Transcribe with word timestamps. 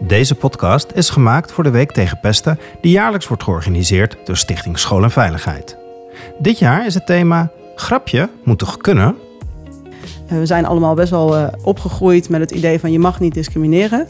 Deze 0.00 0.34
podcast 0.34 0.90
is 0.94 1.10
gemaakt 1.10 1.52
voor 1.52 1.64
de 1.64 1.70
Week 1.70 1.92
tegen 1.92 2.20
Pesten, 2.20 2.58
die 2.80 2.90
jaarlijks 2.92 3.28
wordt 3.28 3.42
georganiseerd 3.42 4.16
door 4.24 4.36
Stichting 4.36 4.78
School 4.78 5.02
en 5.02 5.10
Veiligheid. 5.10 5.76
Dit 6.38 6.58
jaar 6.58 6.86
is 6.86 6.94
het 6.94 7.06
thema 7.06 7.50
Grapje 7.76 8.28
moet 8.44 8.58
toch 8.58 8.76
kunnen? 8.76 9.16
Eh, 10.26 10.38
We 10.38 10.46
zijn 10.46 10.66
allemaal 10.66 10.94
best 10.94 11.10
wel 11.10 11.36
eh, 11.36 11.46
opgegroeid 11.62 12.28
met 12.28 12.40
het 12.40 12.50
idee 12.50 12.80
van 12.80 12.92
je 12.92 12.98
mag 12.98 13.20
niet 13.20 13.34
discrimineren. 13.34 14.06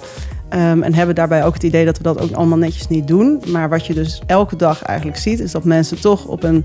Ehm, 0.49 0.83
en 0.83 0.95
hebben 0.95 1.15
daarbij 1.15 1.45
ook 1.45 1.55
het 1.55 1.63
idee 1.63 1.85
dat 1.85 1.97
we 1.97 2.03
dat 2.03 2.21
ook 2.21 2.33
allemaal 2.33 2.59
netjes 2.59 2.89
niet 2.89 3.07
doen. 3.09 3.43
Maar 3.47 3.69
wat 3.69 3.87
je 3.87 3.95
dus 3.95 4.23
elke 4.27 4.57
dag 4.57 4.83
eigenlijk 4.83 5.19
ziet, 5.19 5.41
is 5.41 5.51
dat 5.53 5.65
mensen 5.65 6.01
toch 6.01 6.25
op 6.25 6.43
een 6.43 6.65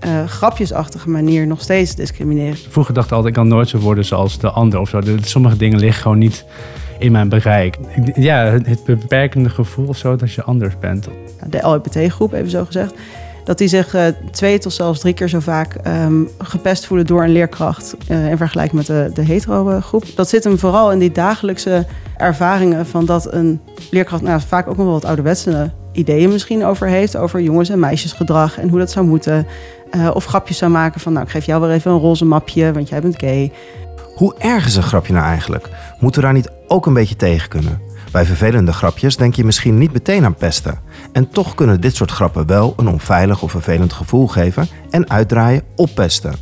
eh, 0.00 0.24
grapjesachtige 0.28 1.10
manier 1.10 1.46
nog 1.46 1.60
steeds 1.60 1.94
discrimineren. 1.94 2.56
Vroeger 2.68 2.94
dacht 2.94 3.06
ik 3.06 3.12
altijd, 3.12 3.34
ik 3.36 3.40
kan 3.40 3.48
nooit 3.48 3.68
zo 3.68 3.78
worden 3.78 4.04
zoals 4.04 4.38
de 4.38 4.50
ander 4.50 4.80
of 4.80 4.88
zo. 4.88 5.00
De- 5.00 5.16
Sommige 5.22 5.56
dingen 5.56 5.78
liggen 5.78 6.02
gewoon 6.02 6.18
niet 6.18 6.44
in 6.98 7.12
mijn 7.12 7.28
bereik. 7.28 7.76
Ik- 7.96 8.16
Ja, 8.16 8.44
het 8.44 8.84
beperkende 8.84 9.48
gevoel 9.48 9.86
of 9.86 9.96
zo 9.96 10.16
dat 10.16 10.32
je 10.32 10.42
anders 10.42 10.78
bent. 10.78 11.08
De 11.50 11.58
LHBT-groep, 11.58 12.32
even 12.32 12.50
zo 12.50 12.64
gezegd. 12.64 12.94
Dat 13.44 13.58
die 13.58 13.68
zich 13.68 13.94
eh, 13.94 14.04
twee 14.30 14.58
tot 14.58 14.72
zelfs 14.72 15.00
drie 15.00 15.14
keer 15.14 15.28
zo 15.28 15.40
vaak 15.40 15.74
ehm, 15.74 16.22
gepest 16.38 16.86
voelen 16.86 17.06
door 17.06 17.22
een 17.22 17.32
leerkracht. 17.32 17.96
eh, 18.08 18.30
in 18.30 18.36
vergelijking 18.36 18.76
met 18.76 18.86
de, 18.86 19.10
de 19.14 19.22
hetero-groep. 19.24 20.04
Dat 20.14 20.28
zit 20.28 20.44
hem 20.44 20.58
vooral 20.58 20.92
in 20.92 20.98
die 20.98 21.12
dagelijkse 21.12 21.86
ervaringen 22.16 22.86
van 22.86 23.04
dat 23.04 23.32
een 23.32 23.60
leerkracht 23.90 24.22
nou, 24.22 24.40
vaak 24.46 24.68
ook 24.68 24.76
nog 24.76 24.84
wel 24.84 24.94
wat 24.94 25.04
ouderwetse 25.04 25.70
ideeën 25.92 26.30
misschien 26.30 26.64
over 26.64 26.86
heeft. 26.88 27.16
Over 27.16 27.40
jongens- 27.40 27.68
en 27.68 27.78
meisjesgedrag 27.78 28.58
en 28.58 28.68
hoe 28.68 28.78
dat 28.78 28.90
zou 28.90 29.06
moeten. 29.06 29.46
Eh, 29.90 30.10
of 30.14 30.24
grapjes 30.24 30.58
zou 30.58 30.70
maken 30.70 31.00
van, 31.00 31.12
nou, 31.12 31.24
ik 31.24 31.30
geef 31.30 31.44
jou 31.46 31.60
wel 31.60 31.70
even 31.70 31.90
een 31.90 31.98
roze 31.98 32.24
mapje, 32.24 32.72
want 32.72 32.88
jij 32.88 33.00
bent 33.00 33.18
gay. 33.18 33.52
Hoe 34.14 34.34
erg 34.38 34.66
is 34.66 34.76
een 34.76 34.82
grapje 34.82 35.12
nou 35.12 35.24
eigenlijk? 35.24 35.68
Moeten 36.00 36.20
we 36.20 36.26
daar 36.26 36.36
niet 36.36 36.50
ook 36.66 36.86
een 36.86 36.94
beetje 36.94 37.16
tegen 37.16 37.48
kunnen? 37.48 37.80
Bij 38.12 38.24
vervelende 38.24 38.72
grapjes 38.72 39.16
denk 39.16 39.34
je 39.34 39.44
misschien 39.44 39.78
niet 39.78 39.92
meteen 39.92 40.24
aan 40.24 40.34
pesten. 40.34 40.78
En 41.12 41.28
toch 41.28 41.54
kunnen 41.54 41.80
dit 41.80 41.96
soort 41.96 42.10
grappen 42.10 42.46
wel 42.46 42.74
een 42.76 42.88
onveilig 42.88 43.42
of 43.42 43.50
vervelend 43.50 43.92
gevoel 43.92 44.26
geven 44.26 44.68
en 44.90 45.10
uitdraaien 45.10 45.62
op 45.76 45.90
pesten. 45.94 46.34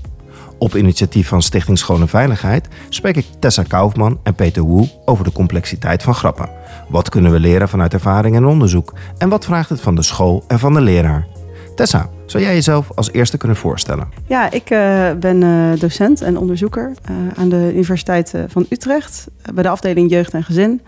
Op 0.58 0.76
initiatief 0.76 1.28
van 1.28 1.42
Stichting 1.42 1.78
School 1.78 2.00
en 2.00 2.08
Veiligheid 2.08 2.68
spreek 2.88 3.16
ik 3.16 3.26
Tessa 3.38 3.62
Kaufman 3.62 4.20
en 4.22 4.34
Peter 4.34 4.62
Woe 4.62 4.90
over 5.04 5.24
de 5.24 5.32
complexiteit 5.32 6.02
van 6.02 6.14
grappen. 6.14 6.50
Wat 6.88 7.08
kunnen 7.08 7.32
we 7.32 7.40
leren 7.40 7.68
vanuit 7.68 7.94
ervaring 7.94 8.36
en 8.36 8.44
onderzoek? 8.44 8.94
En 9.18 9.28
wat 9.28 9.44
vraagt 9.44 9.68
het 9.68 9.80
van 9.80 9.94
de 9.94 10.02
school 10.02 10.44
en 10.48 10.58
van 10.58 10.74
de 10.74 10.80
leraar? 10.80 11.31
Tessa, 11.74 12.08
zou 12.26 12.42
jij 12.42 12.54
jezelf 12.54 12.90
als 12.94 13.12
eerste 13.12 13.36
kunnen 13.36 13.56
voorstellen? 13.56 14.08
Ja, 14.26 14.50
ik 14.50 14.70
eh, 14.70 15.10
ben 15.20 15.42
eh, 15.42 15.80
docent 15.80 16.20
en 16.20 16.38
onderzoeker 16.38 16.92
eh, 17.04 17.14
aan 17.34 17.48
de 17.48 17.70
Universiteit 17.74 18.34
van 18.48 18.66
Utrecht 18.68 19.28
bij 19.54 19.62
de 19.62 19.68
afdeling 19.68 20.10
Jeugd 20.10 20.34
en 20.34 20.44
Gezin. 20.44 20.80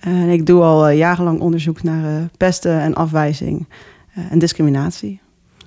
en 0.00 0.28
ik 0.28 0.46
doe 0.46 0.62
al 0.62 0.88
jarenlang 0.88 1.40
onderzoek 1.40 1.82
naar 1.82 2.28
pesten 2.36 2.80
en 2.80 2.94
afwijzing 2.94 3.68
en 4.30 4.38
discriminatie. 4.38 5.20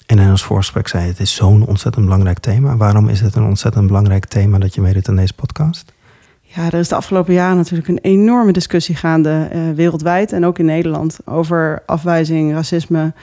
En 0.06 0.20
in 0.20 0.30
ons 0.30 0.44
voorgesprek 0.44 0.88
zei 0.88 1.04
je, 1.04 1.10
het 1.10 1.20
is 1.20 1.36
zo'n 1.36 1.66
ontzettend 1.66 2.06
belangrijk 2.06 2.40
thema. 2.40 2.78
Waarom 2.78 3.10
is 3.10 3.22
het 3.22 3.36
een 3.36 3.44
ontzettend 3.44 3.88
belangrijk 3.88 4.26
thema 4.26 4.58
dat 4.58 4.76
je 4.76 4.82
meedoet 4.82 5.10
aan 5.10 5.16
deze 5.16 5.34
podcast? 5.34 5.94
Ja, 6.42 6.66
er 6.66 6.80
is 6.80 6.88
de 6.88 6.96
afgelopen 6.96 7.34
jaren 7.34 7.58
natuurlijk 7.58 7.88
een 7.88 8.00
enorme 8.02 8.52
discussie 8.52 8.96
gaande 8.96 9.50
wereldwijd 9.76 10.32
en 10.32 10.46
ook 10.46 10.60
in 10.60 10.66
Nederland 10.66 11.20
over 11.26 11.84
afwijzing, 11.86 12.54
racisme. 12.54 13.14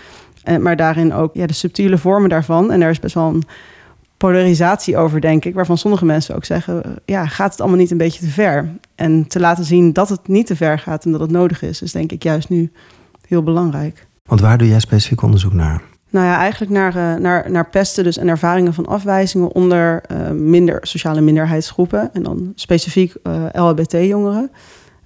Eh, 0.48 0.56
maar 0.56 0.76
daarin 0.76 1.12
ook 1.12 1.34
ja, 1.34 1.46
de 1.46 1.52
subtiele 1.52 1.98
vormen 1.98 2.28
daarvan. 2.28 2.72
En 2.72 2.82
er 2.82 2.90
is 2.90 3.00
best 3.00 3.14
wel 3.14 3.28
een 3.28 3.42
polarisatie 4.16 4.96
over, 4.96 5.20
denk 5.20 5.44
ik, 5.44 5.54
waarvan 5.54 5.78
sommige 5.78 6.04
mensen 6.04 6.34
ook 6.34 6.44
zeggen: 6.44 6.84
eh, 6.84 6.90
ja, 7.04 7.26
gaat 7.26 7.50
het 7.50 7.60
allemaal 7.60 7.78
niet 7.78 7.90
een 7.90 7.96
beetje 7.96 8.20
te 8.20 8.30
ver? 8.30 8.68
En 8.94 9.26
te 9.26 9.40
laten 9.40 9.64
zien 9.64 9.92
dat 9.92 10.08
het 10.08 10.28
niet 10.28 10.46
te 10.46 10.56
ver 10.56 10.78
gaat 10.78 11.04
en 11.04 11.10
dat 11.10 11.20
het 11.20 11.30
nodig 11.30 11.62
is, 11.62 11.82
is 11.82 11.92
denk 11.92 12.12
ik 12.12 12.22
juist 12.22 12.48
nu 12.48 12.72
heel 13.26 13.42
belangrijk. 13.42 14.06
Want 14.24 14.40
waar 14.40 14.58
doe 14.58 14.68
jij 14.68 14.80
specifiek 14.80 15.22
onderzoek 15.22 15.52
naar? 15.52 15.82
Nou 16.10 16.26
ja, 16.26 16.38
eigenlijk 16.38 16.72
naar, 16.72 16.96
eh, 16.96 17.20
naar, 17.20 17.50
naar 17.50 17.68
pesten 17.68 18.04
dus 18.04 18.16
en 18.16 18.28
ervaringen 18.28 18.74
van 18.74 18.86
afwijzingen 18.86 19.52
onder 19.52 20.02
minder, 20.34 20.78
sociale 20.82 21.20
minderheidsgroepen. 21.20 22.10
En 22.12 22.22
dan 22.22 22.52
specifiek 22.54 23.14
eh, 23.22 23.44
LHBT-jongeren. 23.52 24.50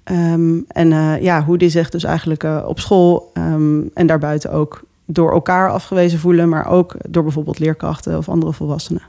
Ehm, 0.03 0.57
en 0.67 0.89
ja, 1.21 1.43
hoe 1.43 1.57
die 1.57 1.69
zich 1.69 1.89
dus 1.89 2.03
eigenlijk 2.03 2.43
op 2.65 2.79
school 2.79 3.29
ehm, 3.33 3.81
en 3.93 4.07
daarbuiten 4.07 4.51
ook 4.51 4.83
door 5.13 5.31
elkaar 5.31 5.69
afgewezen 5.69 6.19
voelen, 6.19 6.49
maar 6.49 6.67
ook 6.67 6.95
door 7.09 7.23
bijvoorbeeld 7.23 7.59
leerkrachten 7.59 8.17
of 8.17 8.29
andere 8.29 8.53
volwassenen. 8.53 9.01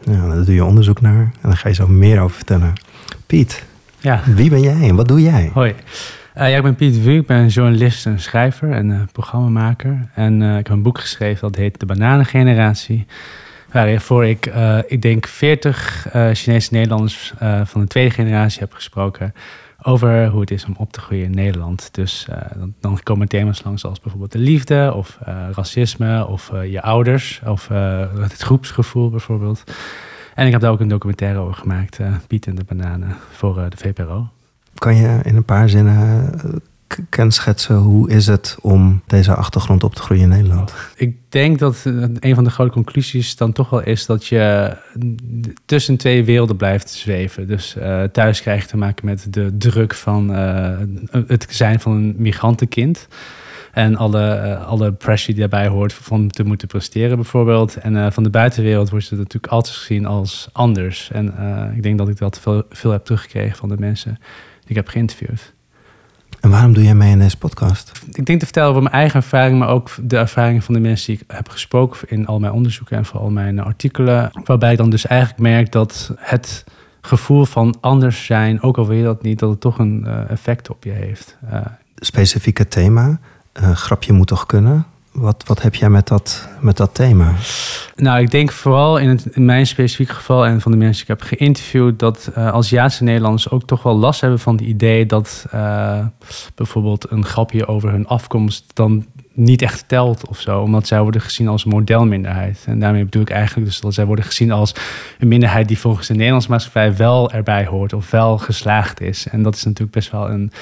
Ja, 0.00 0.28
daar 0.28 0.44
doe 0.44 0.54
je 0.54 0.64
onderzoek 0.64 1.00
naar 1.00 1.20
en 1.20 1.48
daar 1.48 1.56
ga 1.56 1.68
je 1.68 1.74
zo 1.74 1.86
meer 1.86 2.20
over 2.20 2.36
vertellen. 2.36 2.72
Piet, 3.26 3.64
Ja, 3.98 4.20
wie 4.34 4.50
ben 4.50 4.60
jij 4.60 4.88
en 4.88 4.94
wat 4.96 5.08
doe 5.08 5.22
jij? 5.22 5.50
hoi. 5.54 5.74
Eh, 6.34 6.50
ja, 6.50 6.56
ik 6.56 6.62
ben 6.62 6.74
Piet 6.74 7.02
Wu, 7.02 7.10
ik 7.18 7.26
ben 7.26 7.46
journalist 7.48 8.06
en 8.06 8.20
schrijver 8.20 8.70
en 8.72 8.90
eh, 8.92 9.00
programmamaker. 9.12 10.08
En 10.14 10.42
eh, 10.42 10.58
ik 10.58 10.66
heb 10.66 10.76
een 10.76 10.82
boek 10.82 10.98
geschreven 10.98 11.40
dat 11.48 11.56
heet 11.56 11.80
De 11.80 11.86
Bananengeneratie. 11.86 13.06
Waarvoor 13.72 14.26
ik, 14.26 14.46
eh, 14.46 14.78
ik 14.86 15.02
denk, 15.02 15.26
40 15.26 16.08
eh, 16.12 16.28
Chinese 16.32 16.68
Nederlanders 16.72 17.32
eh, 17.38 17.60
van 17.64 17.80
de 17.80 17.86
tweede 17.86 18.10
generatie 18.10 18.60
heb 18.60 18.72
gesproken 18.72 19.34
over 19.82 20.26
hoe 20.26 20.40
het 20.40 20.50
is 20.50 20.64
om 20.64 20.74
op 20.78 20.92
te 20.92 21.00
groeien 21.00 21.24
in 21.24 21.30
Nederland. 21.30 21.88
Dus 21.92 22.26
eh, 22.28 22.38
dan, 22.56 22.74
dan 22.80 23.00
komen 23.02 23.28
thema's 23.28 23.62
langs 23.62 23.84
als 23.84 24.00
bijvoorbeeld 24.00 24.32
de 24.32 24.38
liefde 24.38 24.92
of 24.94 25.18
eh, 25.24 25.48
racisme 25.52 26.26
of 26.26 26.52
eh, 26.52 26.70
je 26.72 26.82
ouders 26.82 27.40
of 27.46 27.68
het 27.68 28.36
groepsgevoel 28.36 29.10
bijvoorbeeld. 29.10 29.64
En 30.34 30.46
ik 30.46 30.52
heb 30.52 30.60
daar 30.60 30.70
ook 30.70 30.80
een 30.80 30.88
documentaire 30.88 31.38
over 31.38 31.54
gemaakt, 31.54 31.98
Piet 32.26 32.46
en 32.46 32.54
de 32.54 32.64
Bananen, 32.64 33.16
voor 33.30 33.54
de 33.54 33.76
VPRO. 33.76 34.28
Kan 34.74 34.96
je 34.96 35.18
in 35.22 35.36
een 35.36 35.44
paar 35.44 35.68
zinnen 35.68 36.30
kenschetsen 37.08 37.76
hoe 37.76 38.10
is 38.10 38.26
het 38.26 38.56
om 38.60 39.02
deze 39.06 39.34
achtergrond 39.34 39.84
op 39.84 39.94
te 39.94 40.02
groeien 40.02 40.22
in 40.22 40.28
Nederland? 40.28 40.74
Ik 40.96 41.16
denk 41.28 41.58
dat 41.58 41.82
eh, 41.84 41.92
een 42.18 42.34
van 42.34 42.44
de 42.44 42.50
grote 42.50 42.72
conclusies 42.72 43.36
dan 43.36 43.52
toch 43.52 43.70
wel 43.70 43.82
is 43.82 44.06
dat 44.06 44.26
je 44.26 44.76
tussen 45.64 45.96
twee 45.96 46.24
werelden 46.24 46.56
blijft 46.56 46.90
zweven. 46.90 47.46
Dus 47.46 47.76
eh, 47.76 48.02
thuis 48.02 48.40
krijg 48.40 48.62
je 48.62 48.68
te 48.68 48.76
maken 48.76 49.06
met 49.06 49.26
de 49.30 49.56
druk 49.56 49.94
van 49.94 50.34
eh, 50.34 50.78
het 51.26 51.46
zijn 51.50 51.80
van 51.80 51.92
een 51.92 52.14
migrantenkind. 52.18 53.08
En 53.72 53.96
alle, 53.96 54.56
alle 54.56 54.92
pressure 54.92 55.32
die 55.32 55.48
daarbij 55.48 55.68
hoort 55.68 55.92
van 55.92 56.28
te 56.28 56.44
moeten 56.44 56.68
presteren 56.68 57.16
bijvoorbeeld. 57.16 57.76
En 57.76 58.12
van 58.12 58.22
de 58.22 58.30
buitenwereld 58.30 58.90
wordt 58.90 59.10
het 59.10 59.18
natuurlijk 59.18 59.52
altijd 59.52 59.76
gezien 59.76 60.06
als 60.06 60.48
anders. 60.52 61.10
En 61.12 61.34
ik 61.76 61.82
denk 61.82 61.98
dat 61.98 62.08
ik 62.08 62.18
dat 62.18 62.40
veel, 62.40 62.62
veel 62.70 62.90
heb 62.90 63.04
teruggekregen 63.04 63.56
van 63.56 63.68
de 63.68 63.76
mensen 63.78 64.18
die 64.60 64.68
ik 64.68 64.76
heb 64.76 64.88
geïnterviewd. 64.88 65.52
En 66.40 66.50
waarom 66.50 66.72
doe 66.72 66.84
jij 66.84 66.94
mee 66.94 67.10
in 67.10 67.18
deze 67.18 67.38
podcast? 67.38 67.92
ik 68.12 68.26
denk 68.26 68.38
te 68.38 68.44
vertellen 68.44 68.68
over 68.68 68.82
mijn 68.82 68.94
eigen 68.94 69.20
ervaring, 69.20 69.58
maar 69.58 69.68
ook 69.68 69.90
de 70.02 70.16
ervaringen 70.16 70.62
van 70.62 70.74
de 70.74 70.80
mensen 70.80 71.06
die 71.06 71.22
ik 71.22 71.34
heb 71.36 71.48
gesproken 71.48 72.08
in 72.08 72.26
al 72.26 72.38
mijn 72.38 72.52
onderzoeken 72.52 72.96
en 72.96 73.04
vooral 73.04 73.30
mijn 73.30 73.60
artikelen. 73.60 74.30
Waarbij 74.44 74.72
ik 74.72 74.78
dan 74.78 74.90
dus 74.90 75.06
eigenlijk 75.06 75.40
merk 75.40 75.72
dat 75.72 76.14
het 76.16 76.64
gevoel 77.00 77.44
van 77.44 77.76
anders 77.80 78.24
zijn, 78.24 78.62
ook 78.62 78.78
al 78.78 78.86
wil 78.86 78.96
je 78.96 79.04
dat 79.04 79.22
niet, 79.22 79.38
dat 79.38 79.50
het 79.50 79.60
toch 79.60 79.78
een 79.78 80.06
eh, 80.06 80.30
effect 80.30 80.70
op 80.70 80.84
je 80.84 80.90
heeft. 80.90 81.36
Eh, 81.50 81.60
Specifieke 81.96 82.68
thema, 82.68 83.18
eh, 83.52 83.70
grapje 83.70 84.12
moet 84.12 84.26
toch 84.26 84.46
kunnen? 84.46 84.86
Wat, 85.12 85.42
wat 85.46 85.62
heb 85.62 85.74
jij 85.74 85.90
met 85.90 86.08
dat, 86.08 86.48
met 86.60 86.76
dat 86.76 86.94
thema? 86.94 87.34
Nou, 87.96 88.20
ik 88.20 88.30
denk 88.30 88.52
vooral 88.52 88.98
in, 88.98 89.20
in 89.32 89.44
mijn 89.44 89.66
specifiek 89.66 90.08
geval 90.08 90.46
en 90.46 90.60
van 90.60 90.72
de 90.72 90.78
mensen 90.78 91.06
die 91.06 91.14
ik 91.14 91.20
heb 91.20 91.38
geïnterviewd, 91.38 91.98
dat 91.98 92.30
eh 92.34 92.48
Aziatische 92.48 93.04
Nederlanders 93.04 93.50
ook 93.50 93.64
toch 93.64 93.82
wel 93.82 93.96
last 93.96 94.20
hebben 94.20 94.38
van 94.38 94.56
het 94.56 94.64
idee 94.64 95.06
dat 95.06 95.46
eh, 95.50 96.06
bijvoorbeeld 96.54 97.10
een 97.10 97.24
grapje 97.24 97.66
over 97.66 97.90
hun 97.90 98.06
afkomst 98.06 98.64
dan 98.74 99.06
niet 99.40 99.62
echt 99.62 99.84
telt 99.86 100.28
of 100.28 100.40
zo, 100.40 100.60
omdat 100.60 100.86
zij 100.86 101.00
worden 101.00 101.20
gezien 101.20 101.48
als 101.48 101.64
een 101.64 101.70
modelminderheid. 101.70 102.64
En 102.66 102.78
daarmee 102.78 103.04
bedoel 103.04 103.22
ik 103.22 103.30
eigenlijk 103.30 103.66
dus 103.66 103.80
dat 103.80 103.94
zij 103.94 104.04
worden 104.04 104.24
gezien 104.24 104.52
als 104.52 104.74
een 105.18 105.28
minderheid 105.28 105.68
die 105.68 105.78
volgens 105.78 106.06
de 106.06 106.14
Nederlandse 106.14 106.50
maatschappij 106.50 106.96
wel 106.96 107.30
erbij 107.30 107.66
hoort 107.66 107.92
of 107.92 108.10
wel 108.10 108.38
geslaagd 108.38 109.00
is. 109.00 109.26
En 109.28 109.42
dat 109.42 109.54
is 109.54 109.64
natuurlijk 109.64 109.92
best 109.92 110.10
wel 110.10 110.30
een 110.30 110.52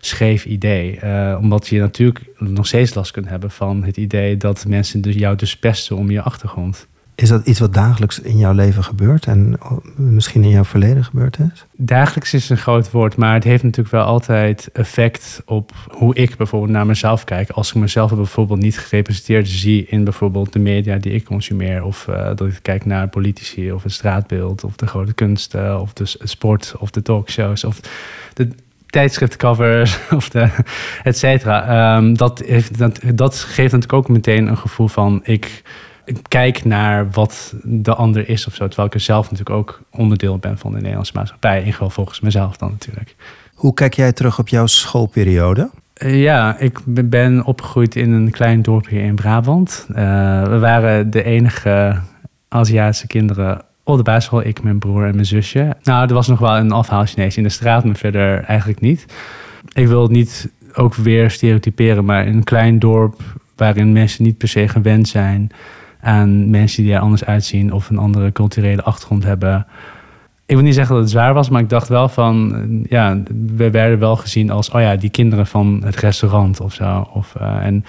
scheef 0.00 0.44
idee, 0.44 1.00
eh, 1.00 1.38
omdat 1.40 1.66
je 1.66 1.80
natuurlijk 1.80 2.20
nog 2.38 2.66
steeds 2.66 2.94
last 2.94 3.10
kunt 3.10 3.28
hebben 3.28 3.50
van 3.50 3.84
het 3.84 3.96
idee 3.96 4.36
dat 4.36 4.64
mensen 4.68 5.00
dus 5.00 5.14
jou 5.14 5.36
dus 5.36 5.56
pesten 5.56 5.96
om 5.96 6.10
je 6.10 6.22
achtergrond. 6.22 6.88
Is 7.20 7.28
dat 7.28 7.46
iets 7.46 7.58
wat 7.58 7.74
dagelijks 7.74 8.20
in 8.20 8.36
jouw 8.36 8.52
leven 8.52 8.84
gebeurt 8.84 9.26
en 9.26 9.56
oh, 9.62 9.84
misschien 9.96 10.42
in 10.42 10.50
jouw 10.50 10.64
verleden 10.64 11.04
gebeurd 11.04 11.38
is? 11.38 11.66
Dagelijks 11.76 12.34
is 12.34 12.48
een 12.48 12.56
groot 12.56 12.90
woord, 12.90 13.16
maar 13.16 13.34
het 13.34 13.44
heeft 13.44 13.62
natuurlijk 13.62 13.94
wel 13.94 14.04
altijd 14.04 14.70
effect 14.72 15.42
op 15.44 15.72
hoe 15.90 16.14
ik 16.14 16.36
bijvoorbeeld 16.36 16.72
naar 16.72 16.86
mezelf 16.86 17.24
kijk. 17.24 17.50
Als 17.50 17.68
ik 17.68 17.74
mezelf 17.74 18.14
bijvoorbeeld 18.14 18.60
niet 18.60 18.78
gerepresenteerd 18.78 19.48
zie 19.48 19.86
in 19.86 20.04
bijvoorbeeld 20.04 20.52
de 20.52 20.58
media 20.58 20.96
die 20.96 21.12
ik 21.12 21.24
consumeer, 21.24 21.82
of 21.82 22.08
eh, 22.08 22.26
dat 22.34 22.48
ik 22.48 22.58
kijk 22.62 22.84
naar 22.84 23.08
politici 23.08 23.72
of 23.72 23.82
het 23.82 23.92
straatbeeld, 23.92 24.64
of 24.64 24.76
de 24.76 24.86
grote 24.86 25.12
kunsten, 25.12 25.80
of 25.80 25.92
de 25.92 26.04
sport, 26.06 26.74
of 26.78 26.90
de 26.90 27.02
talkshows, 27.02 27.64
of 27.64 27.80
de 28.34 28.48
tijdschriftcovers, 28.86 29.98
of 30.16 30.28
de 30.28 30.48
et 31.02 31.18
cetera. 31.18 31.66
Ehm, 31.96 32.14
dat, 32.14 32.42
heeft, 32.46 32.78
dat, 32.78 33.00
dat 33.14 33.38
geeft 33.38 33.72
natuurlijk 33.72 33.92
ook 33.92 34.08
meteen 34.08 34.46
een 34.46 34.58
gevoel 34.58 34.88
van 34.88 35.20
ik 35.24 35.62
kijk 36.28 36.64
naar 36.64 37.10
wat 37.10 37.54
de 37.62 37.94
ander 37.94 38.28
is 38.28 38.46
of 38.46 38.54
zo. 38.54 38.66
Terwijl 38.66 38.88
ik 38.88 38.94
er 38.94 39.00
zelf 39.00 39.30
natuurlijk 39.30 39.56
ook 39.56 39.80
onderdeel 39.90 40.38
ben 40.38 40.58
van 40.58 40.72
de 40.72 40.78
Nederlandse 40.78 41.12
maatschappij. 41.14 41.62
In 41.62 41.72
geval 41.72 41.90
volgens 41.90 42.20
mezelf 42.20 42.56
dan 42.56 42.70
natuurlijk. 42.70 43.14
Hoe 43.54 43.74
kijk 43.74 43.94
jij 43.94 44.12
terug 44.12 44.38
op 44.38 44.48
jouw 44.48 44.66
schoolperiode? 44.66 45.70
Eh, 45.92 46.22
ja, 46.22 46.58
ik 46.58 46.78
ben 46.84 47.44
opgegroeid 47.44 47.96
in 47.96 48.12
een 48.12 48.30
klein 48.30 48.62
dorpje 48.62 49.00
in 49.00 49.14
Brabant. 49.14 49.86
Uh, 49.90 49.96
we 50.42 50.58
waren 50.58 51.10
de 51.10 51.22
enige 51.22 52.00
Aziatische 52.48 53.06
kinderen 53.06 53.62
op 53.82 53.96
de 53.96 54.02
basisschool. 54.02 54.46
Ik, 54.46 54.62
mijn 54.62 54.78
broer 54.78 55.04
en 55.04 55.14
mijn 55.14 55.26
zusje. 55.26 55.76
Nou, 55.82 56.08
er 56.08 56.14
was 56.14 56.28
nog 56.28 56.38
wel 56.38 56.56
een 56.56 56.72
afhaal 56.72 57.06
Chinees 57.06 57.36
in 57.36 57.42
de 57.42 57.48
straat, 57.48 57.84
maar 57.84 57.96
verder 57.96 58.44
eigenlijk 58.44 58.80
niet. 58.80 59.06
Ik 59.72 59.86
wil 59.86 60.02
het 60.02 60.10
niet 60.10 60.50
ook 60.74 60.94
weer 60.94 61.30
stereotyperen, 61.30 62.04
maar 62.04 62.26
in 62.26 62.36
een 62.36 62.44
klein 62.44 62.78
dorp 62.78 63.20
waarin 63.56 63.92
mensen 63.92 64.24
niet 64.24 64.38
per 64.38 64.48
se 64.48 64.68
gewend 64.68 65.08
zijn 65.08 65.50
aan 66.00 66.50
mensen 66.50 66.82
die 66.82 66.92
er 66.92 67.00
anders 67.00 67.24
uitzien 67.24 67.72
of 67.72 67.90
een 67.90 67.98
andere 67.98 68.32
culturele 68.32 68.82
achtergrond 68.82 69.24
hebben. 69.24 69.66
Ik 70.46 70.54
wil 70.54 70.64
niet 70.64 70.74
zeggen 70.74 70.94
dat 70.94 71.02
het 71.02 71.12
zwaar 71.12 71.34
was, 71.34 71.48
maar 71.48 71.60
ik 71.60 71.68
dacht 71.68 71.88
wel 71.88 72.08
van, 72.08 72.66
ja, 72.88 73.22
we 73.56 73.70
werden 73.70 73.98
wel 73.98 74.16
gezien 74.16 74.50
als, 74.50 74.70
oh 74.70 74.80
ja, 74.80 74.96
die 74.96 75.10
kinderen 75.10 75.46
van 75.46 75.82
het 75.84 75.96
restaurant 75.96 76.60
of 76.60 76.72
zo. 76.74 77.08
Of, 77.12 77.34
uh, 77.40 77.66
en 77.66 77.84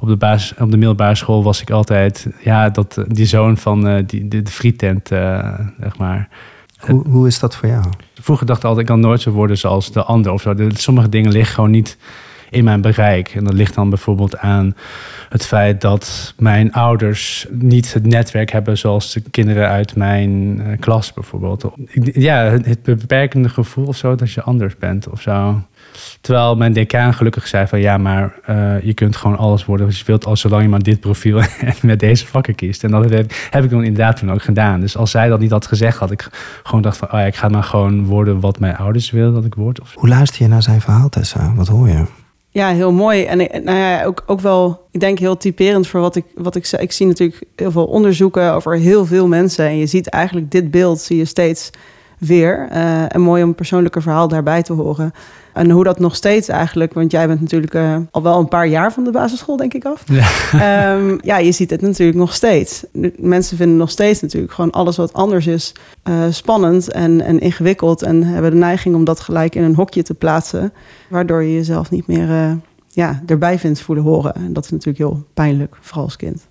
op 0.00 0.08
de, 0.08 0.16
basis, 0.16 0.54
op 0.58 0.70
de 0.70 0.76
middelbare 0.76 1.14
school 1.14 1.42
was 1.42 1.60
ik 1.60 1.70
altijd, 1.70 2.26
ja, 2.42 2.70
dat, 2.70 3.04
die 3.08 3.26
zoon 3.26 3.56
van 3.56 3.88
uh, 3.88 4.02
die, 4.06 4.28
de, 4.28 4.42
de 4.42 4.50
frietent, 4.50 5.10
uh, 5.10 5.58
zeg 5.80 5.98
maar. 5.98 6.28
Hoe, 6.78 7.08
hoe 7.08 7.26
is 7.26 7.38
dat 7.38 7.56
voor 7.56 7.68
jou? 7.68 7.84
Vroeger 8.14 8.46
dacht 8.46 8.58
ik 8.58 8.64
altijd, 8.64 8.88
ik 8.88 8.92
kan 8.92 9.02
nooit 9.02 9.20
zo 9.20 9.30
worden 9.30 9.58
zoals 9.58 9.92
de 9.92 10.02
ander 10.02 10.32
of 10.32 10.40
zo. 10.42 10.54
sommige 10.68 11.08
dingen 11.08 11.32
liggen 11.32 11.54
gewoon 11.54 11.70
niet 11.70 11.98
in 12.50 12.64
mijn 12.64 12.80
bereik. 12.80 13.28
En 13.28 13.44
dat 13.44 13.52
ligt 13.52 13.74
dan 13.74 13.88
bijvoorbeeld 13.88 14.38
aan 14.38 14.74
het 15.28 15.46
feit 15.46 15.80
dat 15.80 16.34
mijn 16.38 16.72
ouders 16.72 17.46
niet 17.50 17.92
het 17.94 18.06
netwerk 18.06 18.50
hebben 18.50 18.78
zoals 18.78 19.12
de 19.12 19.22
kinderen 19.30 19.68
uit 19.68 19.96
mijn 19.96 20.60
uh, 20.60 20.78
klas 20.80 21.12
bijvoorbeeld. 21.12 21.64
Ja, 22.12 22.42
het 22.62 22.82
beperkende 22.82 23.48
gevoel 23.48 23.86
of 23.86 23.96
zo 23.96 24.14
dat 24.14 24.32
je 24.32 24.42
anders 24.42 24.76
bent 24.76 25.08
of 25.08 25.20
zo. 25.20 25.62
Terwijl 26.20 26.56
mijn 26.56 26.72
decaan 26.72 27.14
gelukkig 27.14 27.46
zei 27.46 27.66
van 27.66 27.80
ja, 27.80 27.98
maar 27.98 28.34
uh, 28.50 28.82
je 28.82 28.94
kunt 28.94 29.16
gewoon 29.16 29.36
alles 29.36 29.64
worden 29.64 29.86
wat 29.86 29.98
je 29.98 30.04
wilt 30.04 30.26
als 30.26 30.40
zolang 30.40 30.62
je 30.62 30.68
maar 30.68 30.82
dit 30.82 31.00
profiel 31.00 31.40
en 31.60 31.74
met 31.82 32.00
deze 32.00 32.26
vakken 32.26 32.54
kiest. 32.54 32.84
En 32.84 32.90
dat 32.90 33.10
heb, 33.10 33.64
ik 33.64 33.70
dan 33.70 33.84
inderdaad 33.84 34.16
toen 34.16 34.32
ook 34.32 34.42
gedaan. 34.42 34.80
Dus 34.80 34.96
als 34.96 35.10
zij 35.10 35.28
dat 35.28 35.40
niet 35.40 35.50
had 35.50 35.66
gezegd, 35.66 35.98
had 35.98 36.10
ik 36.10 36.28
gewoon 36.62 36.82
dacht 36.82 36.96
van 36.96 37.08
oh 37.12 37.18
ja, 37.18 37.26
ik 37.26 37.36
ga 37.36 37.48
maar 37.48 37.64
gewoon 37.64 38.04
worden 38.04 38.40
wat 38.40 38.58
mijn 38.58 38.76
ouders 38.76 39.10
willen 39.10 39.34
dat 39.34 39.44
ik 39.44 39.54
word. 39.54 39.80
Hoe 39.94 40.08
luister 40.08 40.42
je 40.42 40.48
naar 40.48 40.62
zijn 40.62 40.80
verhaal, 40.80 41.08
Tessa? 41.08 41.52
Wat 41.54 41.68
hoor 41.68 41.88
je? 41.88 42.04
Ja, 42.56 42.68
heel 42.68 42.92
mooi. 42.92 43.24
En 43.24 43.38
nou 43.38 43.78
ja, 43.78 44.04
ook, 44.04 44.22
ook 44.26 44.40
wel, 44.40 44.86
ik 44.90 45.00
denk 45.00 45.18
heel 45.18 45.36
typerend 45.36 45.86
voor 45.86 46.00
wat 46.00 46.16
ik, 46.16 46.24
wat 46.34 46.54
ik 46.54 46.72
Ik 46.72 46.92
zie 46.92 47.06
natuurlijk 47.06 47.42
heel 47.56 47.70
veel 47.70 47.84
onderzoeken 47.86 48.52
over 48.52 48.76
heel 48.76 49.06
veel 49.06 49.28
mensen. 49.28 49.66
En 49.66 49.78
je 49.78 49.86
ziet 49.86 50.08
eigenlijk 50.08 50.50
dit 50.50 50.70
beeld, 50.70 51.00
zie 51.00 51.16
je 51.16 51.24
steeds 51.24 51.70
weer. 52.18 52.68
Uh, 52.72 53.14
en 53.14 53.20
mooi 53.20 53.42
om 53.42 53.48
een 53.48 53.54
persoonlijke 53.54 54.00
verhaal 54.00 54.28
daarbij 54.28 54.62
te 54.62 54.72
horen. 54.72 55.12
En 55.52 55.70
hoe 55.70 55.84
dat 55.84 55.98
nog 55.98 56.16
steeds 56.16 56.48
eigenlijk, 56.48 56.94
want 56.94 57.10
jij 57.10 57.26
bent 57.26 57.40
natuurlijk 57.40 57.74
uh, 57.74 57.96
al 58.10 58.22
wel 58.22 58.38
een 58.38 58.48
paar 58.48 58.66
jaar 58.66 58.92
van 58.92 59.04
de 59.04 59.10
basisschool, 59.10 59.56
denk 59.56 59.74
ik 59.74 59.84
af. 59.84 60.04
Ja, 60.06 60.94
um, 60.94 61.18
ja 61.30 61.38
je 61.38 61.52
ziet 61.52 61.70
het 61.70 61.80
natuurlijk 61.80 62.18
nog 62.18 62.34
steeds. 62.34 62.84
Mensen 63.16 63.56
vinden 63.56 63.76
nog 63.76 63.90
steeds 63.90 64.20
natuurlijk 64.20 64.52
gewoon 64.52 64.70
alles 64.70 64.96
wat 64.96 65.12
anders 65.12 65.46
is 65.46 65.74
uh, 66.08 66.24
spannend 66.30 66.92
en, 66.92 67.20
en 67.20 67.38
ingewikkeld. 67.38 68.02
En 68.02 68.22
hebben 68.22 68.50
de 68.50 68.56
neiging 68.56 68.94
om 68.94 69.04
dat 69.04 69.20
gelijk 69.20 69.54
in 69.54 69.62
een 69.62 69.74
hokje 69.74 70.02
te 70.02 70.14
plaatsen, 70.14 70.72
waardoor 71.08 71.42
je 71.42 71.54
jezelf 71.54 71.90
niet 71.90 72.06
meer 72.06 72.58
ja, 72.88 73.22
erbij 73.26 73.58
vindt 73.58 73.80
voelen 73.80 74.04
horen. 74.04 74.34
En 74.34 74.52
dat 74.52 74.64
is 74.64 74.70
natuurlijk 74.70 74.98
heel 74.98 75.24
pijnlijk, 75.34 75.76
vooral 75.80 76.04
als 76.04 76.16
kind. 76.16 76.45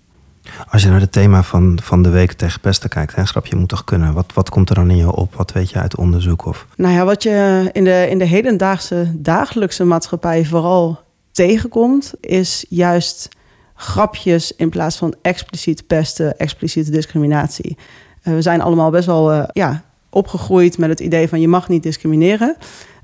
Als 0.69 0.83
je 0.83 0.89
naar 0.89 0.99
het 0.99 1.11
thema 1.11 1.43
van, 1.43 1.79
van 1.83 2.03
de 2.03 2.09
week 2.09 2.31
tegen 2.31 2.59
pesten 2.59 2.89
kijkt, 2.89 3.15
hè, 3.15 3.25
schrap 3.25 3.45
je 3.45 3.55
moet 3.55 3.69
toch 3.69 3.83
kunnen. 3.83 4.13
Wat, 4.13 4.31
wat 4.33 4.49
komt 4.49 4.69
er 4.69 4.75
dan 4.75 4.89
in 4.89 4.97
je 4.97 5.11
op? 5.11 5.35
Wat 5.35 5.51
weet 5.51 5.69
je 5.69 5.79
uit 5.79 5.95
onderzoek? 5.95 6.45
Of? 6.45 6.65
Nou 6.75 6.93
ja, 6.93 7.05
wat 7.05 7.23
je 7.23 7.69
in 7.71 7.83
de, 7.83 8.07
in 8.09 8.17
de 8.17 8.25
hedendaagse 8.25 9.11
dagelijkse 9.13 9.83
maatschappij 9.83 10.45
vooral 10.45 10.99
tegenkomt, 11.31 12.13
is 12.19 12.65
juist 12.69 13.29
grapjes 13.75 14.55
in 14.55 14.69
plaats 14.69 14.97
van 14.97 15.15
expliciet 15.21 15.87
pesten, 15.87 16.37
expliciete 16.37 16.91
discriminatie. 16.91 17.77
Uh, 18.23 18.33
we 18.33 18.41
zijn 18.41 18.61
allemaal 18.61 18.89
best 18.89 19.05
wel 19.05 19.33
uh, 19.33 19.43
ja, 19.53 19.83
opgegroeid 20.09 20.77
met 20.77 20.89
het 20.89 20.99
idee 20.99 21.27
van 21.27 21.41
je 21.41 21.47
mag 21.47 21.69
niet 21.69 21.83
discrimineren. 21.83 22.55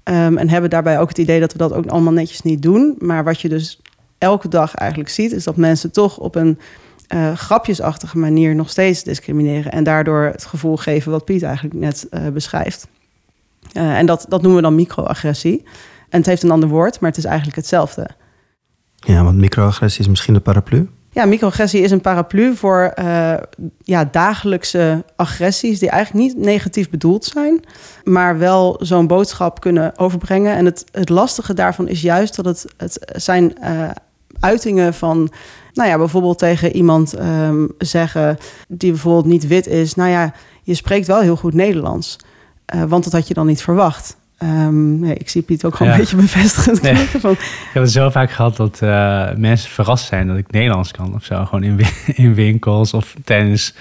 Um, 0.03 0.37
en 0.37 0.49
hebben 0.49 0.69
daarbij 0.69 0.99
ook 0.99 1.09
het 1.09 1.17
idee 1.17 1.39
dat 1.39 1.51
we 1.51 1.57
dat 1.57 1.73
ook 1.73 1.85
allemaal 1.85 2.13
netjes 2.13 2.41
niet 2.41 2.61
doen. 2.61 2.95
Maar 2.97 3.23
wat 3.23 3.41
je 3.41 3.49
dus 3.49 3.81
elke 4.17 4.47
dag 4.47 4.75
eigenlijk 4.75 5.09
ziet, 5.09 5.31
is 5.31 5.43
dat 5.43 5.55
mensen 5.55 5.91
toch 5.91 6.17
op 6.17 6.35
een 6.35 6.59
uh, 7.13 7.35
grapjesachtige 7.35 8.17
manier 8.17 8.55
nog 8.55 8.69
steeds 8.69 9.03
discrimineren. 9.03 9.71
En 9.71 9.83
daardoor 9.83 10.23
het 10.23 10.45
gevoel 10.45 10.77
geven 10.77 11.11
wat 11.11 11.25
Piet 11.25 11.43
eigenlijk 11.43 11.75
net 11.75 12.07
uh, 12.11 12.27
beschrijft. 12.27 12.87
Uh, 13.73 13.97
en 13.97 14.05
dat, 14.05 14.25
dat 14.29 14.41
noemen 14.41 14.61
we 14.61 14.67
dan 14.67 14.75
microagressie. 14.75 15.63
En 16.09 16.17
het 16.17 16.25
heeft 16.25 16.43
een 16.43 16.51
ander 16.51 16.69
woord, 16.69 16.99
maar 16.99 17.09
het 17.09 17.19
is 17.19 17.25
eigenlijk 17.25 17.55
hetzelfde. 17.55 18.09
Ja, 18.95 19.23
want 19.23 19.37
microagressie 19.37 20.01
is 20.01 20.07
misschien 20.07 20.33
de 20.33 20.39
paraplu? 20.39 20.89
Ja, 21.09 21.25
microagressie 21.25 21.81
is 21.81 21.91
een 21.91 22.01
paraplu 22.01 22.55
voor 22.55 22.93
ja, 23.83 24.05
dagelijkse 24.11 25.05
agressies 25.15 25.79
die 25.79 25.89
eigenlijk 25.89 26.25
niet 26.25 26.45
negatief 26.45 26.89
bedoeld 26.89 27.25
zijn, 27.25 27.63
maar 28.03 28.37
wel 28.37 28.79
zo'n 28.79 29.07
boodschap 29.07 29.59
kunnen 29.59 29.97
overbrengen. 29.97 30.55
En 30.55 30.65
het, 30.65 30.85
het 30.91 31.09
lastige 31.09 31.53
daarvan 31.53 31.87
is 31.87 32.01
juist 32.01 32.35
dat 32.35 32.45
het, 32.45 32.65
het 32.77 33.13
zijn 33.15 33.53
uitingen 34.39 34.93
van 34.93 35.31
nou 35.73 35.89
ja, 35.89 35.97
bijvoorbeeld 35.97 36.37
tegen 36.37 36.75
iemand 36.75 37.19
um, 37.19 37.71
zeggen 37.77 38.37
die 38.67 38.91
bijvoorbeeld 38.91 39.25
niet 39.25 39.47
wit 39.47 39.67
is. 39.67 39.95
Nou 39.95 40.09
ja, 40.09 40.33
je 40.63 40.73
spreekt 40.73 41.07
wel 41.07 41.21
heel 41.21 41.35
goed 41.35 41.53
Nederlands. 41.53 42.17
Uh, 42.75 42.83
want 42.83 43.03
dat 43.03 43.13
had 43.13 43.27
je 43.27 43.33
dan 43.33 43.45
niet 43.45 43.61
verwacht. 43.61 44.17
Um, 44.43 44.99
nee, 44.99 45.15
ik 45.15 45.29
zie 45.29 45.41
Piet 45.41 45.65
ook 45.65 45.75
gewoon 45.75 45.91
een 45.91 45.99
beetje 45.99 46.15
bevestigend 46.15 46.81
nee. 46.81 46.95
van... 47.19 47.31
Ik 47.31 47.69
heb 47.73 47.83
het 47.83 47.91
zo 47.91 48.09
vaak 48.09 48.31
gehad 48.31 48.55
dat 48.55 48.79
uh, 48.83 49.33
mensen 49.35 49.69
verrast 49.69 50.05
zijn 50.05 50.27
dat 50.27 50.37
ik 50.37 50.51
Nederlands 50.51 50.91
kan 50.91 51.15
of 51.15 51.23
zo. 51.23 51.45
Gewoon 51.45 51.63
in, 51.63 51.79
in 52.23 52.33
winkels 52.33 52.93
of 52.93 53.15
tijdens 53.23 53.73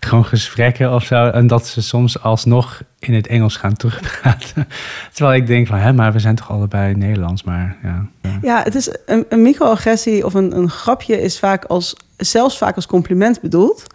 gewoon 0.00 0.24
gesprekken 0.24 0.94
of 0.94 1.04
zo. 1.04 1.28
En 1.28 1.46
dat 1.46 1.66
ze 1.66 1.82
soms 1.82 2.22
alsnog 2.22 2.82
in 2.98 3.14
het 3.14 3.26
Engels 3.26 3.56
gaan 3.56 3.76
terugpraten. 3.76 4.68
Terwijl 5.12 5.36
ik 5.36 5.46
denk 5.46 5.66
van, 5.66 5.78
hè, 5.78 5.92
maar 5.92 6.12
we 6.12 6.18
zijn 6.18 6.34
toch 6.34 6.50
allebei 6.50 6.94
Nederlands, 6.94 7.42
maar 7.42 7.76
ja. 7.82 8.06
Ja, 8.42 8.62
het 8.62 8.74
is 8.74 8.94
een, 9.06 9.24
een 9.28 9.42
microagressie 9.42 10.24
of 10.24 10.34
een, 10.34 10.56
een 10.56 10.70
grapje 10.70 11.22
is 11.22 11.38
vaak 11.38 11.64
als, 11.64 11.96
zelfs 12.16 12.58
vaak 12.58 12.76
als 12.76 12.86
compliment 12.86 13.40
bedoeld. 13.40 13.86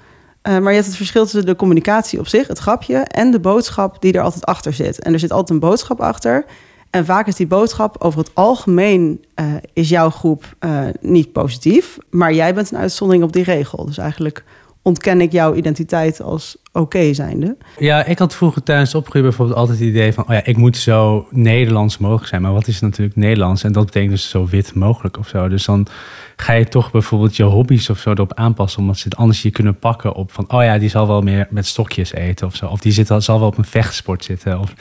Uh, 0.47 0.53
maar 0.53 0.69
je 0.69 0.75
hebt 0.75 0.85
het 0.85 0.95
verschil 0.95 1.23
tussen 1.23 1.45
de 1.45 1.55
communicatie 1.55 2.19
op 2.19 2.27
zich, 2.27 2.47
het 2.47 2.57
grapje, 2.57 2.97
en 2.97 3.31
de 3.31 3.39
boodschap 3.39 4.01
die 4.01 4.13
er 4.13 4.21
altijd 4.21 4.45
achter 4.45 4.73
zit. 4.73 4.99
En 4.99 5.13
er 5.13 5.19
zit 5.19 5.31
altijd 5.31 5.49
een 5.49 5.69
boodschap 5.69 6.01
achter. 6.01 6.45
En 6.89 7.05
vaak 7.05 7.27
is 7.27 7.35
die 7.35 7.47
boodschap 7.47 7.95
over 7.99 8.19
het 8.19 8.31
algemeen 8.33 9.23
uh, 9.35 9.45
is 9.73 9.89
jouw 9.89 10.09
groep 10.09 10.55
uh, 10.59 10.87
niet 11.01 11.31
positief, 11.31 11.97
maar 12.09 12.33
jij 12.33 12.53
bent 12.53 12.71
een 12.71 12.77
uitzondering 12.77 13.23
op 13.23 13.33
die 13.33 13.43
regel. 13.43 13.85
Dus 13.85 13.97
eigenlijk 13.97 14.43
ontken 14.81 15.21
ik 15.21 15.31
jouw 15.31 15.55
identiteit 15.55 16.21
als 16.21 16.57
oké 16.73 17.13
zijnde. 17.13 17.57
Ja, 17.77 18.05
ik 18.05 18.19
had 18.19 18.35
vroeger 18.35 18.63
tijdens 18.63 18.95
opgroeien 18.95 19.27
bijvoorbeeld 19.27 19.57
altijd 19.57 19.79
het 19.79 19.87
idee 19.87 20.13
van... 20.13 20.23
oh 20.23 20.33
ja, 20.33 20.45
ik 20.45 20.57
moet 20.57 20.77
zo 20.77 21.27
Nederlands 21.29 21.97
mogelijk 21.97 22.27
zijn. 22.27 22.41
Maar 22.41 22.53
wat 22.53 22.67
is 22.67 22.79
natuurlijk 22.79 23.17
Nederlands? 23.17 23.63
En 23.63 23.71
dat 23.71 23.85
betekent 23.85 24.11
dus 24.11 24.29
zo 24.29 24.47
wit 24.47 24.75
mogelijk 24.75 25.17
of 25.17 25.27
zo. 25.27 25.47
Dus 25.47 25.65
dan 25.65 25.87
ga 26.35 26.53
je 26.53 26.67
toch 26.67 26.91
bijvoorbeeld 26.91 27.35
je 27.35 27.43
hobby's 27.43 27.89
of 27.89 27.99
zo 27.99 28.11
erop 28.11 28.33
aanpassen... 28.33 28.79
omdat 28.81 28.97
ze 28.97 29.03
het 29.03 29.17
anders 29.17 29.41
je 29.41 29.51
kunnen 29.51 29.79
pakken 29.79 30.13
op 30.13 30.31
van... 30.31 30.51
oh 30.51 30.63
ja, 30.63 30.77
die 30.77 30.89
zal 30.89 31.07
wel 31.07 31.21
meer 31.21 31.47
met 31.49 31.65
stokjes 31.65 32.13
eten 32.13 32.47
of 32.47 32.55
zo. 32.55 32.65
Of 32.65 32.79
die 32.79 32.91
zit, 32.91 33.07
zal 33.17 33.39
wel 33.39 33.47
op 33.47 33.57
een 33.57 33.65
vechtsport 33.65 34.23
zitten. 34.23 34.59
Of, 34.59 34.73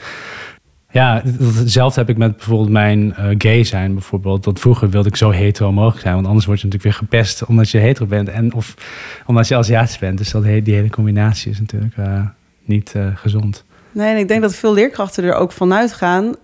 ja, 0.91 1.21
hetzelfde 1.55 1.99
heb 1.99 2.09
ik 2.09 2.17
met 2.17 2.37
bijvoorbeeld 2.37 2.69
mijn 2.69 3.15
uh, 3.19 3.25
gay 3.37 3.63
zijn 3.63 3.93
bijvoorbeeld. 3.93 4.43
Dat 4.43 4.59
vroeger 4.59 4.89
wilde 4.89 5.07
ik 5.09 5.15
zo 5.15 5.31
hetero 5.31 5.71
mogelijk 5.71 6.01
zijn. 6.01 6.13
Want 6.13 6.27
anders 6.27 6.45
word 6.45 6.59
je 6.61 6.65
natuurlijk 6.65 6.97
weer 6.97 7.07
gepest 7.09 7.45
omdat 7.45 7.69
je 7.69 7.77
hetero 7.77 8.05
bent. 8.05 8.29
En 8.29 8.53
of 8.53 8.75
omdat 9.25 9.47
je 9.47 9.55
Aziatisch 9.55 9.97
bent. 9.97 10.17
Dus 10.17 10.31
dat, 10.31 10.43
die 10.43 10.73
hele 10.73 10.89
combinatie 10.89 11.51
is 11.51 11.59
natuurlijk 11.59 11.97
uh, 11.99 12.25
niet 12.65 12.93
uh, 12.95 13.05
gezond. 13.15 13.65
Nee, 13.91 14.13
en 14.13 14.17
ik 14.17 14.27
denk 14.27 14.41
dat 14.41 14.55
veel 14.55 14.73
leerkrachten 14.73 15.23
er 15.23 15.33
ook 15.33 15.51
vanuit 15.51 15.93
gaan 15.93 16.35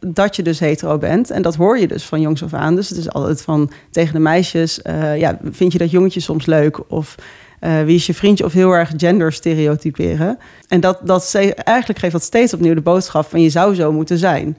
dat 0.00 0.36
je 0.36 0.42
dus 0.42 0.58
hetero 0.58 0.98
bent. 0.98 1.30
En 1.30 1.42
dat 1.42 1.54
hoor 1.54 1.78
je 1.78 1.86
dus 1.86 2.04
van 2.04 2.20
jongs 2.20 2.42
af 2.42 2.54
aan. 2.54 2.74
Dus 2.74 2.88
het 2.88 2.98
is 2.98 3.12
altijd 3.12 3.42
van 3.42 3.70
tegen 3.90 4.14
de 4.14 4.20
meisjes, 4.20 4.80
ja, 5.16 5.38
vind 5.50 5.72
je 5.72 5.78
dat 5.78 5.90
jongetje 5.90 6.20
soms 6.20 6.46
leuk? 6.46 6.90
Of 6.90 7.14
uh, 7.60 7.82
wie 7.82 7.94
is 7.94 8.06
je 8.06 8.14
vriendje 8.14 8.44
of 8.44 8.52
heel 8.52 8.72
erg 8.72 8.92
gender 8.96 9.32
stereotyperen. 9.32 10.38
En 10.68 10.80
dat, 10.80 11.00
dat 11.04 11.34
eigenlijk 11.34 11.98
geeft 11.98 12.12
dat 12.12 12.22
steeds 12.22 12.54
opnieuw 12.54 12.74
de 12.74 12.80
boodschap 12.80 13.26
van 13.28 13.40
je 13.42 13.50
zou 13.50 13.74
zo 13.74 13.92
moeten 13.92 14.18
zijn. 14.18 14.56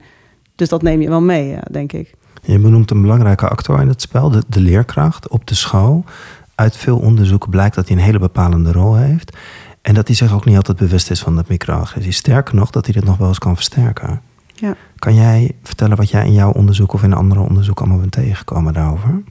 Dus 0.54 0.68
dat 0.68 0.82
neem 0.82 1.00
je 1.00 1.08
wel 1.08 1.20
mee, 1.20 1.48
ja, 1.48 1.62
denk 1.70 1.92
ik. 1.92 2.14
Je 2.42 2.58
benoemt 2.58 2.90
een 2.90 3.02
belangrijke 3.02 3.48
actor 3.48 3.80
in 3.80 3.88
het 3.88 4.00
spel, 4.00 4.30
de, 4.30 4.42
de 4.48 4.60
leerkracht 4.60 5.28
op 5.28 5.46
de 5.46 5.54
school. 5.54 6.04
Uit 6.54 6.76
veel 6.76 6.98
onderzoeken 6.98 7.50
blijkt 7.50 7.74
dat 7.74 7.88
hij 7.88 7.96
een 7.96 8.02
hele 8.02 8.18
bepalende 8.18 8.72
rol 8.72 8.94
heeft. 8.94 9.36
En 9.82 9.94
dat 9.94 10.06
hij 10.06 10.16
zich 10.16 10.34
ook 10.34 10.44
niet 10.44 10.56
altijd 10.56 10.76
bewust 10.76 11.10
is 11.10 11.20
van 11.20 11.36
dat 11.36 11.48
microagressie. 11.48 12.12
Sterker 12.12 12.54
nog, 12.54 12.70
dat 12.70 12.84
hij 12.84 12.94
dit 12.94 13.04
nog 13.04 13.16
wel 13.16 13.28
eens 13.28 13.38
kan 13.38 13.54
versterken. 13.54 14.20
Ja. 14.54 14.76
Kan 14.98 15.14
jij 15.14 15.52
vertellen 15.62 15.96
wat 15.96 16.10
jij 16.10 16.26
in 16.26 16.32
jouw 16.32 16.52
onderzoek 16.52 16.92
of 16.92 17.02
in 17.02 17.12
andere 17.12 17.40
onderzoek 17.40 17.80
allemaal 17.80 17.98
bent 17.98 18.12
tegengekomen 18.12 18.72
daarover? 18.72 19.22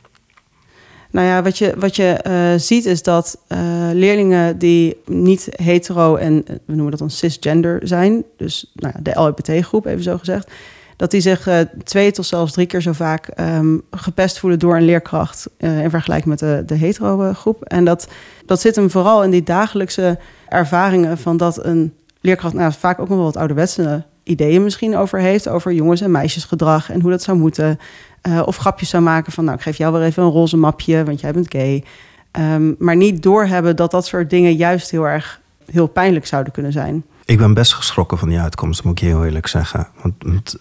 Nou 1.18 1.30
ja, 1.30 1.42
wat 1.42 1.58
je, 1.58 1.74
wat 1.78 1.96
je 1.96 2.20
uh, 2.28 2.60
ziet 2.60 2.86
is 2.86 3.04
dat 3.04 3.38
uh, 3.48 3.60
leerlingen 3.94 4.58
die 4.58 5.02
niet 5.06 5.50
hetero 5.56 6.16
en 6.16 6.44
we 6.46 6.74
noemen 6.74 6.90
dat 6.90 7.00
dan 7.00 7.10
cisgender 7.10 7.80
zijn, 7.84 8.24
dus 8.36 8.72
nou 8.76 8.94
ja, 8.96 9.02
de 9.02 9.20
LHBT-groep 9.22 9.86
even 9.86 10.04
zo 10.04 10.18
gezegd, 10.18 10.52
dat 10.96 11.12
die 11.12 11.22
zich 11.22 11.50
twee 11.84 12.12
tot 12.12 12.26
zelfs 12.26 12.52
drie 12.52 12.66
keer 12.66 12.82
zo 12.82 12.92
vaak 12.92 13.30
um, 13.40 13.82
gepest 13.92 14.40
voelen 14.40 14.60
door 14.60 14.76
een 14.76 14.86
leerkracht 14.86 15.50
in 15.58 15.90
vergelijking 15.90 16.30
met 16.30 16.40
de, 16.40 16.64
de 16.66 16.76
hetero 16.76 17.34
groep. 17.34 17.64
En 17.64 17.86
dat, 17.86 18.08
dat 18.46 18.62
zit 18.62 18.76
hem 18.76 18.90
vooral 18.90 19.24
in 19.24 19.32
die 19.32 19.44
dagelijkse 19.44 20.20
ervaringen 20.50 21.18
van 21.18 21.38
dat 21.38 21.66
een 21.66 21.94
leerkracht 22.22 22.54
nou, 22.54 22.74
vaak 22.74 23.00
ook 23.00 23.10
nog 23.10 23.18
wel 23.18 23.26
wat 23.26 23.38
ouderwetse 23.38 24.04
ideeën 24.28 24.64
misschien 24.64 24.98
over 24.98 25.20
heeft, 25.20 25.48
over 25.48 25.74
jongens- 25.74 26.02
en 26.02 26.12
meisjesgedrag 26.12 26.92
en 26.92 27.02
hoe 27.02 27.12
dat 27.12 27.24
zou 27.24 27.38
moeten. 27.38 27.80
Uh, 28.28 28.42
of 28.46 28.58
grapjes 28.58 28.90
zou 28.90 29.04
maken 29.04 29.32
van, 29.32 29.44
nou, 29.44 29.58
ik 29.58 29.64
geef 29.64 29.78
jou 29.78 29.94
weer 29.94 30.02
even 30.02 30.24
een 30.24 30.30
roze 30.30 30.58
mapje, 30.58 31.04
want 31.04 31.20
jij 31.20 31.34
bent 31.34 31.52
gay. 31.52 31.84
Um, 32.32 32.76
maar 32.80 32.96
niet 32.96 33.24
doorhebben 33.24 33.76
dat 33.76 33.92
dat 33.92 34.06
soort 34.06 34.30
dingen 34.30 34.56
juist 34.56 34.92
heel 34.92 35.08
erg 35.08 35.42
heel 35.72 35.88
pijnlijk 35.88 36.26
zouden 36.26 36.54
kunnen 36.54 36.72
zijn. 36.72 37.04
Ik 37.26 37.38
ben 37.38 37.54
best 37.54 37.74
geschrokken 37.74 38.18
van 38.18 38.30
die 38.30 38.40
uitkomst, 38.40 38.84
moet 38.84 38.92
ik 38.92 39.00
je 39.00 39.06
heel 39.06 39.26
eerlijk 39.26 39.48
zeggen. 39.48 39.88
Want, 40.02 40.56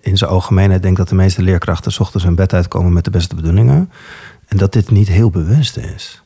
in 0.00 0.16
zijn 0.16 0.30
algemeenheid 0.30 0.82
denk 0.82 0.92
ik 0.92 0.98
dat 0.98 1.08
de 1.08 1.14
meeste 1.14 1.42
leerkrachten... 1.42 1.92
S 1.92 2.00
ochtends 2.00 2.24
hun 2.24 2.34
bed 2.34 2.52
uitkomen 2.52 2.92
met 2.92 3.04
de 3.04 3.10
beste 3.10 3.34
bedoelingen. 3.34 3.90
En 4.48 4.56
dat 4.56 4.72
dit 4.72 4.90
niet 4.90 5.08
heel 5.08 5.30
bewust 5.30 5.76
is. 5.76 6.22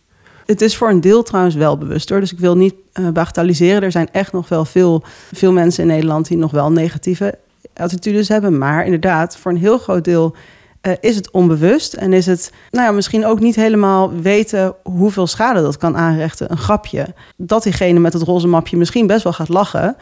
Het 0.46 0.60
is 0.60 0.76
voor 0.76 0.88
een 0.88 1.00
deel 1.00 1.22
trouwens 1.22 1.54
wel 1.54 1.78
bewust 1.78 2.08
hoor. 2.08 2.20
Dus 2.20 2.32
ik 2.32 2.38
wil 2.38 2.56
niet 2.56 2.74
uh, 2.94 3.08
bagatelliseren. 3.08 3.82
Er 3.82 3.92
zijn 3.92 4.08
echt 4.12 4.32
nog 4.32 4.48
wel 4.48 4.64
veel, 4.64 5.04
veel 5.32 5.52
mensen 5.52 5.82
in 5.82 5.88
Nederland... 5.88 6.28
die 6.28 6.36
nog 6.36 6.50
wel 6.50 6.72
negatieve 6.72 7.38
attitudes 7.74 8.28
hebben. 8.28 8.58
Maar 8.58 8.84
inderdaad, 8.84 9.36
voor 9.36 9.50
een 9.50 9.58
heel 9.58 9.78
groot 9.78 10.04
deel 10.04 10.34
uh, 10.82 10.92
is 11.00 11.16
het 11.16 11.30
onbewust 11.30 11.92
en 11.92 12.12
is 12.12 12.26
het 12.26 12.52
nou 12.70 12.86
ja, 12.86 12.92
misschien 12.92 13.26
ook 13.26 13.40
niet 13.40 13.56
helemaal 13.56 14.12
weten 14.12 14.74
hoeveel 14.82 15.26
schade 15.26 15.62
dat 15.62 15.76
kan 15.76 15.96
aanrichten, 15.96 16.50
een 16.50 16.58
grapje. 16.58 17.14
Dat 17.36 17.62
diegene 17.62 17.98
met 17.98 18.12
het 18.12 18.22
roze 18.22 18.46
mapje 18.46 18.76
misschien 18.76 19.06
best 19.06 19.22
wel 19.22 19.32
gaat 19.32 19.48
lachen, 19.48 19.96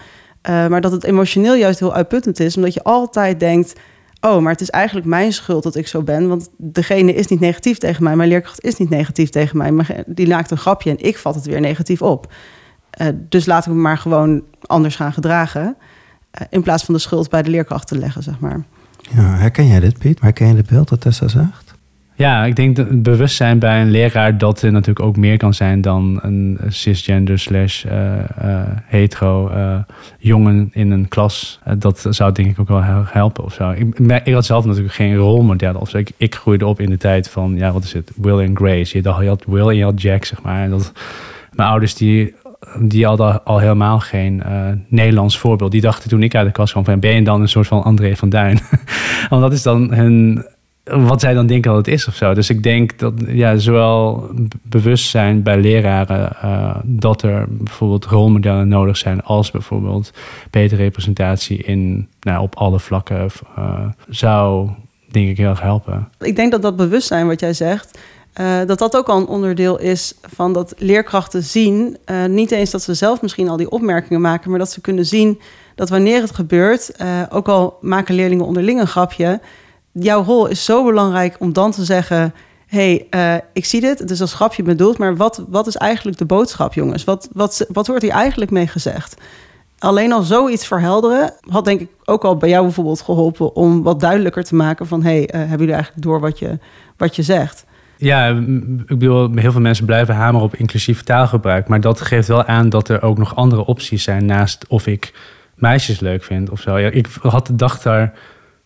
uh, 0.48 0.66
maar 0.66 0.80
dat 0.80 0.92
het 0.92 1.04
emotioneel 1.04 1.54
juist 1.54 1.78
heel 1.78 1.94
uitputtend 1.94 2.40
is, 2.40 2.56
omdat 2.56 2.74
je 2.74 2.82
altijd 2.82 3.40
denkt: 3.40 3.72
oh, 4.20 4.38
maar 4.38 4.52
het 4.52 4.60
is 4.60 4.70
eigenlijk 4.70 5.06
mijn 5.06 5.32
schuld 5.32 5.62
dat 5.62 5.76
ik 5.76 5.88
zo 5.88 6.02
ben, 6.02 6.28
want 6.28 6.48
degene 6.56 7.14
is 7.14 7.26
niet 7.26 7.40
negatief 7.40 7.78
tegen 7.78 8.04
mij, 8.04 8.16
mijn 8.16 8.28
leerkracht 8.28 8.64
is 8.64 8.76
niet 8.76 8.90
negatief 8.90 9.28
tegen 9.28 9.56
mij, 9.56 9.72
maar 9.72 10.02
die 10.06 10.28
maakt 10.28 10.50
een 10.50 10.56
grapje 10.58 10.90
en 10.90 10.98
ik 10.98 11.18
vat 11.18 11.34
het 11.34 11.46
weer 11.46 11.60
negatief 11.60 12.02
op. 12.02 12.32
Uh, 13.00 13.08
dus 13.14 13.46
laat 13.46 13.66
ik 13.66 13.72
me 13.72 13.78
maar 13.78 13.98
gewoon 13.98 14.42
anders 14.60 14.96
gaan 14.96 15.12
gedragen, 15.12 15.76
in 16.50 16.62
plaats 16.62 16.84
van 16.84 16.94
de 16.94 17.00
schuld 17.00 17.30
bij 17.30 17.42
de 17.42 17.50
leerkracht 17.50 17.86
te 17.86 17.98
leggen, 17.98 18.22
zeg 18.22 18.38
maar. 18.40 18.64
Ja, 19.14 19.36
herken 19.36 19.66
jij 19.66 19.80
dit, 19.80 19.98
Piet? 19.98 20.20
Herken 20.20 20.46
je 20.46 20.54
dit 20.54 20.66
beeld 20.66 20.88
dat 20.88 21.00
Tessa 21.00 21.28
zegt? 21.28 21.70
Ja, 22.14 22.44
ik 22.44 22.56
denk 22.56 22.76
dat 22.76 22.88
het 22.88 23.02
bewustzijn 23.02 23.58
bij 23.58 23.80
een 23.80 23.90
leraar 23.90 24.38
dat 24.38 24.62
er 24.62 24.72
natuurlijk 24.72 25.06
ook 25.06 25.16
meer 25.16 25.36
kan 25.36 25.54
zijn 25.54 25.80
dan 25.80 26.18
een 26.22 26.58
cisgender 26.68 27.38
slash 27.38 27.84
uh, 27.84 27.92
uh, 27.92 28.62
hetero 28.84 29.50
uh, 29.50 29.78
jongen 30.18 30.70
in 30.72 30.90
een 30.90 31.08
klas. 31.08 31.60
dat 31.78 32.06
zou 32.08 32.32
denk 32.32 32.50
ik 32.50 32.58
ook 32.58 32.68
wel 32.68 32.82
helpen 33.04 33.44
of 33.44 33.52
zo. 33.52 33.70
Ik, 33.70 33.98
ik, 34.24 34.34
had 34.34 34.46
zelf 34.46 34.64
natuurlijk 34.64 34.94
geen 34.94 35.16
rolmodellen 35.16 35.80
of 35.80 35.88
zo. 35.88 35.98
Ik, 35.98 36.10
ik, 36.16 36.34
groeide 36.34 36.66
op 36.66 36.80
in 36.80 36.90
de 36.90 36.96
tijd 36.96 37.28
van, 37.28 37.56
ja, 37.56 37.72
wat 37.72 37.84
is 37.84 37.92
het? 37.92 38.12
Will 38.16 38.46
and 38.46 38.58
Grace. 38.58 38.96
Je, 38.96 39.02
je 39.02 39.28
had 39.28 39.44
Will 39.46 39.68
en 39.68 39.76
je 39.76 39.84
had 39.84 40.02
Jack, 40.02 40.24
zeg 40.24 40.42
maar. 40.42 40.62
En 40.62 40.70
dat, 40.70 40.92
mijn 41.52 41.68
ouders 41.68 41.94
die 41.94 42.34
die 42.78 43.06
hadden 43.06 43.44
al 43.44 43.58
helemaal 43.58 44.00
geen 44.00 44.42
uh, 44.46 44.66
Nederlands 44.88 45.38
voorbeeld. 45.38 45.70
Die 45.70 45.80
dachten 45.80 46.08
toen 46.08 46.22
ik 46.22 46.34
uit 46.34 46.46
de 46.46 46.52
kast 46.52 46.72
kwam 46.72 46.84
van... 46.84 47.00
ben 47.00 47.14
je 47.14 47.22
dan 47.22 47.40
een 47.40 47.48
soort 47.48 47.66
van 47.66 47.82
André 47.82 48.16
van 48.16 48.28
Duin? 48.28 48.58
Want 49.30 49.42
dat 49.42 49.52
is 49.52 49.62
dan 49.62 49.94
hun... 49.94 50.44
Wat 50.84 51.20
zij 51.20 51.34
dan 51.34 51.46
denken 51.46 51.70
dat 51.70 51.86
het 51.86 51.94
is 51.94 52.06
of 52.06 52.14
zo. 52.14 52.34
Dus 52.34 52.50
ik 52.50 52.62
denk 52.62 52.98
dat 52.98 53.12
ja, 53.26 53.56
zowel 53.56 54.28
bewustzijn 54.62 55.42
bij 55.42 55.60
leraren... 55.60 56.36
Uh, 56.44 56.76
dat 56.84 57.22
er 57.22 57.44
bijvoorbeeld 57.48 58.04
rolmodellen 58.04 58.68
nodig 58.68 58.96
zijn... 58.96 59.22
als 59.22 59.50
bijvoorbeeld 59.50 60.12
betere 60.50 60.82
representatie 60.82 61.58
in, 61.58 62.08
nou, 62.20 62.42
op 62.42 62.54
alle 62.54 62.80
vlakken... 62.80 63.26
Uh, 63.58 63.86
zou 64.08 64.70
denk 65.10 65.28
ik 65.28 65.36
heel 65.36 65.48
erg 65.48 65.60
helpen. 65.60 66.08
Ik 66.18 66.36
denk 66.36 66.50
dat 66.50 66.62
dat 66.62 66.76
bewustzijn 66.76 67.26
wat 67.26 67.40
jij 67.40 67.52
zegt 67.52 67.98
uh, 68.40 68.58
dat 68.66 68.78
dat 68.78 68.96
ook 68.96 69.08
al 69.08 69.18
een 69.18 69.26
onderdeel 69.26 69.78
is 69.78 70.14
van 70.22 70.52
dat 70.52 70.74
leerkrachten 70.76 71.42
zien. 71.42 71.96
Uh, 72.06 72.24
niet 72.24 72.50
eens 72.50 72.70
dat 72.70 72.82
ze 72.82 72.94
zelf 72.94 73.22
misschien 73.22 73.48
al 73.48 73.56
die 73.56 73.70
opmerkingen 73.70 74.20
maken, 74.20 74.50
maar 74.50 74.58
dat 74.58 74.70
ze 74.70 74.80
kunnen 74.80 75.06
zien 75.06 75.40
dat 75.74 75.88
wanneer 75.88 76.20
het 76.20 76.34
gebeurt, 76.34 76.90
uh, 77.00 77.22
ook 77.30 77.48
al 77.48 77.78
maken 77.80 78.14
leerlingen 78.14 78.44
onderling 78.44 78.80
een 78.80 78.86
grapje, 78.86 79.40
jouw 79.92 80.22
rol 80.24 80.46
is 80.46 80.64
zo 80.64 80.84
belangrijk 80.84 81.36
om 81.38 81.52
dan 81.52 81.70
te 81.70 81.84
zeggen: 81.84 82.34
hey, 82.66 83.06
ik 83.52 83.64
zie 83.64 83.80
dit, 83.80 83.98
het 83.98 84.10
is 84.10 84.20
als 84.20 84.34
grapje 84.34 84.62
bedoeld, 84.62 84.98
maar 84.98 85.16
wat, 85.16 85.44
wat 85.48 85.66
is 85.66 85.76
eigenlijk 85.76 86.18
de 86.18 86.24
boodschap, 86.24 86.74
jongens? 86.74 87.04
Wat, 87.04 87.28
wat, 87.32 87.66
wat 87.68 87.86
wordt 87.86 88.02
hier 88.02 88.12
eigenlijk 88.12 88.50
mee 88.50 88.66
gezegd? 88.66 89.14
Alleen 89.78 90.12
al 90.12 90.22
zoiets 90.22 90.66
verhelderen 90.66 91.34
had 91.48 91.64
denk 91.64 91.80
ik 91.80 91.88
ook 92.04 92.24
al 92.24 92.36
bij 92.36 92.48
jou 92.48 92.64
bijvoorbeeld 92.64 93.00
geholpen 93.00 93.54
om 93.54 93.82
wat 93.82 94.00
duidelijker 94.00 94.44
te 94.44 94.54
maken 94.54 94.86
van: 94.86 95.02
hey, 95.02 95.28
hebben 95.32 95.58
jullie 95.58 95.74
eigenlijk 95.74 96.02
door 96.02 96.20
wat 96.20 96.38
je, 96.38 96.58
wat 96.96 97.16
je 97.16 97.22
zegt? 97.22 97.64
Ja, 98.00 98.28
ik 98.28 98.86
bedoel, 98.86 99.30
heel 99.34 99.52
veel 99.52 99.60
mensen 99.60 99.86
blijven 99.86 100.14
hameren 100.14 100.46
op 100.46 100.54
inclusief 100.54 101.02
taalgebruik. 101.02 101.68
Maar 101.68 101.80
dat 101.80 102.00
geeft 102.00 102.28
wel 102.28 102.44
aan 102.44 102.68
dat 102.68 102.88
er 102.88 103.02
ook 103.02 103.18
nog 103.18 103.36
andere 103.36 103.64
opties 103.64 104.02
zijn 104.02 104.24
naast 104.24 104.66
of 104.68 104.86
ik 104.86 105.12
meisjes 105.54 106.00
leuk 106.00 106.24
vind 106.24 106.50
of 106.50 106.60
zo. 106.60 106.76
Ik 106.76 107.06
had, 107.22 107.50
dacht 107.52 107.82
daar 107.82 108.12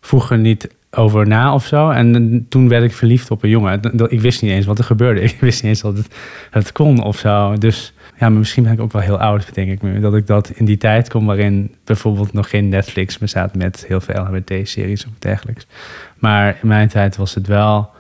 vroeger 0.01 0.39
niet 0.39 0.69
over 0.91 1.27
na 1.27 1.55
of 1.55 1.67
zo. 1.67 1.91
En 1.91 2.47
toen 2.49 2.69
werd 2.69 2.85
ik 2.85 2.93
verliefd 2.93 3.31
op 3.31 3.43
een 3.43 3.49
jongen. 3.49 3.81
Ik 4.09 4.21
wist 4.21 4.43
niet 4.43 4.51
eens 4.51 4.67
wat 4.67 4.79
er 4.79 4.85
gebeurde. 4.85 5.21
Ik 5.31 5.41
wist 5.41 5.63
niet 5.63 5.71
eens 5.71 5.81
dat 5.81 5.97
het, 5.97 6.17
het 6.51 6.73
kon 6.73 7.03
of 7.03 7.19
zo. 7.19 7.59
Dus 7.59 7.93
ja, 8.19 8.29
misschien 8.29 8.63
ben 8.63 8.73
ik 8.73 8.81
ook 8.81 8.93
wel 8.93 9.03
heel 9.03 9.19
oud, 9.19 9.55
denk 9.55 9.71
ik. 9.83 10.03
Dat 10.03 10.15
ik 10.15 10.27
dat 10.27 10.51
in 10.51 10.65
die 10.65 10.77
tijd 10.77 11.09
kom 11.09 11.27
waarin 11.27 11.75
bijvoorbeeld 11.85 12.33
nog 12.33 12.51
geen 12.51 12.69
Netflix 12.69 13.19
bestaat 13.19 13.55
met 13.55 13.85
heel 13.89 14.01
veel 14.01 14.23
LHBT-series 14.23 15.07
of 15.07 15.13
dergelijks. 15.19 15.67
Maar 16.19 16.59
in 16.63 16.69
mijn 16.69 16.89
tijd 16.89 17.17
was 17.17 17.35
het 17.35 17.47
wel 17.47 17.91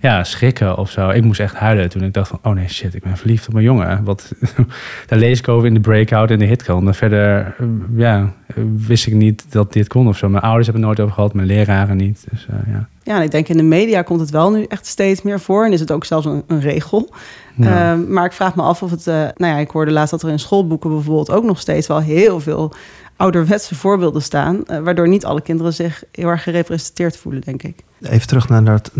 ja, 0.00 0.24
schrikken 0.24 0.76
of 0.76 0.90
zo. 0.90 1.08
Ik 1.08 1.24
moest 1.24 1.40
echt 1.40 1.54
huilen 1.54 1.88
toen 1.88 2.02
ik 2.02 2.14
dacht 2.14 2.28
van... 2.28 2.38
oh 2.42 2.52
nee, 2.52 2.68
shit, 2.68 2.94
ik 2.94 3.02
ben 3.02 3.16
verliefd 3.16 3.48
op 3.48 3.54
een 3.54 3.62
jongen. 3.62 4.04
Wat, 4.04 4.32
daar 5.06 5.18
lees 5.18 5.38
ik 5.38 5.48
over 5.48 5.66
in 5.66 5.74
de 5.74 5.80
breakout 5.80 6.30
in 6.30 6.38
de. 6.38 6.80
Maar 6.80 6.94
verder 6.94 7.54
eh, 7.58 7.66
ja, 7.96 8.32
wist 8.76 9.06
ik 9.06 9.12
niet 9.12 9.44
dat 9.48 9.72
dit 9.72 9.88
kon 9.88 10.08
of 10.08 10.16
zo. 10.16 10.28
Mijn 10.28 10.42
ouders 10.42 10.66
hebben 10.66 10.84
het 10.84 10.90
nooit 10.90 11.00
over 11.00 11.14
gehad, 11.14 11.34
mijn 11.34 11.46
leraren 11.46 11.96
niet. 11.96 12.26
Dus, 12.30 12.46
uh, 12.50 12.72
ja. 12.72 12.88
ja, 13.02 13.16
en 13.16 13.22
ik 13.22 13.30
denk 13.30 13.48
in 13.48 13.56
de 13.56 13.62
media 13.62 14.02
komt 14.02 14.20
het 14.20 14.30
wel 14.30 14.50
nu 14.50 14.64
echt 14.64 14.86
steeds 14.86 15.22
meer 15.22 15.40
voor. 15.40 15.64
En 15.64 15.72
is 15.72 15.80
het 15.80 15.92
ook 15.92 16.04
zelfs 16.04 16.26
een, 16.26 16.42
een 16.46 16.60
regel. 16.60 17.14
Ja. 17.56 17.96
Uh, 17.96 18.08
maar 18.08 18.24
ik 18.24 18.32
vraag 18.32 18.54
me 18.54 18.62
af 18.62 18.82
of 18.82 18.90
het... 18.90 19.06
Uh, 19.06 19.14
nou 19.14 19.54
ja, 19.54 19.56
ik 19.56 19.70
hoorde 19.70 19.90
laatst 19.90 20.10
dat 20.10 20.22
er 20.22 20.28
in 20.28 20.38
schoolboeken 20.38 20.90
bijvoorbeeld... 20.90 21.30
ook 21.30 21.44
nog 21.44 21.60
steeds 21.60 21.86
wel 21.86 22.00
heel 22.00 22.40
veel 22.40 22.72
ouderwetse 23.16 23.74
voorbeelden 23.74 24.22
staan... 24.22 24.62
waardoor 24.82 25.08
niet 25.08 25.24
alle 25.24 25.42
kinderen 25.42 25.72
zich 25.72 26.04
heel 26.12 26.28
erg 26.28 26.42
gerepresenteerd 26.42 27.16
voelen, 27.16 27.40
denk 27.40 27.62
ik. 27.62 27.84
Even 28.00 28.26
terug 28.26 28.48
naar 28.48 28.64
dat, 28.64 28.90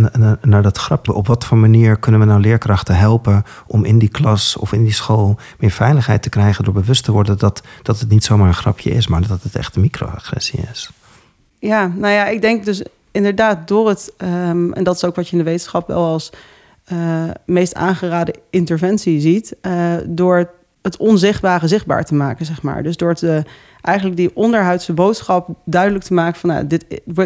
naar, 0.43 0.63
dat 0.63 0.79
grapje. 0.79 1.13
Op 1.13 1.27
wat 1.27 1.45
voor 1.45 1.59
manier 1.59 1.99
kunnen 1.99 2.21
we 2.21 2.27
nou 2.27 2.41
leerkrachten 2.41 2.97
helpen 2.97 3.45
om 3.67 3.85
in 3.85 3.99
die 3.99 4.09
klas 4.09 4.57
of 4.57 4.73
in 4.73 4.85
die 4.85 4.93
school 4.93 5.39
meer 5.59 5.71
veiligheid 5.71 6.23
te 6.23 6.29
krijgen 6.29 6.65
door 6.65 6.75
bewust 6.75 7.05
te 7.05 7.13
worden 7.13 7.39
dat, 7.39 7.63
dat 7.83 8.01
het 8.01 8.09
niet 8.09 8.25
zomaar 8.25 8.49
een 8.49 8.55
grapje 8.55 8.91
is, 8.91 9.07
maar 9.07 9.27
dat 9.27 9.43
het 9.43 9.57
echt 9.57 9.77
een 9.77 9.83
microagressie 9.83 10.61
is? 10.73 10.91
Ja, 11.59 11.87
nou 11.87 12.13
ja, 12.13 12.27
ik 12.27 12.41
denk 12.41 12.65
dus 12.65 12.83
inderdaad 13.11 13.69
door 13.69 13.89
het, 13.89 14.13
um, 14.19 14.73
en 14.73 14.85
dat 14.85 14.95
is 14.95 15.05
ook 15.05 15.17
wat 15.17 15.27
je 15.29 15.33
in 15.33 15.45
de 15.45 15.51
wetenschap 15.51 15.87
wel 15.87 16.05
als 16.05 16.33
uh, 16.93 17.25
meest 17.47 17.75
aangeraden 17.75 18.35
interventie 18.51 19.21
ziet, 19.21 19.57
uh, 19.63 19.95
door 20.07 20.51
het 20.83 20.97
onzichtbare 20.97 21.69
zichtbaar 21.69 22.05
te 22.05 22.15
maken, 22.15 22.47
zeg 22.47 22.63
maar. 22.63 22.83
Dus 22.83 22.97
door 22.97 23.15
te, 23.15 23.45
eigenlijk 23.81 24.17
die 24.17 24.37
onderhuidse 24.37 24.93
boodschap 24.93 25.49
duidelijk 25.65 26.05
te 26.05 26.15
maken 26.15 26.41
van, 26.41 26.51
nou, 26.51 26.67
dit 26.67 26.85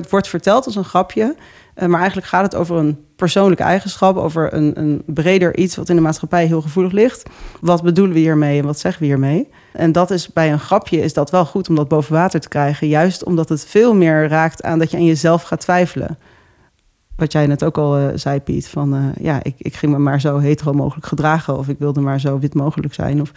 wordt 0.09 0.29
verteld 0.29 0.67
als 0.67 0.77
een 0.77 0.85
grapje, 0.85 1.37
maar 1.75 1.99
eigenlijk 1.99 2.27
gaat 2.27 2.43
het 2.43 2.55
over 2.55 2.77
een 2.77 3.05
persoonlijke 3.17 3.63
eigenschap, 3.63 4.17
over 4.17 4.55
een, 4.55 4.79
een, 4.79 5.03
breder 5.07 5.57
iets 5.57 5.77
wat 5.77 5.89
in 5.89 5.97
de 5.97 6.03
maatschappij 6.03 6.47
heel 6.47 6.63
gevoelig 6.63 6.93
ligt. 6.93 7.31
Wat 7.61 7.83
bedoelen 7.83 8.15
we 8.15 8.21
hiermee 8.21 8.59
en 8.59 8.65
wat 8.65 8.79
zeggen 8.79 9.01
we 9.01 9.07
hiermee? 9.07 9.49
En 9.73 9.93
dat 9.93 10.11
is 10.11 10.33
bij 10.33 10.53
een 10.53 10.61
grapje 10.61 11.01
is 11.01 11.13
dat 11.13 11.31
wel 11.31 11.45
goed 11.45 11.69
om 11.69 11.75
dat 11.75 11.89
boven 11.89 12.13
water 12.13 12.41
te 12.41 12.49
krijgen, 12.49 12.89
juist 12.89 13.25
omdat 13.25 13.49
het 13.49 13.65
veel 13.65 13.95
meer 13.95 14.29
raakt 14.29 14.63
aan 14.63 14.79
dat 14.79 14.91
je 14.91 14.97
aan 14.97 15.05
jezelf 15.05 15.43
gaat 15.43 15.61
twijfelen. 15.61 16.19
Wat 17.17 17.33
jij 17.33 17.47
net 17.47 17.65
ook 17.65 17.79
al 17.79 17.99
uh, 17.99 18.07
zei, 18.15 18.41
Piet, 18.41 18.69
van 18.69 18.95
uh, 18.95 19.05
ja, 19.21 19.43
ik, 19.43 19.55
ik 19.59 19.75
ging 19.75 19.93
me 19.93 19.99
maar 19.99 20.21
zo 20.21 20.39
hetero 20.39 20.73
mogelijk 20.73 21.07
gedragen 21.07 21.59
of 21.59 21.69
ik 21.69 21.79
wilde 21.79 22.01
maar 22.01 22.21
zo 22.21 22.39
wit 22.39 22.55
mogelijk 22.55 22.95
zijn. 22.95 23.21
Of, 23.21 23.33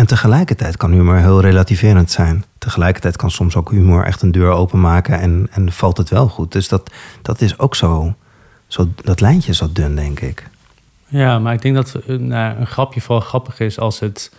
en 0.00 0.06
tegelijkertijd 0.06 0.76
kan 0.76 0.92
humor 0.92 1.16
heel 1.16 1.40
relativerend 1.40 2.10
zijn. 2.10 2.44
Tegelijkertijd 2.58 3.16
kan 3.16 3.30
soms 3.30 3.56
ook 3.56 3.70
humor 3.70 4.04
echt 4.04 4.22
een 4.22 4.32
deur 4.32 4.50
openmaken 4.50 5.20
en, 5.20 5.48
en 5.50 5.72
valt 5.72 5.96
het 5.96 6.08
wel 6.08 6.28
goed. 6.28 6.52
Dus 6.52 6.68
dat, 6.68 6.90
dat 7.22 7.40
is 7.40 7.58
ook 7.58 7.74
zo, 7.74 8.14
zo, 8.66 8.88
dat 8.94 9.20
lijntje 9.20 9.50
is 9.50 9.58
zo 9.58 9.72
dun, 9.72 9.94
denk 9.94 10.20
ik. 10.20 10.48
Ja, 11.06 11.38
maar 11.38 11.52
ik 11.52 11.62
denk 11.62 11.74
dat 11.74 11.98
nou, 12.06 12.58
een 12.58 12.66
grapje 12.66 13.00
vooral 13.00 13.20
grappig 13.26 13.60
is 13.60 13.78
als 13.78 14.00
het 14.00 14.32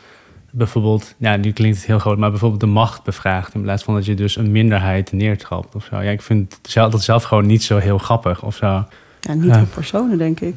bijvoorbeeld, 0.51 1.15
ja, 1.17 1.35
nu 1.35 1.51
klinkt 1.51 1.77
het 1.77 1.85
heel 1.85 1.99
groot, 1.99 2.17
maar 2.17 2.29
bijvoorbeeld 2.29 2.61
de 2.61 2.67
macht 2.67 3.03
bevraagt 3.03 3.53
in 3.53 3.61
plaats 3.61 3.83
van 3.83 3.93
dat 3.93 4.05
je 4.05 4.13
dus 4.13 4.35
een 4.35 4.51
minderheid 4.51 5.11
neertrapt 5.11 5.75
of 5.75 5.87
zo. 5.89 6.01
Ja, 6.01 6.11
ik 6.11 6.21
vind 6.21 6.59
dat 6.73 7.03
zelf 7.03 7.23
gewoon 7.23 7.45
niet 7.45 7.63
zo 7.63 7.77
heel 7.77 7.97
grappig 7.97 8.43
of 8.43 8.55
zo. 8.55 8.85
Ja, 9.19 9.33
niet 9.33 9.55
voor 9.55 9.65
personen, 9.65 10.17
denk 10.17 10.39
ik. 10.39 10.55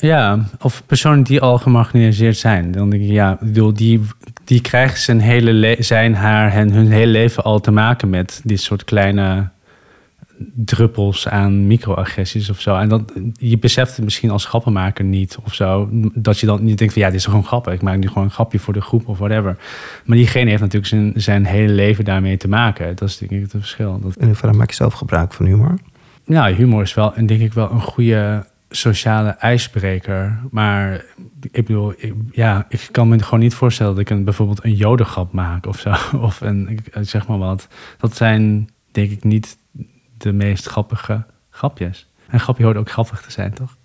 Ja, 0.00 0.44
of 0.60 0.82
personen 0.86 1.22
die 1.22 1.40
al 1.40 1.58
gemarginaliseerd 1.58 2.36
zijn. 2.36 2.72
Dan 2.72 2.90
denk 2.90 3.02
ik, 3.02 3.10
ja, 3.10 3.38
bedoel, 3.40 3.72
die, 3.72 4.00
die 4.44 4.60
krijgen 4.60 4.98
zijn 4.98 5.20
hele 5.20 5.76
zijn, 5.78 6.14
haar 6.14 6.52
en 6.52 6.72
hun 6.72 6.90
hele 6.90 7.12
leven 7.12 7.44
al 7.44 7.60
te 7.60 7.70
maken 7.70 8.10
met 8.10 8.40
dit 8.44 8.60
soort 8.60 8.84
kleine 8.84 9.48
druppels 10.54 11.28
aan 11.28 11.66
microagressies 11.66 12.50
of 12.50 12.60
zo. 12.60 12.76
En 12.76 12.88
dat, 12.88 13.12
je 13.32 13.58
beseft 13.58 13.96
het 13.96 14.04
misschien 14.04 14.30
als 14.30 14.44
grappenmaker 14.44 15.04
niet 15.04 15.38
of 15.44 15.54
zo. 15.54 15.88
Dat 16.14 16.38
je 16.38 16.46
dan 16.46 16.64
niet 16.64 16.78
denkt 16.78 16.92
van 16.92 17.02
ja, 17.02 17.08
dit 17.08 17.18
is 17.18 17.24
gewoon 17.24 17.44
grappig. 17.44 17.72
Ik 17.72 17.82
maak 17.82 17.96
nu 17.96 18.08
gewoon 18.08 18.24
een 18.24 18.30
grapje 18.30 18.58
voor 18.58 18.72
de 18.72 18.80
groep 18.80 19.08
of 19.08 19.18
whatever. 19.18 19.56
Maar 20.04 20.16
diegene 20.16 20.50
heeft 20.50 20.62
natuurlijk 20.62 20.86
zijn, 20.86 21.12
zijn 21.16 21.44
hele 21.44 21.72
leven 21.72 22.04
daarmee 22.04 22.36
te 22.36 22.48
maken. 22.48 22.96
Dat 22.96 23.08
is 23.08 23.18
denk 23.18 23.30
ik 23.30 23.40
het 23.40 23.50
verschil. 23.50 24.00
Dat... 24.02 24.16
In 24.16 24.26
hoeverre 24.26 24.52
maak 24.52 24.70
je 24.70 24.76
zelf 24.76 24.94
gebruik 24.94 25.32
van 25.32 25.46
humor? 25.46 25.78
Ja, 26.24 26.54
humor 26.54 26.82
is 26.82 26.94
wel 26.94 27.14
en 27.14 27.26
denk 27.26 27.40
ik 27.40 27.52
wel 27.52 27.70
een 27.70 27.80
goede 27.80 28.44
sociale 28.70 29.30
ijsbreker. 29.30 30.38
Maar 30.50 31.04
ik 31.50 31.66
bedoel, 31.66 31.94
ja, 32.30 32.66
ik 32.68 32.88
kan 32.90 33.08
me 33.08 33.22
gewoon 33.22 33.40
niet 33.40 33.54
voorstellen 33.54 33.92
dat 33.92 34.00
ik 34.00 34.10
een, 34.10 34.24
bijvoorbeeld 34.24 34.64
een 34.64 34.74
jodengrap 34.74 35.32
maak 35.32 35.66
of 35.66 35.78
zo. 35.78 35.94
Of 36.20 36.40
een, 36.40 36.80
zeg 37.00 37.26
maar 37.26 37.38
wat. 37.38 37.68
Dat 37.98 38.16
zijn 38.16 38.68
denk 38.90 39.10
ik 39.10 39.24
niet 39.24 39.56
de 40.16 40.32
meest 40.32 40.66
grappige 40.66 41.24
grapjes. 41.50 42.08
En 42.28 42.40
grapje 42.40 42.64
hoort 42.64 42.76
ook 42.76 42.90
grappig 42.90 43.20
te 43.22 43.30
zijn, 43.30 43.54
toch? 43.54 43.76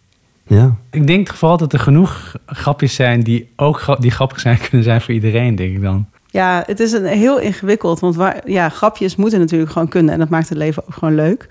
Ja. 0.48 0.76
Ik 0.92 1.08
denk 1.08 1.34
vooral 1.34 1.58
dat 1.58 1.74
er 1.74 1.80
genoeg 1.80 2.36
grapjes 2.46 2.96
zijn 2.96 3.22
die 3.22 3.52
ook 3.56 3.96
die 4.00 4.12
grappig 4.12 4.40
zijn 4.40 4.58
kunnen 4.70 4.84
zijn 4.84 5.02
voor 5.02 5.14
iedereen, 5.14 5.56
denk 5.56 5.76
ik 5.76 5.82
dan. 5.82 6.08
Ja, 6.28 6.64
het 6.66 6.80
is 6.80 6.92
een 6.92 7.06
heel 7.06 7.40
ingewikkeld, 7.40 8.00
want 8.00 8.16
waar, 8.16 8.50
ja, 8.50 8.70
grapjes 8.70 9.16
moeten 9.16 9.40
natuurlijk 9.40 9.72
gewoon 9.72 9.88
kunnen 9.88 10.14
en 10.14 10.20
dat 10.20 10.30
maakt 10.30 10.50
het 10.50 10.58
leven 10.58 10.84
ook 10.88 10.94
gewoon 10.94 11.16
leuk. 11.16 11.48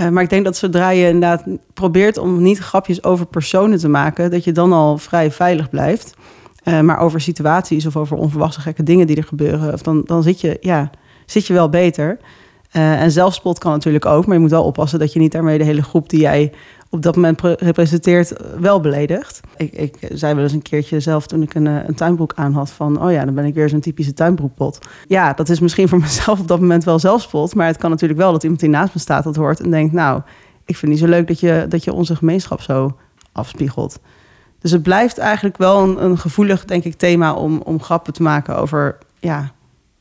Uh, 0.00 0.08
maar 0.08 0.22
ik 0.22 0.30
denk 0.30 0.44
dat 0.44 0.56
zodra 0.56 0.90
je 0.90 1.06
inderdaad 1.06 1.44
probeert 1.74 2.18
om 2.18 2.42
niet 2.42 2.58
grapjes 2.58 3.04
over 3.04 3.26
personen 3.26 3.78
te 3.78 3.88
maken, 3.88 4.30
dat 4.30 4.44
je 4.44 4.52
dan 4.52 4.72
al 4.72 4.98
vrij 4.98 5.30
veilig 5.30 5.70
blijft. 5.70 6.14
Uh, 6.64 6.80
maar 6.80 6.98
over 6.98 7.20
situaties 7.20 7.86
of 7.86 7.96
over 7.96 8.16
onverwachte 8.16 8.60
gekke 8.60 8.82
dingen 8.82 9.06
die 9.06 9.16
er 9.16 9.24
gebeuren, 9.24 9.72
of 9.72 9.82
dan, 9.82 10.02
dan 10.04 10.22
zit, 10.22 10.40
je, 10.40 10.56
ja, 10.60 10.90
zit 11.26 11.46
je 11.46 11.52
wel 11.52 11.68
beter. 11.68 12.18
Uh, 12.72 13.02
en 13.02 13.10
zelfspot 13.10 13.58
kan 13.58 13.72
natuurlijk 13.72 14.06
ook, 14.06 14.26
maar 14.26 14.34
je 14.34 14.40
moet 14.40 14.50
wel 14.50 14.64
oppassen 14.64 14.98
dat 14.98 15.12
je 15.12 15.18
niet 15.18 15.32
daarmee 15.32 15.58
de 15.58 15.64
hele 15.64 15.82
groep 15.82 16.08
die 16.08 16.20
jij 16.20 16.52
op 16.90 17.02
dat 17.02 17.14
moment 17.14 17.40
representeert 17.40 18.32
wel 18.58 18.80
beledigt. 18.80 19.40
Ik, 19.56 19.72
ik 19.72 19.96
zei 20.12 20.34
wel 20.34 20.42
eens 20.42 20.52
een 20.52 20.62
keertje 20.62 21.00
zelf 21.00 21.26
toen 21.26 21.42
ik 21.42 21.54
een, 21.54 21.66
eh, 21.66 21.86
een 21.86 21.94
tuinbroek 21.94 22.32
aan 22.34 22.52
had 22.52 22.70
van... 22.70 23.02
oh 23.02 23.12
ja, 23.12 23.24
dan 23.24 23.34
ben 23.34 23.44
ik 23.44 23.54
weer 23.54 23.68
zo'n 23.68 23.80
typische 23.80 24.12
tuinbroekpot. 24.12 24.78
Ja, 25.06 25.32
dat 25.32 25.48
is 25.48 25.60
misschien 25.60 25.88
voor 25.88 25.98
mezelf 26.08 26.40
op 26.40 26.48
dat 26.48 26.60
moment 26.60 26.84
wel 26.84 26.98
zelfspot... 26.98 27.54
maar 27.54 27.66
het 27.66 27.76
kan 27.76 27.90
natuurlijk 27.90 28.20
wel 28.20 28.32
dat 28.32 28.42
iemand 28.42 28.60
die 28.60 28.70
naast 28.70 28.94
me 28.94 29.00
staat 29.00 29.24
dat 29.24 29.36
hoort 29.36 29.60
en 29.60 29.70
denkt... 29.70 29.92
nou, 29.92 30.22
ik 30.64 30.76
vind 30.76 30.92
niet 30.92 31.00
zo 31.00 31.06
leuk 31.06 31.26
dat 31.26 31.40
je, 31.40 31.66
dat 31.68 31.84
je 31.84 31.92
onze 31.92 32.16
gemeenschap 32.16 32.60
zo 32.60 32.96
afspiegelt. 33.32 34.00
Dus 34.58 34.70
het 34.70 34.82
blijft 34.82 35.18
eigenlijk 35.18 35.56
wel 35.56 35.82
een, 35.82 36.04
een 36.04 36.18
gevoelig, 36.18 36.64
denk 36.64 36.84
ik, 36.84 36.94
thema 36.94 37.34
om, 37.34 37.60
om 37.60 37.82
grappen 37.82 38.12
te 38.12 38.22
maken 38.22 38.56
over 38.56 38.98
ja, 39.18 39.52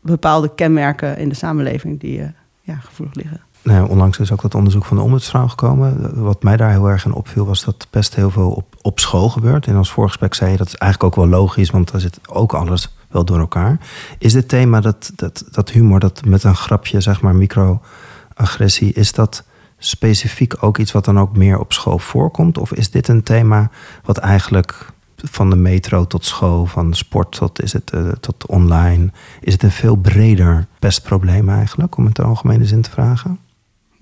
bepaalde 0.02 0.56
kenmerken 0.56 1.18
in 1.18 1.30
de 1.30 1.36
samenleving 1.36 2.00
die... 2.00 2.20
Uh, 2.20 2.28
ja, 2.62 2.76
gevoelig 2.76 3.16
liggen. 3.16 3.42
Nou, 3.62 3.90
onlangs 3.90 4.20
is 4.20 4.32
ook 4.32 4.42
dat 4.42 4.56
onderzoek 4.56 4.86
van 4.86 4.98
de 4.98 5.04
ombudsvrouw 5.04 5.48
gekomen. 5.48 6.24
Wat 6.24 6.44
mij 6.44 6.58
daar 6.58 6.72
heel 6.72 6.90
erg 6.90 7.06
in 7.06 7.14
opviel 7.14 7.46
was 7.46 7.64
dat 7.64 7.88
best 7.90 8.16
heel 8.16 8.30
veel 8.30 8.52
op, 8.52 8.76
op 8.82 9.00
school 9.00 9.30
gebeurt. 9.30 9.68
En 9.68 9.76
als 9.76 9.92
voorgesprek 9.92 10.34
zei 10.34 10.52
je 10.52 10.58
dat 10.58 10.68
is 10.68 10.76
eigenlijk 10.76 11.14
ook 11.14 11.26
wel 11.26 11.40
logisch, 11.40 11.70
want 11.70 11.92
daar 11.92 12.02
zit 12.02 12.20
ook 12.30 12.54
alles 12.54 12.96
wel 13.10 13.26
door 13.26 13.40
elkaar. 13.40 13.80
Is 14.18 14.34
dit 14.34 14.48
thema, 14.48 14.80
dat, 14.80 15.12
dat, 15.16 15.46
dat 15.52 15.70
humor, 15.70 16.00
dat 16.00 16.26
met 16.26 16.44
een 16.44 16.56
grapje, 16.56 17.02
zeg 17.02 17.22
maar, 17.22 17.36
microagressie, 17.36 18.94
is 18.94 19.12
dat 19.12 19.44
specifiek 19.78 20.64
ook 20.64 20.78
iets 20.78 20.92
wat 20.92 21.06
dan 21.06 21.20
ook 21.20 21.38
meer 21.38 21.60
op 21.60 21.74
school 21.74 22.00
voorkomt? 22.00 22.58
Of 22.58 22.74
is 22.74 22.92
dit 22.92 23.08
een 23.08 23.24
thema 23.24 23.70
wat 24.04 24.18
eigenlijk 24.18 24.86
van 25.16 25.50
de 25.50 25.56
metro 25.56 26.06
tot 26.06 26.26
school, 26.26 26.66
van 26.66 26.94
sport 26.94 27.32
tot, 27.32 27.62
is 27.62 27.74
het, 27.74 27.92
uh, 27.96 28.12
tot 28.12 28.46
online. 28.46 29.12
Is 29.42 29.54
het 29.54 29.64
een 29.64 29.72
veel 29.72 29.96
breder 29.96 30.68
pestprobleem 30.80 31.50
eigenlijk, 31.50 31.98
om 31.98 32.06
het 32.06 32.18
in 32.18 32.24
algemene 32.24 32.66
zin 32.66 32.82
te 32.82 32.90
vragen? 32.90 33.40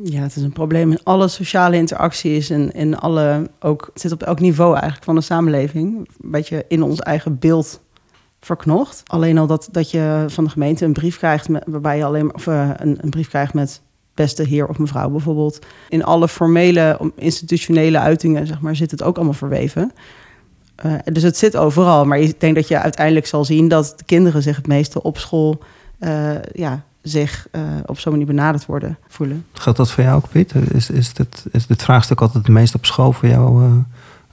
Ja, 0.04 0.22
het 0.22 0.36
is 0.36 0.42
een 0.42 0.51
probleem 0.51 0.92
in 0.92 1.04
alle 1.04 1.27
sociale 1.27 1.75
interacties 1.75 2.50
en 2.50 2.72
in 2.72 2.98
alle, 2.98 3.50
ook, 3.60 3.89
het 3.94 4.01
zit 4.01 4.12
op 4.12 4.24
elk 4.24 4.39
niveau 4.39 4.72
eigenlijk 4.72 5.04
van 5.04 5.16
de 5.16 5.22
samenleving. 5.22 5.96
Een 5.98 6.32
beetje 6.32 6.66
in 6.68 6.84
ons 6.84 7.00
eigen 7.00 7.40
beeld 7.40 7.81
verknocht. 8.40 9.03
Alleen 9.05 9.38
al 9.38 9.48
dat, 9.48 9.70
dat 9.72 9.92
je 9.92 10.25
van 10.27 10.44
de 10.44 10.50
gemeente 10.50 10.86
een 10.86 10.94
brief 10.94 11.18
krijgt 11.18 11.50
met, 11.50 11.64
waarbij 11.68 11.98
je 11.98 12.03
alleen 12.03 12.33
of, 12.33 12.46
uh, 12.46 12.70
een, 12.75 12.98
een 13.01 13.10
brief 13.10 13.27
krijgt 13.27 13.53
met 13.53 13.81
beste 14.14 14.44
heer 14.44 14.68
of 14.68 14.77
mevrouw 14.77 15.10
bijvoorbeeld. 15.10 15.66
In 15.90 16.03
alle 16.03 16.27
formele, 16.27 17.12
institutionele 17.16 18.00
uitingen, 18.00 18.48
zeg 18.48 18.62
maar, 18.62 18.75
zit 18.75 18.92
het 18.92 19.03
ook 19.03 19.16
allemaal 19.16 19.33
verweven. 19.33 19.92
Uh, 20.86 20.94
dus 21.03 21.24
het 21.24 21.38
zit 21.38 21.57
overal. 21.57 22.05
Maar 22.05 22.20
ik 22.20 22.40
denk 22.40 22.55
dat 22.55 22.68
je 22.68 22.79
uiteindelijk 22.79 23.27
zal 23.27 23.46
zien 23.46 23.68
dat 23.68 23.94
de 23.98 24.03
kinderen 24.03 24.42
zich 24.42 24.55
het 24.55 24.68
meeste 24.68 25.01
op 25.03 25.18
school 25.18 25.60
uh, 26.00 26.36
ja, 26.53 26.83
zich 27.07 27.48
uh, 27.51 27.61
op 27.85 28.00
zo'n 28.00 28.11
manier 28.11 28.27
benaderd 28.27 28.65
worden 28.65 28.98
voelen. 29.07 29.46
Geldt 29.53 29.77
dat 29.77 29.91
voor 29.91 30.03
jou 30.03 30.15
ook, 30.15 30.29
Piet? 30.29 30.53
Is, 30.55 30.89
is, 30.89 31.13
dit, 31.13 31.46
is 31.51 31.67
dit 31.67 31.83
vraagstuk 31.83 32.22
altijd 32.22 32.43
het 32.43 32.53
meest 32.53 32.75
op 32.75 32.85
school 32.85 33.11
voor 33.11 33.29
jou 33.29 33.83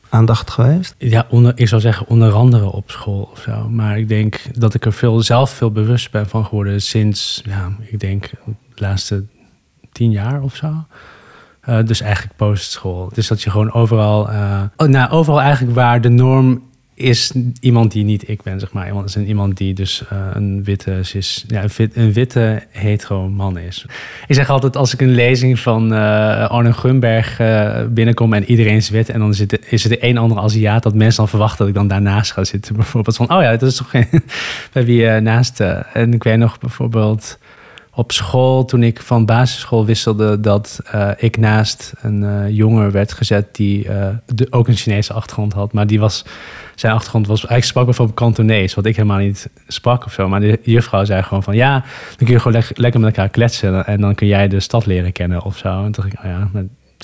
aandacht 0.08 0.50
geweest? 0.50 0.94
Ja, 0.98 1.26
onder, 1.30 1.52
ik 1.54 1.68
zou 1.68 1.80
zeggen 1.80 2.06
onder 2.06 2.32
andere 2.32 2.70
op 2.70 2.90
school 2.90 3.28
of 3.32 3.40
zo. 3.40 3.68
Maar 3.68 3.98
ik 3.98 4.08
denk 4.08 4.40
dat 4.52 4.74
ik 4.74 4.84
er 4.84 4.92
veel, 4.92 5.22
zelf 5.22 5.50
veel 5.50 5.70
bewust 5.70 6.10
ben 6.10 6.28
van 6.28 6.44
geworden 6.44 6.82
sinds, 6.82 7.42
ja, 7.44 7.72
ik 7.80 8.00
denk 8.00 8.30
de 8.44 8.54
laatste 8.74 9.24
tien 9.92 10.10
jaar 10.10 10.42
of 10.42 10.56
zo. 10.56 10.84
Uh, 11.68 11.84
dus 11.84 12.00
eigenlijk 12.00 12.36
postschool. 12.36 13.10
Dus 13.14 13.28
dat 13.28 13.42
je 13.42 13.50
gewoon 13.50 13.72
overal, 13.72 14.30
uh, 14.30 14.62
oh, 14.76 14.88
nou, 14.88 15.10
overal 15.10 15.40
eigenlijk 15.40 15.74
waar 15.74 16.00
de 16.00 16.08
norm 16.08 16.62
is 16.94 17.32
iemand 17.60 17.92
die 17.92 18.04
niet 18.04 18.28
ik 18.28 18.42
ben, 18.42 18.60
zeg 18.60 18.72
maar. 18.72 18.86
Iemand 18.86 19.08
is 19.08 19.14
een, 19.14 19.26
iemand 19.26 19.56
die 19.56 19.74
dus 19.74 20.04
uh, 20.12 20.18
een 20.32 20.64
witte, 20.64 20.98
cis, 21.02 21.44
ja, 21.48 21.64
een 21.92 22.12
witte 22.12 22.62
hetero 22.70 23.28
man 23.28 23.58
is. 23.58 23.86
Ik 24.26 24.34
zeg 24.34 24.50
altijd 24.50 24.76
als 24.76 24.92
ik 24.92 25.00
een 25.00 25.14
lezing 25.14 25.58
van 25.58 25.92
uh, 25.92 25.98
Arne 26.50 26.72
Gunberg 26.72 27.40
uh, 27.40 27.84
binnenkom 27.86 28.32
en 28.32 28.44
iedereen 28.44 28.76
is 28.76 28.90
wit 28.90 29.08
en 29.08 29.18
dan 29.18 29.34
zit, 29.34 29.66
is 29.70 29.84
er 29.84 29.90
de 29.90 30.04
een 30.04 30.18
andere 30.18 30.40
Aziat, 30.40 30.82
dat 30.82 30.94
mensen 30.94 31.16
dan 31.16 31.28
verwachten 31.28 31.58
dat 31.58 31.68
ik 31.68 31.74
dan 31.74 31.88
daarnaast 31.88 32.32
ga 32.32 32.44
zitten. 32.44 32.76
Bijvoorbeeld 32.84 33.16
van, 33.16 33.30
oh 33.30 33.42
ja, 33.42 33.50
dat 33.50 33.70
is 33.70 33.76
toch 33.76 33.90
geen 33.90 34.08
bij 34.72 34.84
wie 34.84 35.06
naast. 35.06 35.60
en 35.92 36.14
ik 36.14 36.22
weet 36.22 36.38
nog 36.38 36.58
bijvoorbeeld 36.58 37.38
op 37.94 38.12
school, 38.12 38.64
toen 38.64 38.82
ik 38.82 39.00
van 39.02 39.24
basisschool 39.24 39.84
wisselde, 39.84 40.40
dat 40.40 40.80
uh, 40.94 41.10
ik 41.16 41.36
naast 41.36 41.92
een 42.02 42.22
uh, 42.22 42.50
jongen 42.50 42.90
werd 42.90 43.12
gezet 43.12 43.54
die 43.54 43.86
de, 44.26 44.46
ook 44.50 44.68
een 44.68 44.76
Chinese 44.76 45.12
achtergrond 45.12 45.52
had. 45.52 45.72
Maar 45.72 45.86
die 45.86 46.00
was, 46.00 46.24
zijn 46.74 46.92
achtergrond 46.92 47.26
was, 47.26 47.38
eigenlijk 47.38 47.64
sprak 47.64 47.84
bijvoorbeeld 47.84 48.18
Kantonees, 48.18 48.74
wat 48.74 48.86
ik 48.86 48.96
helemaal 48.96 49.18
niet 49.18 49.50
sprak 49.68 50.04
of 50.04 50.12
zo. 50.12 50.28
Maar 50.28 50.40
de 50.40 50.60
juffrouw 50.62 51.04
zei 51.04 51.22
gewoon 51.22 51.42
van, 51.42 51.54
ja, 51.54 51.72
dan 52.08 52.26
kun 52.26 52.30
je 52.30 52.40
gewoon 52.40 52.60
le 52.60 52.66
lekker 52.74 53.00
met 53.00 53.16
elkaar 53.16 53.28
kletsen 53.28 53.86
en 53.86 54.00
dan 54.00 54.14
kun 54.14 54.26
jij 54.26 54.48
de 54.48 54.60
stad 54.60 54.86
leren 54.86 55.12
kennen 55.12 55.42
of 55.42 55.56
zo. 55.56 55.68
En 55.68 55.82
toen 55.82 55.92
dacht 55.92 56.12
ik, 56.12 56.18
oh 56.18 56.24
ja, 56.24 56.50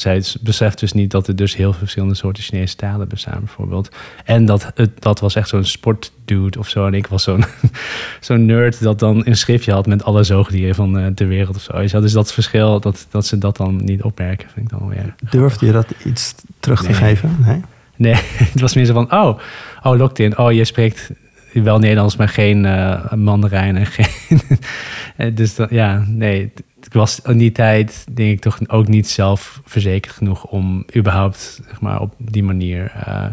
zij 0.00 0.22
beseft 0.40 0.80
dus 0.80 0.92
niet 0.92 1.10
dat 1.10 1.28
er 1.28 1.36
dus 1.36 1.56
heel 1.56 1.70
veel 1.70 1.78
verschillende 1.78 2.14
soorten 2.14 2.42
Chinese 2.42 2.76
talen 2.76 3.08
bestaan, 3.08 3.38
bijvoorbeeld. 3.38 3.88
En 4.24 4.44
dat, 4.44 4.70
het, 4.74 5.02
dat 5.02 5.20
was 5.20 5.34
echt 5.34 5.48
zo'n 5.48 5.64
sportdude 5.64 6.58
of 6.58 6.68
zo. 6.68 6.86
En 6.86 6.94
ik 6.94 7.06
was 7.06 7.22
zo'n 7.22 7.44
zo'n 8.20 8.46
nerd 8.46 8.82
dat 8.82 8.98
dan 8.98 9.26
een 9.26 9.36
schriftje 9.36 9.72
had 9.72 9.86
met 9.86 10.04
alle 10.04 10.22
zoogdieren 10.22 10.74
van 10.74 11.12
de 11.14 11.26
wereld 11.26 11.56
of 11.56 11.62
zo. 11.62 12.00
Dus 12.00 12.12
dat 12.12 12.32
verschil, 12.32 12.80
dat, 12.80 13.06
dat 13.10 13.26
ze 13.26 13.38
dat 13.38 13.56
dan 13.56 13.84
niet 13.84 14.02
opmerken, 14.02 14.48
vind 14.50 14.72
ik 14.72 14.78
dan 14.78 14.88
weer. 14.88 15.14
Durfde 15.30 15.66
je 15.66 15.72
dat 15.72 15.94
iets 16.04 16.34
terug 16.60 16.82
te 16.82 16.94
geven? 16.94 17.36
Nee. 17.44 17.60
Nee, 17.96 18.14
het 18.52 18.60
was 18.60 18.74
meer 18.74 18.84
zo 18.84 18.92
van, 18.92 19.12
oh, 19.12 19.38
oh, 19.82 20.10
in. 20.14 20.38
Oh, 20.38 20.52
je 20.52 20.64
spreekt 20.64 21.10
wel 21.52 21.78
Nederlands, 21.78 22.16
maar 22.16 22.28
geen 22.28 22.64
uh, 22.64 23.12
Mandarijn 23.12 23.76
en 23.76 23.86
geen... 23.86 24.40
dus 25.34 25.54
dat, 25.54 25.70
ja, 25.70 26.04
nee, 26.06 26.52
ik 26.87 26.93
was 26.93 27.21
in 27.21 27.38
die 27.38 27.53
tijd, 27.53 28.05
denk 28.12 28.33
ik, 28.33 28.40
toch 28.40 28.59
ook 28.69 28.88
niet 28.88 29.09
zelfverzekerd 29.09 30.14
genoeg 30.14 30.45
om 30.45 30.85
überhaupt 30.97 31.61
zeg 31.69 31.81
maar, 31.81 32.01
op 32.01 32.14
die 32.19 32.43
manier 32.43 32.93
uh, 33.09 33.25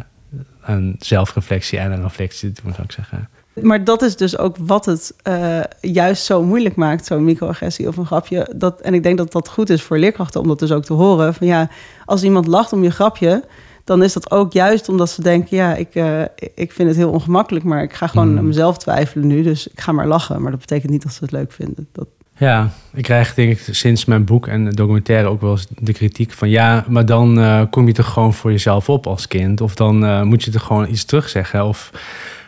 een 0.62 0.96
zelfreflectie 1.00 1.80
en 1.80 1.92
een 1.92 2.02
reflectie 2.02 2.52
te 2.52 2.62
doen, 2.64 2.74
zou 2.74 2.84
ik 2.84 2.92
zeggen. 2.92 3.30
Maar 3.62 3.84
dat 3.84 4.02
is 4.02 4.16
dus 4.16 4.38
ook 4.38 4.56
wat 4.60 4.86
het 4.86 5.16
uh, 5.28 5.60
juist 5.82 6.24
zo 6.24 6.44
moeilijk 6.44 6.76
maakt, 6.76 7.06
zo'n 7.06 7.24
microagressie 7.24 7.88
of 7.88 7.98
een 7.98 8.06
grapje. 8.06 8.54
Dat, 8.56 8.82
en 8.82 8.94
ik 8.94 9.04
denk 9.04 9.18
dat 9.18 9.32
dat 9.32 9.50
goed 9.50 9.70
is 9.70 9.82
voor 9.82 9.98
leerkrachten 9.98 10.42
om 10.42 10.48
dat 10.48 10.60
dus 10.60 10.72
ook 10.72 10.84
te 10.84 10.94
horen. 10.94 11.34
Van 11.34 11.48
ja, 11.48 11.70
als 12.06 12.24
iemand 12.24 12.48
lacht 12.48 12.74
om 12.74 12.84
je 12.84 12.90
grapje, 12.90 13.44
dan 13.84 14.04
is 14.04 14.14
dat 14.14 14.32
ook 14.32 14.54
juist 14.54 14.90
omdat 14.90 15.10
ze 15.10 15.22
denken: 15.22 15.58
ja, 15.58 15.76
ik, 15.76 15.96
uh, 15.96 16.22
ik 16.56 16.72
vind 16.72 16.88
het 16.88 16.98
heel 16.98 17.12
ongemakkelijk, 17.12 17.66
maar 17.66 17.84
ik 17.84 17.94
ga 17.94 18.08
gewoon 18.08 18.32
mm. 18.32 18.38
aan 18.38 18.48
mezelf 18.48 18.78
twijfelen 18.78 19.28
nu. 19.28 19.44
Dus 19.44 19.68
ik 19.68 19.80
ga 19.80 19.92
maar 19.92 20.08
lachen. 20.08 20.42
Maar 20.42 20.52
dat 20.52 20.60
betekent 20.60 20.92
niet 20.92 21.04
dat 21.04 21.14
ze 21.14 21.20
het 21.22 21.32
leuk 21.32 21.52
vinden. 21.52 21.88
Dat, 21.92 22.08
ja, 22.38 22.69
ik 22.93 23.04
krijg 23.04 23.34
denk 23.34 23.52
ik 23.52 23.76
sinds 23.76 24.06
mijn 24.06 24.23
boek 24.23 24.47
en 24.47 24.69
documentaire 24.69 25.28
ook 25.28 25.41
wel 25.41 25.52
eens 25.52 25.67
de 25.69 25.93
kritiek 25.93 26.32
van 26.32 26.50
ja, 26.50 26.86
maar 26.88 27.06
dan 27.06 27.39
uh, 27.39 27.62
kom 27.69 27.88
je 27.88 27.93
toch 27.93 28.13
gewoon 28.13 28.34
voor 28.34 28.52
jezelf 28.52 28.89
op 28.89 29.08
als 29.08 29.28
kind. 29.28 29.62
Of 29.62 29.76
dan 29.76 30.04
uh, 30.04 30.21
moet 30.21 30.43
je 30.43 30.52
er 30.52 30.60
gewoon 30.60 30.89
iets 30.89 31.06
terugzeggen. 31.06 31.65
Of, 31.65 31.89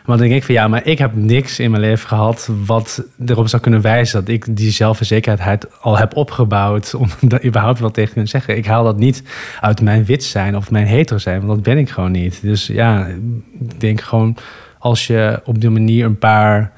maar 0.06 0.16
dan 0.16 0.26
denk 0.26 0.38
ik 0.38 0.44
van 0.44 0.54
ja, 0.54 0.68
maar 0.68 0.86
ik 0.86 0.98
heb 0.98 1.14
niks 1.14 1.58
in 1.58 1.70
mijn 1.70 1.82
leven 1.82 2.08
gehad 2.08 2.50
wat 2.66 3.04
erop 3.26 3.48
zou 3.48 3.62
kunnen 3.62 3.80
wijzen 3.80 4.20
dat 4.20 4.28
ik 4.28 4.56
die 4.56 4.70
zelfverzekerdheid 4.70 5.80
al 5.82 5.98
heb 5.98 6.16
opgebouwd 6.16 6.94
om 6.94 7.08
überhaupt 7.44 7.78
wat 7.78 7.94
tegen 7.94 8.14
te 8.14 8.30
zeggen. 8.30 8.56
Ik 8.56 8.66
haal 8.66 8.84
dat 8.84 8.98
niet 8.98 9.22
uit 9.60 9.80
mijn 9.80 10.04
wit 10.04 10.24
zijn 10.24 10.56
of 10.56 10.70
mijn 10.70 10.86
hetero 10.86 11.18
zijn, 11.18 11.46
want 11.46 11.52
dat 11.52 11.74
ben 11.74 11.78
ik 11.78 11.90
gewoon 11.90 12.12
niet. 12.12 12.42
Dus 12.42 12.66
ja, 12.66 13.06
ik 13.06 13.80
denk 13.80 14.00
gewoon 14.00 14.36
als 14.78 15.06
je 15.06 15.40
op 15.44 15.60
die 15.60 15.70
manier 15.70 16.04
een 16.04 16.18
paar 16.18 16.72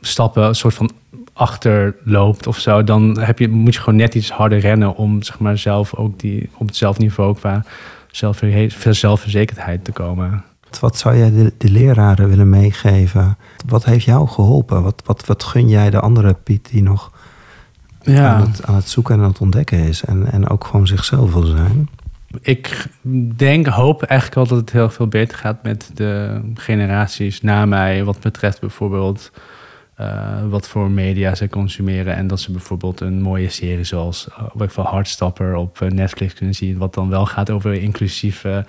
stappen, 0.00 0.44
een 0.44 0.54
soort 0.54 0.74
van 0.74 0.90
achterloopt 1.36 2.46
of 2.46 2.58
zo, 2.58 2.84
dan 2.84 3.20
heb 3.20 3.38
je, 3.38 3.48
moet 3.48 3.74
je 3.74 3.80
gewoon 3.80 3.98
net 3.98 4.14
iets 4.14 4.30
harder 4.30 4.58
rennen 4.58 4.96
om 4.96 5.22
zeg 5.22 5.38
maar, 5.38 5.58
zelf 5.58 5.94
ook 5.94 6.18
die, 6.20 6.50
op 6.54 6.66
hetzelfde 6.66 7.02
niveau 7.02 7.34
qua 7.34 7.64
zelf, 8.10 8.42
zelfverzekerdheid 8.90 9.84
te 9.84 9.92
komen. 9.92 10.44
Wat 10.80 10.96
zou 10.98 11.16
jij 11.16 11.30
de, 11.30 11.52
de, 11.58 11.70
leraren 11.70 12.28
willen 12.28 12.48
meegeven? 12.48 13.36
Wat 13.66 13.84
heeft 13.84 14.04
jou 14.04 14.28
geholpen? 14.28 14.82
Wat, 14.82 15.02
wat, 15.04 15.26
wat 15.26 15.44
gun 15.44 15.68
jij 15.68 15.90
de 15.90 16.00
andere 16.00 16.34
Piet 16.34 16.68
die 16.70 16.82
nog 16.82 17.12
ja. 18.02 18.34
aan, 18.34 18.40
het, 18.40 18.66
aan 18.66 18.74
het 18.74 18.88
zoeken 18.88 19.14
en 19.14 19.20
aan 19.20 19.28
het 19.28 19.40
ontdekken 19.40 19.78
is 19.78 20.04
en, 20.04 20.32
en 20.32 20.48
ook 20.48 20.64
gewoon 20.64 20.86
zichzelf 20.86 21.32
wil 21.32 21.42
zijn? 21.42 21.88
Ik 22.40 22.86
denk, 23.36 23.66
hoop 23.66 24.02
eigenlijk 24.02 24.40
al 24.40 24.46
dat 24.46 24.58
het 24.58 24.72
heel 24.72 24.90
veel 24.90 25.08
beter 25.08 25.38
gaat 25.38 25.62
met 25.62 25.90
de 25.94 26.40
generaties 26.54 27.40
na 27.40 27.66
mij, 27.66 28.04
wat 28.04 28.20
betreft 28.20 28.60
bijvoorbeeld 28.60 29.30
uh, 30.00 30.48
wat 30.48 30.68
voor 30.68 30.90
media 30.90 31.34
ze 31.34 31.48
consumeren. 31.48 32.16
En 32.16 32.26
dat 32.26 32.40
ze 32.40 32.52
bijvoorbeeld 32.52 33.00
een 33.00 33.20
mooie 33.20 33.48
serie 33.48 33.84
zoals 33.84 34.28
uh, 34.60 34.68
van 34.68 34.84
Hardstopper 34.84 35.54
op 35.54 35.80
uh, 35.80 35.88
Netflix 35.88 36.34
kunnen 36.34 36.54
zien. 36.54 36.78
Wat 36.78 36.94
dan 36.94 37.08
wel 37.08 37.26
gaat 37.26 37.50
over 37.50 37.72
inclusieve 37.72 38.64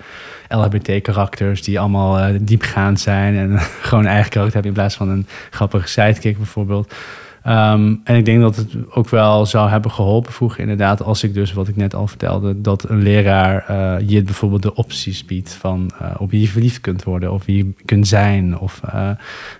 LHBT-karakters 0.48 1.62
die 1.62 1.80
allemaal 1.80 2.32
diepgaand 2.40 3.00
zijn. 3.00 3.36
En 3.36 3.58
gewoon 3.88 4.06
eigen 4.06 4.30
karakter 4.30 4.54
hebben 4.54 4.72
in 4.72 4.78
plaats 4.78 4.96
van 4.96 5.08
een 5.08 5.26
grappige 5.50 5.88
sidekick 5.88 6.36
bijvoorbeeld. 6.36 6.94
Ehm, 7.48 7.94
en 8.04 8.16
ik 8.16 8.24
denk 8.24 8.40
dat 8.40 8.56
het 8.56 8.76
ook 8.90 9.08
wel 9.08 9.46
zou 9.46 9.70
hebben 9.70 9.90
geholpen 9.90 10.32
vroeger 10.32 10.60
inderdaad, 10.60 11.02
als 11.02 11.22
ik 11.22 11.34
dus 11.34 11.52
wat 11.52 11.68
ik 11.68 11.76
net 11.76 11.94
al 11.94 12.06
vertelde, 12.06 12.60
dat 12.60 12.88
een 12.88 13.02
leraar 13.02 13.66
uh, 13.70 14.08
je 14.08 14.22
bijvoorbeeld 14.22 14.62
de 14.62 14.74
opties 14.74 15.24
biedt 15.24 15.52
van 15.52 15.90
uh, 16.02 16.10
op 16.18 16.30
wie 16.30 16.40
je 16.40 16.48
verliefd 16.48 16.80
kunt 16.80 17.04
worden 17.04 17.32
of 17.32 17.44
wie 17.44 17.56
je 17.56 17.72
kunt 17.84 18.08
zijn. 18.08 18.58
Of 18.58 18.80
uh, 18.94 19.10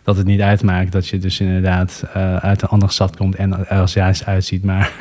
dat 0.02 0.16
het 0.16 0.26
niet 0.26 0.40
uitmaakt 0.40 0.92
dat 0.92 1.08
je 1.08 1.18
dus 1.18 1.40
inderdaad 1.40 2.04
uit 2.40 2.62
een 2.62 2.68
andere 2.68 2.92
stad 2.92 3.16
komt 3.16 3.34
en 3.34 3.68
er 3.68 3.80
als 3.80 3.92
juist 3.92 4.26
uitziet, 4.26 4.64
maar 4.64 4.92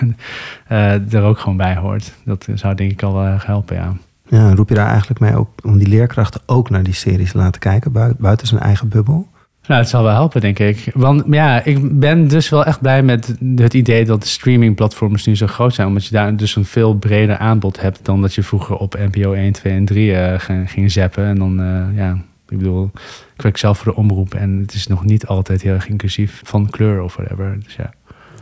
er 1.09 1.21
ook 1.21 1.39
gewoon 1.39 1.57
bij 1.57 1.75
hoort. 1.75 2.13
Dat 2.25 2.47
zou 2.53 2.75
denk 2.75 2.91
ik 2.91 3.03
al 3.03 3.13
wel 3.13 3.37
helpen, 3.39 3.75
ja. 3.75 3.93
Ja, 4.27 4.53
roep 4.53 4.69
je 4.69 4.75
daar 4.75 4.89
eigenlijk 4.89 5.19
mee 5.19 5.39
op 5.39 5.49
om 5.63 5.77
die 5.77 5.87
leerkrachten 5.87 6.41
ook 6.45 6.69
naar 6.69 6.83
die 6.83 6.93
series 6.93 7.31
te 7.31 7.37
laten 7.37 7.59
kijken, 7.59 8.15
buiten 8.17 8.47
zijn 8.47 8.61
eigen 8.61 8.89
bubbel? 8.89 9.27
Nou, 9.67 9.79
het 9.79 9.89
zal 9.89 10.03
wel 10.03 10.13
helpen, 10.13 10.41
denk 10.41 10.59
ik. 10.59 10.91
Want 10.93 11.23
ja, 11.29 11.63
ik 11.63 11.99
ben 11.99 12.27
dus 12.27 12.49
wel 12.49 12.65
echt 12.65 12.81
blij 12.81 13.03
met 13.03 13.35
het 13.55 13.73
idee 13.73 14.05
dat 14.05 14.21
de 14.21 14.27
streamingplatforms 14.27 15.25
nu 15.25 15.35
zo 15.35 15.47
groot 15.47 15.73
zijn. 15.73 15.87
Omdat 15.87 16.05
je 16.05 16.11
daar 16.11 16.35
dus 16.35 16.55
een 16.55 16.65
veel 16.65 16.95
breder 16.95 17.37
aanbod 17.37 17.81
hebt 17.81 17.99
dan 18.01 18.21
dat 18.21 18.33
je 18.33 18.43
vroeger 18.43 18.75
op 18.75 18.97
NPO 19.11 19.33
1, 19.33 19.51
2 19.51 19.73
en 19.73 19.85
3 19.85 20.09
uh, 20.09 20.33
eh, 20.33 20.39
ging, 20.65 20.91
zappen. 20.91 21.25
En 21.25 21.37
dan, 21.37 21.61
uh, 21.61 21.97
ja, 21.97 22.17
ik 22.49 22.57
bedoel, 22.57 22.91
ik 23.35 23.41
werk 23.41 23.57
zelf 23.57 23.77
voor 23.77 23.91
de 23.91 23.97
omroep 23.97 24.33
en 24.33 24.59
het 24.59 24.73
is 24.73 24.87
nog 24.87 25.05
niet 25.05 25.25
altijd 25.25 25.61
heel 25.61 25.73
erg 25.73 25.87
inclusief 25.87 26.41
van 26.43 26.69
kleur 26.69 27.01
of 27.01 27.15
whatever. 27.15 27.57
Dus 27.63 27.75
ja. 27.75 27.93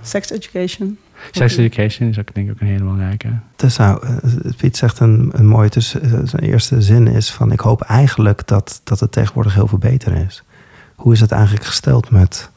Sex 0.01 0.31
education. 0.31 0.97
Sex 1.31 1.57
education 1.57 2.09
is 2.09 2.19
ook 2.19 2.33
denk 2.33 2.47
ik 2.47 2.53
ook 2.53 2.61
een 2.61 2.67
hele 2.67 2.79
belangrijke. 2.79 3.27
Tessa, 3.55 3.99
uh, 4.03 4.51
Piet 4.57 4.77
zegt 4.77 4.99
een, 4.99 5.29
een 5.33 5.47
mooie, 5.47 5.69
dus 5.69 5.89
zijn 6.23 6.43
eerste 6.43 6.81
zin 6.81 7.07
is 7.07 7.31
van 7.31 7.51
ik 7.51 7.59
hoop 7.59 7.81
eigenlijk 7.81 8.47
dat, 8.47 8.81
dat 8.83 8.99
het 8.99 9.11
tegenwoordig 9.11 9.53
heel 9.53 9.67
veel 9.67 9.77
beter 9.77 10.25
is. 10.25 10.43
Hoe 11.05 11.13
is 11.13 11.19
het 11.19 11.31
eigenlijk 11.31 11.65
gesteld 11.65 12.09
met 12.09 12.49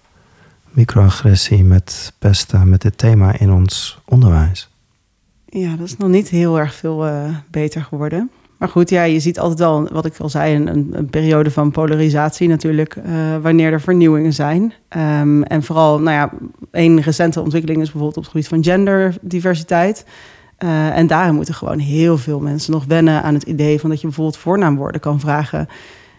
microagressie, 0.70 1.64
met 1.64 2.12
pesten, 2.18 2.68
met 2.68 2.80
dit 2.80 2.98
thema 2.98 3.38
in 3.38 3.52
ons 3.52 3.98
onderwijs? 4.04 4.68
Ja, 5.48 5.76
dat 5.76 5.86
is 5.86 5.96
nog 5.96 6.08
niet 6.08 6.28
heel 6.28 6.58
erg 6.58 6.74
veel 6.74 7.06
uh, 7.06 7.36
beter 7.50 7.82
geworden. 7.82 8.30
Maar 8.56 8.68
goed, 8.68 8.90
ja, 8.90 9.02
je 9.02 9.20
ziet 9.20 9.38
altijd 9.38 9.58
wel, 9.58 9.88
wat 9.92 10.04
ik 10.04 10.18
al 10.18 10.28
zei, 10.28 10.54
een, 10.54 10.88
een 10.92 11.10
periode 11.10 11.50
van 11.50 11.70
polarisatie 11.70 12.48
natuurlijk, 12.48 12.96
uh, 12.96 13.36
wanneer 13.42 13.72
er 13.72 13.80
vernieuwingen 13.80 14.32
zijn. 14.32 14.72
Um, 14.96 15.42
en 15.42 15.62
vooral, 15.62 16.00
nou 16.00 16.16
ja, 16.16 16.30
een 16.70 17.00
recente 17.00 17.40
ontwikkeling 17.40 17.80
is 17.80 17.90
bijvoorbeeld 17.90 18.16
op 18.16 18.22
het 18.22 18.32
gebied 18.32 18.48
van 18.48 18.64
genderdiversiteit. 18.64 20.04
Uh, 20.58 20.96
en 20.96 21.06
daarin 21.06 21.34
moeten 21.34 21.54
gewoon 21.54 21.78
heel 21.78 22.18
veel 22.18 22.40
mensen 22.40 22.72
nog 22.72 22.84
wennen 22.84 23.22
aan 23.22 23.34
het 23.34 23.42
idee 23.42 23.80
van 23.80 23.90
dat 23.90 24.00
je 24.00 24.06
bijvoorbeeld 24.06 24.36
voornaamwoorden 24.36 25.00
kan 25.00 25.20
vragen. 25.20 25.68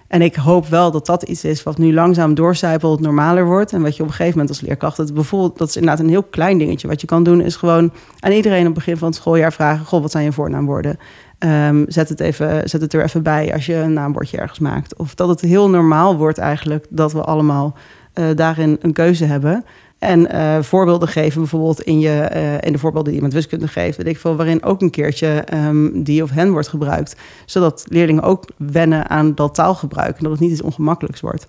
En 0.10 0.22
ik 0.22 0.36
hoop 0.36 0.68
wel 0.68 0.92
dat 0.92 1.06
dat 1.06 1.24
iets 1.24 1.44
is 1.44 1.64
wat 1.64 1.78
nu 1.78 1.94
langzaam 1.94 2.34
doorcijpelt, 2.34 3.00
normaler 3.00 3.46
wordt. 3.46 3.74
En 3.74 3.82
wat 3.82 3.96
je 3.96 4.02
op 4.02 4.08
een 4.08 4.16
gegeven 4.16 4.40
moment 4.40 4.58
als 4.58 4.68
leerkracht, 4.68 4.98
dat 4.98 5.14
bijvoorbeeld, 5.14 5.58
dat 5.58 5.68
is 5.68 5.76
inderdaad 5.76 6.00
een 6.00 6.10
heel 6.10 6.24
klein 6.24 6.58
dingetje. 6.58 6.88
Wat 6.88 7.02
je 7.02 7.08
kan 7.08 7.24
doen, 7.24 7.42
is 7.42 7.56
gewoon 7.56 7.92
aan 8.20 8.32
iedereen 8.32 8.60
op 8.60 8.66
het 8.66 8.74
begin 8.74 8.98
van 8.98 9.08
het 9.08 9.18
schooljaar 9.18 9.54
vragen: 9.54 9.86
Goh, 9.86 10.02
wat 10.02 10.12
zijn 10.12 10.24
je 10.24 10.32
voornaamwoorden? 10.32 10.98
Um, 11.40 11.86
zet, 11.88 12.10
het 12.10 12.20
even, 12.20 12.70
zet 12.70 12.82
het 12.82 12.94
er 12.94 13.04
even 13.04 13.24
bij 13.24 13.54
als 13.54 13.66
je 13.66 13.76
een 13.76 13.94
naambordje 13.94 14.38
ergens 14.38 14.60
maakt. 14.60 14.96
Of 14.96 15.16
dat 15.16 15.30
het 15.30 15.42
heel 15.42 15.70
normaal 15.70 16.18
wordt 16.18 16.38
eigenlijk 16.38 16.86
dat 16.90 17.14
we 17.14 17.22
allemaal 17.22 17.76
uh, 18.16 18.26
daarin 18.36 18.78
een 18.82 18.94
keuze 18.94 19.26
hebben. 19.26 19.66
En 20.00 20.36
uh, 20.36 20.62
voorbeelden 20.62 21.08
geven, 21.08 21.40
bijvoorbeeld 21.40 21.82
in, 21.82 22.00
je, 22.00 22.32
uh, 22.34 22.54
in 22.54 22.72
de 22.72 22.80
voorbeelden 22.80 23.14
die 23.14 23.22
met 23.22 23.34
wiskunde 23.34 23.68
geeft, 23.68 23.98
weet 23.98 24.08
ik 24.08 24.20
veel, 24.20 24.36
waarin 24.36 24.64
ook 24.64 24.82
een 24.82 24.90
keertje 24.90 25.44
um, 25.54 26.04
die 26.04 26.24
of 26.24 26.30
hen 26.30 26.52
wordt 26.52 26.68
gebruikt. 26.68 27.16
Zodat 27.46 27.86
leerlingen 27.88 28.24
ook 28.24 28.46
wennen 28.58 29.10
aan 29.10 29.36
dat 29.36 29.56
taalgebruik 29.56 30.18
en 30.18 30.24
dat 30.24 30.32
het 30.32 30.42
niet 30.42 30.52
iets 30.52 30.62
ongemakkelijks 30.62 31.22
wordt. 31.22 31.48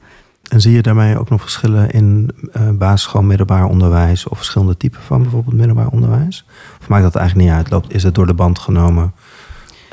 En 0.48 0.60
zie 0.60 0.72
je 0.72 0.82
daarmee 0.82 1.18
ook 1.18 1.30
nog 1.30 1.40
verschillen 1.40 1.90
in 1.90 2.30
uh, 2.56 2.70
basisschool, 2.70 3.22
middelbaar 3.22 3.64
onderwijs 3.64 4.28
of 4.28 4.36
verschillende 4.36 4.76
typen 4.76 5.00
van 5.00 5.22
bijvoorbeeld 5.22 5.56
middelbaar 5.56 5.88
onderwijs? 5.88 6.46
Of 6.80 6.88
maakt 6.88 7.02
dat 7.02 7.16
eigenlijk 7.16 7.48
niet 7.48 7.56
uit? 7.56 7.70
Loopt, 7.70 7.94
is 7.94 8.02
het 8.02 8.14
door 8.14 8.26
de 8.26 8.34
band 8.34 8.58
genomen? 8.58 9.12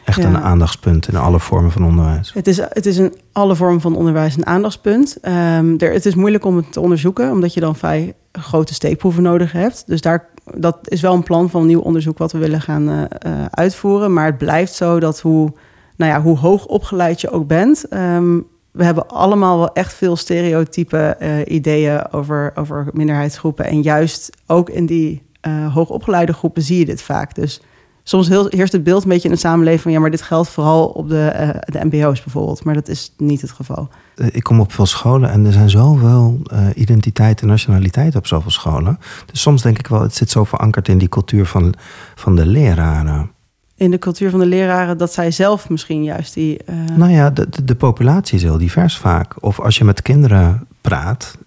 Echt 0.08 0.22
ja. 0.22 0.28
een 0.28 0.38
aandachtspunt 0.38 1.08
in 1.08 1.16
alle 1.16 1.40
vormen 1.40 1.72
van 1.72 1.86
onderwijs? 1.86 2.34
Het 2.34 2.48
is, 2.48 2.58
het 2.58 2.86
is 2.86 2.98
in 2.98 3.14
alle 3.32 3.56
vormen 3.56 3.82
van 3.82 3.96
onderwijs 3.96 4.38
een 4.38 4.46
aandachtspunt. 4.46 5.18
Um, 5.22 5.78
er, 5.78 5.94
het 5.94 6.06
is 6.06 6.16
moeilijk 6.16 6.46
om 6.46 6.56
het 6.56 6.72
te 6.72 6.80
onderzoeken, 6.80 7.32
omdat 7.32 7.54
je 7.54 7.60
dan 7.60 7.76
vrij 7.76 8.14
grote 8.32 8.74
steekproeven 8.74 9.24
nodig 9.24 9.52
hebt. 9.52 9.84
Dus 9.88 10.02
daar, 10.02 10.28
dat 10.56 10.78
is 10.84 11.02
wel 11.02 11.14
een 11.14 11.24
plan 11.24 11.50
van 11.50 11.66
nieuw 11.66 11.80
onderzoek 11.80 12.18
wat 12.18 12.32
we 12.32 12.38
willen 12.38 12.62
gaan 12.62 12.90
uh, 12.90 12.98
uh, 13.00 13.46
uitvoeren. 13.52 14.14
Maar 14.14 14.26
het 14.26 14.38
blijft 14.38 14.74
zo 14.74 15.00
dat 15.00 15.20
hoe, 15.20 15.54
nou 15.96 16.12
ja, 16.12 16.22
hoe 16.22 16.38
hoog 16.38 16.66
opgeleid 16.66 17.22
je 17.22 17.30
ook 17.30 17.48
bent... 17.48 17.86
Um, 17.94 18.48
we 18.72 18.84
hebben 18.84 19.08
allemaal 19.08 19.58
wel 19.58 19.74
echt 19.74 19.94
veel 19.94 20.16
stereotype 20.16 21.18
uh, 21.20 21.56
ideeën 21.56 22.12
over, 22.12 22.52
over 22.56 22.88
minderheidsgroepen. 22.94 23.66
En 23.66 23.82
juist 23.82 24.30
ook 24.48 24.70
in 24.70 24.86
die 24.86 25.26
hoogopgeleide 25.74 26.34
groepen 26.34 26.62
zie 26.62 26.80
je 26.80 26.86
dit 26.86 27.02
vaak. 27.02 27.36
Dus 27.36 27.62
soms 28.10 28.28
heel, 28.28 28.48
heerst 28.50 28.74
het 28.74 28.84
beeld 28.84 29.04
een 29.04 29.10
beetje 29.10 29.28
in 29.28 29.34
de 29.34 29.40
samenleving 29.40 29.82
van 29.82 29.92
ja, 29.92 30.00
maar 30.00 30.12
dit 30.12 30.22
geldt 30.22 30.50
vooral 30.50 30.88
op 30.88 31.10
de, 31.10 31.34
uh, 31.40 31.50
de 31.82 31.86
MBO's 31.86 32.24
bijvoorbeeld. 32.24 32.64
Maar 32.64 32.74
dat 32.74 32.88
is 32.88 33.14
niet 33.18 33.42
het 33.42 33.52
geval. 33.52 33.90
Eh, 34.16 34.28
ik 34.32 34.44
kom 34.44 34.60
op 34.60 34.72
veel 34.72 34.86
scholen 34.86 35.30
en 35.30 35.46
er 35.46 35.52
zijn 35.52 35.70
zoveel 35.70 36.42
uh, 36.54 36.68
identiteit 36.76 37.42
en 37.42 37.48
nationaliteit 37.48 38.16
op 38.16 38.28
zoveel 38.28 38.52
scholen. 38.52 39.00
Dus 39.26 39.42
soms 39.42 39.62
denk 39.62 39.80
ik 39.80 39.88
wel, 39.88 40.02
het 40.02 40.16
zit 40.16 40.30
zo 40.30 40.44
verankerd 40.44 40.88
in 40.88 40.98
die 40.98 41.10
cultuur 41.10 41.46
van, 41.46 41.74
van 42.16 42.36
de 42.36 42.46
leraren. 42.46 43.32
In 43.76 43.92
de 43.92 44.00
cultuur 44.00 44.30
van 44.30 44.40
de 44.40 44.46
leraren 44.46 44.98
dat 44.98 45.14
zij 45.14 45.32
zelf 45.32 45.70
misschien 45.70 46.04
juist 46.04 46.34
die. 46.34 46.60
Uh... 46.70 46.98
Nou 46.98 47.12
ja, 47.12 47.30
de, 47.30 47.50
de, 47.50 47.64
de 47.64 47.76
populatie 47.76 48.38
is 48.38 48.44
heel 48.44 48.58
divers 48.58 48.98
vaak. 48.98 49.44
Of 49.44 49.60
als 49.60 49.78
je 49.78 49.84
met 49.84 50.02
kinderen 50.02 50.68
praat, 50.82 51.38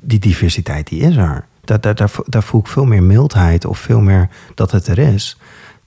die 0.00 0.18
diversiteit 0.18 0.88
die 0.88 1.00
is 1.00 1.16
er. 1.16 1.48
Daar, 1.64 1.80
daar, 1.80 1.94
daar, 1.94 2.10
daar 2.26 2.42
voel 2.42 2.60
ik 2.60 2.66
veel 2.66 2.84
meer 2.84 3.02
mildheid 3.02 3.64
of 3.64 3.78
veel 3.78 4.00
meer 4.00 4.28
dat 4.54 4.70
het 4.70 4.86
er 4.86 4.98
is. 4.98 5.38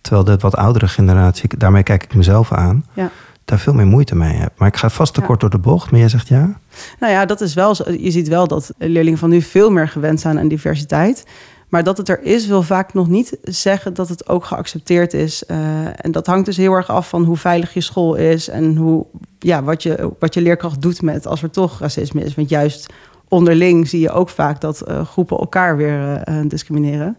Terwijl 0.04 0.24
de 0.24 0.38
wat 0.38 0.56
oudere 0.56 0.88
generatie, 0.88 1.58
daarmee 1.58 1.84
kijk 1.84 2.04
ik 2.04 2.16
mezelf 2.16 2.52
aan, 2.52 2.86
ja. 2.94 3.10
daar 3.46 3.60
veel 3.60 3.74
meer 3.74 3.86
moeite 3.86 4.16
mee 4.16 4.34
heb. 4.34 4.52
Maar 4.58 4.68
ik 4.68 4.78
ga 4.78 4.90
vast 4.90 5.14
te 5.14 5.22
kort 5.22 5.40
door 5.40 5.50
de 5.50 5.58
bocht, 5.58 5.92
maar 5.92 6.00
jij 6.00 6.10
zegt 6.10 6.28
ja? 6.28 6.60
Nou 7.00 7.14
ja, 7.14 7.26
dat 7.26 7.42
is 7.42 7.54
wel 7.54 7.76
zo. 7.76 7.92
Je 7.92 8.12
ziet 8.12 8.28
wel 8.28 8.48
dat 8.48 8.74
leerlingen 8.78 9.20
van 9.20 9.30
nu 9.30 9.42
veel 9.42 9.72
meer 9.72 9.88
gewend 9.88 10.20
zijn 10.20 10.40
aan 10.40 10.48
diversiteit. 10.48 11.26
Maar 11.70 11.84
dat 11.84 11.98
het 11.98 12.10
er 12.10 12.24
is, 12.24 12.48
wil 12.48 12.64
vaak 12.64 12.94
nog 12.94 13.08
niet 13.08 13.38
zeggen 13.44 13.94
dat 13.94 14.10
het 14.10 14.28
ook 14.30 14.46
geaccepteerd 14.46 15.14
is. 15.14 15.44
Uh, 15.48 15.58
en 16.06 16.12
dat 16.12 16.28
hangt 16.28 16.46
dus 16.46 16.58
heel 16.58 16.74
erg 16.74 16.90
af 16.90 17.10
van 17.10 17.24
hoe 17.24 17.38
veilig 17.38 17.74
je 17.74 17.82
school 17.82 18.16
is 18.16 18.50
en 18.50 18.76
hoe, 18.76 19.06
ja, 19.40 19.64
wat, 19.64 19.84
je, 19.84 20.12
wat 20.20 20.34
je 20.34 20.42
leerkracht 20.42 20.82
doet 20.82 21.02
met 21.02 21.28
als 21.28 21.44
er 21.44 21.50
toch 21.50 21.80
racisme 21.80 22.24
is. 22.24 22.36
Want 22.36 22.50
juist 22.50 22.94
onderling 23.28 23.88
zie 23.88 24.00
je 24.00 24.12
ook 24.12 24.30
vaak 24.30 24.62
dat 24.62 24.84
uh, 24.88 25.06
groepen 25.06 25.38
elkaar 25.38 25.78
weer 25.78 26.30
uh, 26.30 26.40
discrimineren. 26.48 27.18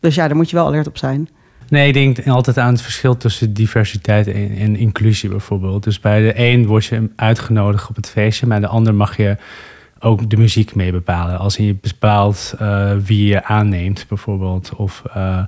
Dus 0.00 0.14
ja, 0.14 0.26
daar 0.26 0.36
moet 0.36 0.50
je 0.50 0.56
wel 0.56 0.66
alert 0.66 0.86
op 0.86 0.96
zijn. 0.98 1.28
Nee, 1.68 1.86
ik 1.86 1.94
denk 1.94 2.28
altijd 2.28 2.58
aan 2.58 2.72
het 2.72 2.82
verschil 2.82 3.16
tussen 3.16 3.52
diversiteit 3.52 4.26
en, 4.26 4.76
inclusie 4.76 5.28
bijvoorbeeld. 5.28 5.84
Dus 5.84 6.00
bij 6.00 6.20
de 6.20 6.32
een 6.36 6.66
word 6.66 6.84
je 6.84 7.10
uitgenodigd 7.16 7.88
op 7.88 7.96
het 7.96 8.08
feestje, 8.08 8.46
maar 8.46 8.60
de 8.60 8.66
ander 8.66 8.94
mag 8.94 9.16
je 9.16 9.36
ook 9.98 10.30
de 10.30 10.36
muziek 10.36 10.74
mee 10.74 10.92
bepalen. 10.92 11.38
Als 11.38 11.56
je 11.56 11.76
bepaalt 11.80 12.54
uh, 12.60 12.92
wie 13.04 13.26
je 13.26 13.44
aanneemt 13.44 14.04
bijvoorbeeld. 14.08 14.74
Of 14.76 15.02
uh, 15.16 15.42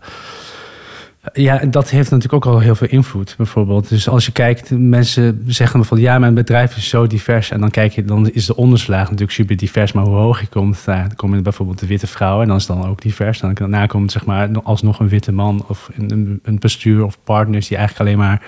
ja, 1.33 1.59
dat 1.59 1.91
heeft 1.91 2.11
natuurlijk 2.11 2.47
ook 2.47 2.53
al 2.55 2.61
heel 2.61 2.75
veel 2.75 2.89
invloed, 2.89 3.35
bijvoorbeeld. 3.37 3.89
Dus 3.89 4.09
als 4.09 4.27
je 4.27 4.33
kijkt, 4.33 4.71
mensen 4.71 5.43
zeggen 5.47 5.85
van 5.85 6.01
ja, 6.01 6.19
mijn 6.19 6.35
bedrijf 6.35 6.77
is 6.77 6.89
zo 6.89 7.07
divers. 7.07 7.51
En 7.51 7.61
dan 7.61 7.71
kijk 7.71 7.93
je, 7.93 8.05
dan 8.05 8.31
is 8.31 8.47
de 8.47 8.57
onderslaag 8.57 9.05
natuurlijk 9.05 9.31
super 9.31 9.57
divers. 9.57 9.93
Maar 9.93 10.05
hoe 10.05 10.17
hoog 10.17 10.41
je 10.41 10.47
komt, 10.47 10.83
nou, 10.87 11.01
dan 11.01 11.17
komen 11.17 11.43
bijvoorbeeld 11.43 11.79
de 11.79 11.87
witte 11.87 12.07
vrouwen. 12.07 12.43
En 12.43 12.49
dan 12.49 12.57
is 12.57 12.67
dan 12.67 12.87
ook 12.87 13.03
divers. 13.03 13.41
Dan 13.41 13.55
daarna 13.55 13.87
komt 13.87 14.13
zeg 14.13 14.25
maar 14.25 14.63
alsnog 14.63 15.01
een 15.01 15.09
witte 15.09 15.33
man 15.33 15.65
of 15.69 15.91
een, 15.97 16.41
een 16.43 16.59
bestuur 16.59 17.05
of 17.05 17.19
partners 17.25 17.69
die 17.69 17.77
eigenlijk 17.77 18.09
alleen 18.09 18.27
maar 18.27 18.43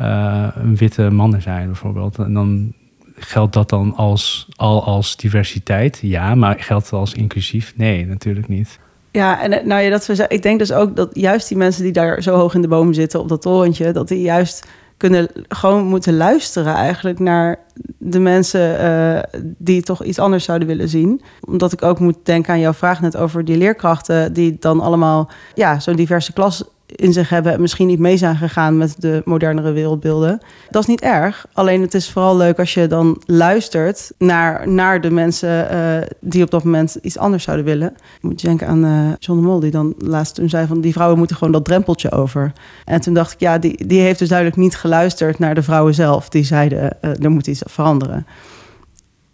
uh, 0.00 0.62
een 0.62 0.76
witte 0.76 1.10
mannen 1.10 1.42
zijn, 1.42 1.66
bijvoorbeeld. 1.66 2.18
En 2.18 2.32
dan 2.32 2.72
geldt 3.16 3.52
dat 3.52 3.68
dan 3.68 3.94
als, 3.96 4.48
al 4.56 4.84
als 4.84 5.16
diversiteit? 5.16 5.98
Ja, 6.02 6.34
maar 6.34 6.56
geldt 6.58 6.84
het 6.84 6.92
als 6.92 7.14
inclusief? 7.14 7.72
Nee, 7.76 8.06
natuurlijk 8.06 8.48
niet. 8.48 8.78
Ja, 9.12 9.42
en 9.42 9.66
nou 9.66 9.82
ja, 9.82 9.90
dat 9.90 10.06
we, 10.06 10.24
ik 10.28 10.42
denk 10.42 10.58
dus 10.58 10.72
ook 10.72 10.96
dat 10.96 11.08
juist 11.12 11.48
die 11.48 11.56
mensen 11.56 11.82
die 11.82 11.92
daar 11.92 12.22
zo 12.22 12.36
hoog 12.36 12.54
in 12.54 12.62
de 12.62 12.68
boom 12.68 12.92
zitten 12.92 13.20
op 13.20 13.28
dat 13.28 13.42
torentje, 13.42 13.92
dat 13.92 14.08
die 14.08 14.20
juist 14.20 14.66
kunnen 14.96 15.28
gewoon 15.48 15.86
moeten 15.86 16.16
luisteren 16.16 16.74
eigenlijk 16.74 17.18
naar 17.18 17.58
de 17.98 18.18
mensen 18.18 18.80
uh, 18.80 19.40
die 19.58 19.82
toch 19.82 20.04
iets 20.04 20.18
anders 20.18 20.44
zouden 20.44 20.68
willen 20.68 20.88
zien. 20.88 21.22
Omdat 21.40 21.72
ik 21.72 21.82
ook 21.82 21.98
moet 21.98 22.16
denken 22.22 22.52
aan 22.52 22.60
jouw 22.60 22.72
vraag 22.72 23.00
net 23.00 23.16
over 23.16 23.44
die 23.44 23.56
leerkrachten 23.56 24.32
die 24.32 24.56
dan 24.58 24.80
allemaal 24.80 25.30
ja, 25.54 25.80
zo'n 25.80 25.96
diverse 25.96 26.32
klas 26.32 26.64
in 26.96 27.12
zich 27.12 27.28
hebben 27.28 27.52
en 27.52 27.60
misschien 27.60 27.86
niet 27.86 27.98
mee 27.98 28.16
zijn 28.16 28.36
gegaan 28.36 28.76
met 28.76 28.94
de 28.98 29.22
modernere 29.24 29.72
wereldbeelden. 29.72 30.40
Dat 30.70 30.82
is 30.82 30.88
niet 30.88 31.00
erg. 31.00 31.46
Alleen 31.52 31.80
het 31.80 31.94
is 31.94 32.10
vooral 32.10 32.36
leuk 32.36 32.58
als 32.58 32.74
je 32.74 32.86
dan 32.86 33.22
luistert 33.26 34.12
naar, 34.18 34.68
naar 34.68 35.00
de 35.00 35.10
mensen 35.10 35.74
uh, 35.74 36.06
die 36.20 36.42
op 36.42 36.50
dat 36.50 36.64
moment 36.64 36.98
iets 37.02 37.18
anders 37.18 37.44
zouden 37.44 37.66
willen. 37.66 37.94
Moet 38.20 38.40
je 38.40 38.46
denken 38.46 38.66
aan 38.66 38.84
uh, 38.84 39.12
John 39.18 39.40
de 39.40 39.46
Mol, 39.46 39.60
die 39.60 39.70
dan 39.70 39.94
laatst 39.98 40.34
toen 40.34 40.48
zei 40.48 40.66
van 40.66 40.80
die 40.80 40.92
vrouwen 40.92 41.18
moeten 41.18 41.36
gewoon 41.36 41.52
dat 41.52 41.64
drempeltje 41.64 42.10
over. 42.10 42.52
En 42.84 43.00
toen 43.00 43.14
dacht 43.14 43.32
ik, 43.32 43.40
ja, 43.40 43.58
die, 43.58 43.86
die 43.86 44.00
heeft 44.00 44.18
dus 44.18 44.28
duidelijk 44.28 44.58
niet 44.58 44.76
geluisterd 44.76 45.38
naar 45.38 45.54
de 45.54 45.62
vrouwen 45.62 45.94
zelf. 45.94 46.28
Die 46.28 46.44
zeiden, 46.44 46.96
uh, 47.02 47.22
er 47.22 47.30
moet 47.30 47.46
iets 47.46 47.62
veranderen. 47.64 48.26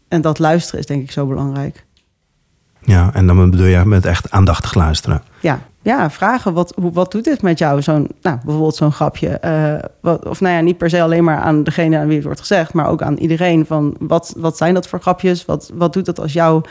En 0.09 0.21
dat 0.21 0.39
luisteren 0.39 0.81
is 0.81 0.87
denk 0.87 1.03
ik 1.03 1.11
zo 1.11 1.27
belangrijk. 1.27 1.86
Ja, 2.87 3.11
en 3.13 3.27
dan 3.27 3.51
bedoel 3.51 3.67
je 3.67 3.85
met 3.85 4.05
echt 4.05 4.31
aandachtig 4.31 4.75
luisteren. 4.75 5.23
Ja, 5.41 5.59
ja, 5.83 6.11
vragen. 6.11 6.53
Wat, 6.53 6.73
hoe, 6.81 6.93
wat 6.93 7.13
doet 7.13 7.25
dit 7.25 7.43
met 7.43 7.59
jou? 7.59 7.83
Zo'n, 7.83 8.09
nou, 8.23 8.39
bijvoorbeeld 8.45 8.77
zo'n 8.77 8.93
grapje. 8.93 9.41
Uh, 9.45 9.85
wat, 10.01 10.29
of 10.29 10.41
nou 10.41 10.55
ja, 10.55 10.61
niet 10.61 10.79
per 10.79 10.91
se 10.91 11.03
alleen 11.03 11.25
maar 11.25 11.39
aan 11.39 11.63
degene 11.63 11.99
aan 11.99 12.07
wie 12.07 12.17
het 12.17 12.25
wordt 12.25 12.41
gezegd, 12.41 12.73
maar 12.73 12.89
ook 12.89 13.03
aan 13.03 13.17
iedereen. 13.17 13.67
Van 13.67 13.97
wat, 13.99 14.35
wat 14.37 14.57
zijn 14.57 14.75
dat 14.75 14.89
voor 14.89 15.01
grapjes? 15.01 15.45
Wat, 15.45 15.71
wat 15.75 15.93
doet 15.93 16.05
dat 16.05 16.21
als 16.21 16.33
jou. 16.33 16.65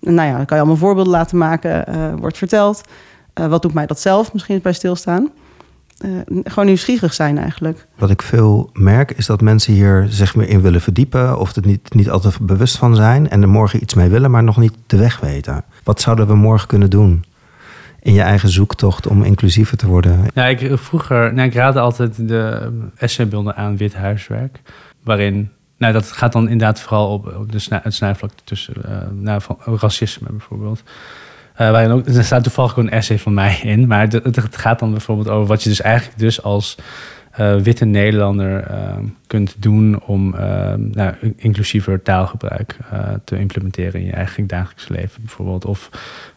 Nou 0.00 0.28
ja, 0.28 0.36
dan 0.36 0.46
kan 0.46 0.56
je 0.56 0.62
allemaal 0.62 0.80
voorbeelden 0.80 1.12
laten 1.12 1.38
maken, 1.38 1.84
uh, 1.88 2.14
wordt 2.20 2.38
verteld. 2.38 2.80
Uh, 3.40 3.46
wat 3.46 3.62
doet 3.62 3.74
mij 3.74 3.86
dat 3.86 4.00
zelf? 4.00 4.32
Misschien 4.32 4.60
bij 4.62 4.72
stilstaan. 4.72 5.30
Gewoon 6.44 6.66
nieuwsgierig 6.66 7.14
zijn 7.14 7.38
eigenlijk. 7.38 7.86
Wat 7.96 8.10
ik 8.10 8.22
veel 8.22 8.70
merk 8.72 9.10
is 9.10 9.26
dat 9.26 9.40
mensen 9.40 9.72
hier 9.72 10.06
zich 10.08 10.34
meer 10.34 10.48
in 10.48 10.60
willen 10.60 10.80
verdiepen. 10.80 11.38
Of 11.38 11.54
het 11.54 11.64
niet, 11.64 11.94
niet 11.94 12.10
altijd 12.10 12.40
bewust 12.40 12.76
van 12.76 12.96
zijn. 12.96 13.28
En 13.28 13.42
er 13.42 13.48
morgen 13.48 13.82
iets 13.82 13.94
mee 13.94 14.08
willen, 14.08 14.30
maar 14.30 14.44
nog 14.44 14.56
niet 14.56 14.74
de 14.86 14.96
weg 14.96 15.20
weten. 15.20 15.64
Wat 15.84 16.00
zouden 16.00 16.26
we 16.26 16.34
morgen 16.34 16.68
kunnen 16.68 16.90
doen? 16.90 17.24
in 18.00 18.14
je 18.14 18.22
eigen 18.22 18.48
zoektocht 18.48 19.06
om 19.06 19.22
inclusiever 19.22 19.76
te 19.76 19.86
worden? 19.86 20.26
Ja, 20.34 20.46
ik, 20.46 20.70
vroeger, 20.78 21.34
nou, 21.34 21.48
ik 21.48 21.54
raadde 21.54 21.80
altijd 21.80 22.28
de 22.28 22.72
essaybeelden 22.96 23.56
aan 23.56 23.76
wit 23.76 23.94
huiswerk. 23.94 24.60
Waarin, 25.02 25.50
nou, 25.76 25.92
dat 25.92 26.12
gaat 26.12 26.32
dan 26.32 26.48
inderdaad 26.48 26.80
vooral 26.80 27.12
op, 27.12 27.36
op 27.36 27.52
de 27.52 27.58
snij, 27.58 27.80
het 27.82 27.94
snijvlak 27.94 28.30
tussen, 28.44 28.74
uh, 28.88 28.96
nou, 29.12 29.40
van 29.40 29.58
racisme 29.64 30.28
bijvoorbeeld. 30.30 30.82
Uh, 31.60 31.70
waarin 31.70 31.90
ook, 31.90 32.06
er 32.06 32.24
staat 32.24 32.42
toevallig 32.42 32.72
gewoon 32.72 32.88
een 32.88 32.94
essay 32.94 33.18
van 33.18 33.34
mij 33.34 33.60
in. 33.74 33.86
Maar 33.86 34.00
het, 34.00 34.12
het, 34.12 34.56
gaat 34.56 34.78
dan 34.78 34.90
bijvoorbeeld 34.90 35.28
over 35.28 35.46
wat 35.46 35.62
je 35.62 35.68
dus 35.68 35.80
eigenlijk 35.80 36.18
dus 36.18 36.42
als 36.42 36.76
uh, 37.40 37.56
witte 37.56 37.84
Nederlander 37.84 38.70
kunt 39.28 39.56
doen 39.58 40.02
om 40.02 40.30
nou, 40.76 41.14
inclusiever 41.36 42.02
taalgebruik 42.02 42.76
te 43.24 43.38
implementeren 43.38 44.00
in 44.00 44.06
je 44.06 44.12
eigen 44.12 44.46
dagelijks 44.46 44.88
leven 44.88 45.22
bijvoorbeeld. 45.22 45.64
Of 45.64 45.90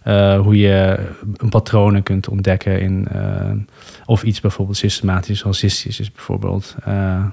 uh, 0.07 0.39
hoe 0.39 0.57
je 0.57 0.99
een 1.35 1.49
patronen 1.49 2.03
kunt 2.03 2.29
ontdekken 2.29 2.81
in 2.81 3.07
of 4.05 4.23
iets 4.23 4.39
bijvoorbeeld 4.39 4.77
systematisch 4.77 5.43
racistisch 5.43 5.99
is 5.99 6.11
bijvoorbeeld. 6.11 6.75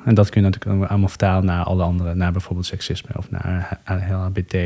En 0.05 0.15
dat 0.15 0.31
kun 0.31 0.43
je 0.43 0.49
natuurlijk 0.49 0.91
allemaal 0.91 1.09
vertalen 1.09 1.45
naar 1.45 1.65
alle 1.65 1.83
andere, 1.83 2.15
naar 2.15 2.33
bijvoorbeeld 2.33 2.67
seksisme 2.67 3.11
of 3.17 3.31
naar 3.31 3.79
LHBT 3.85 4.57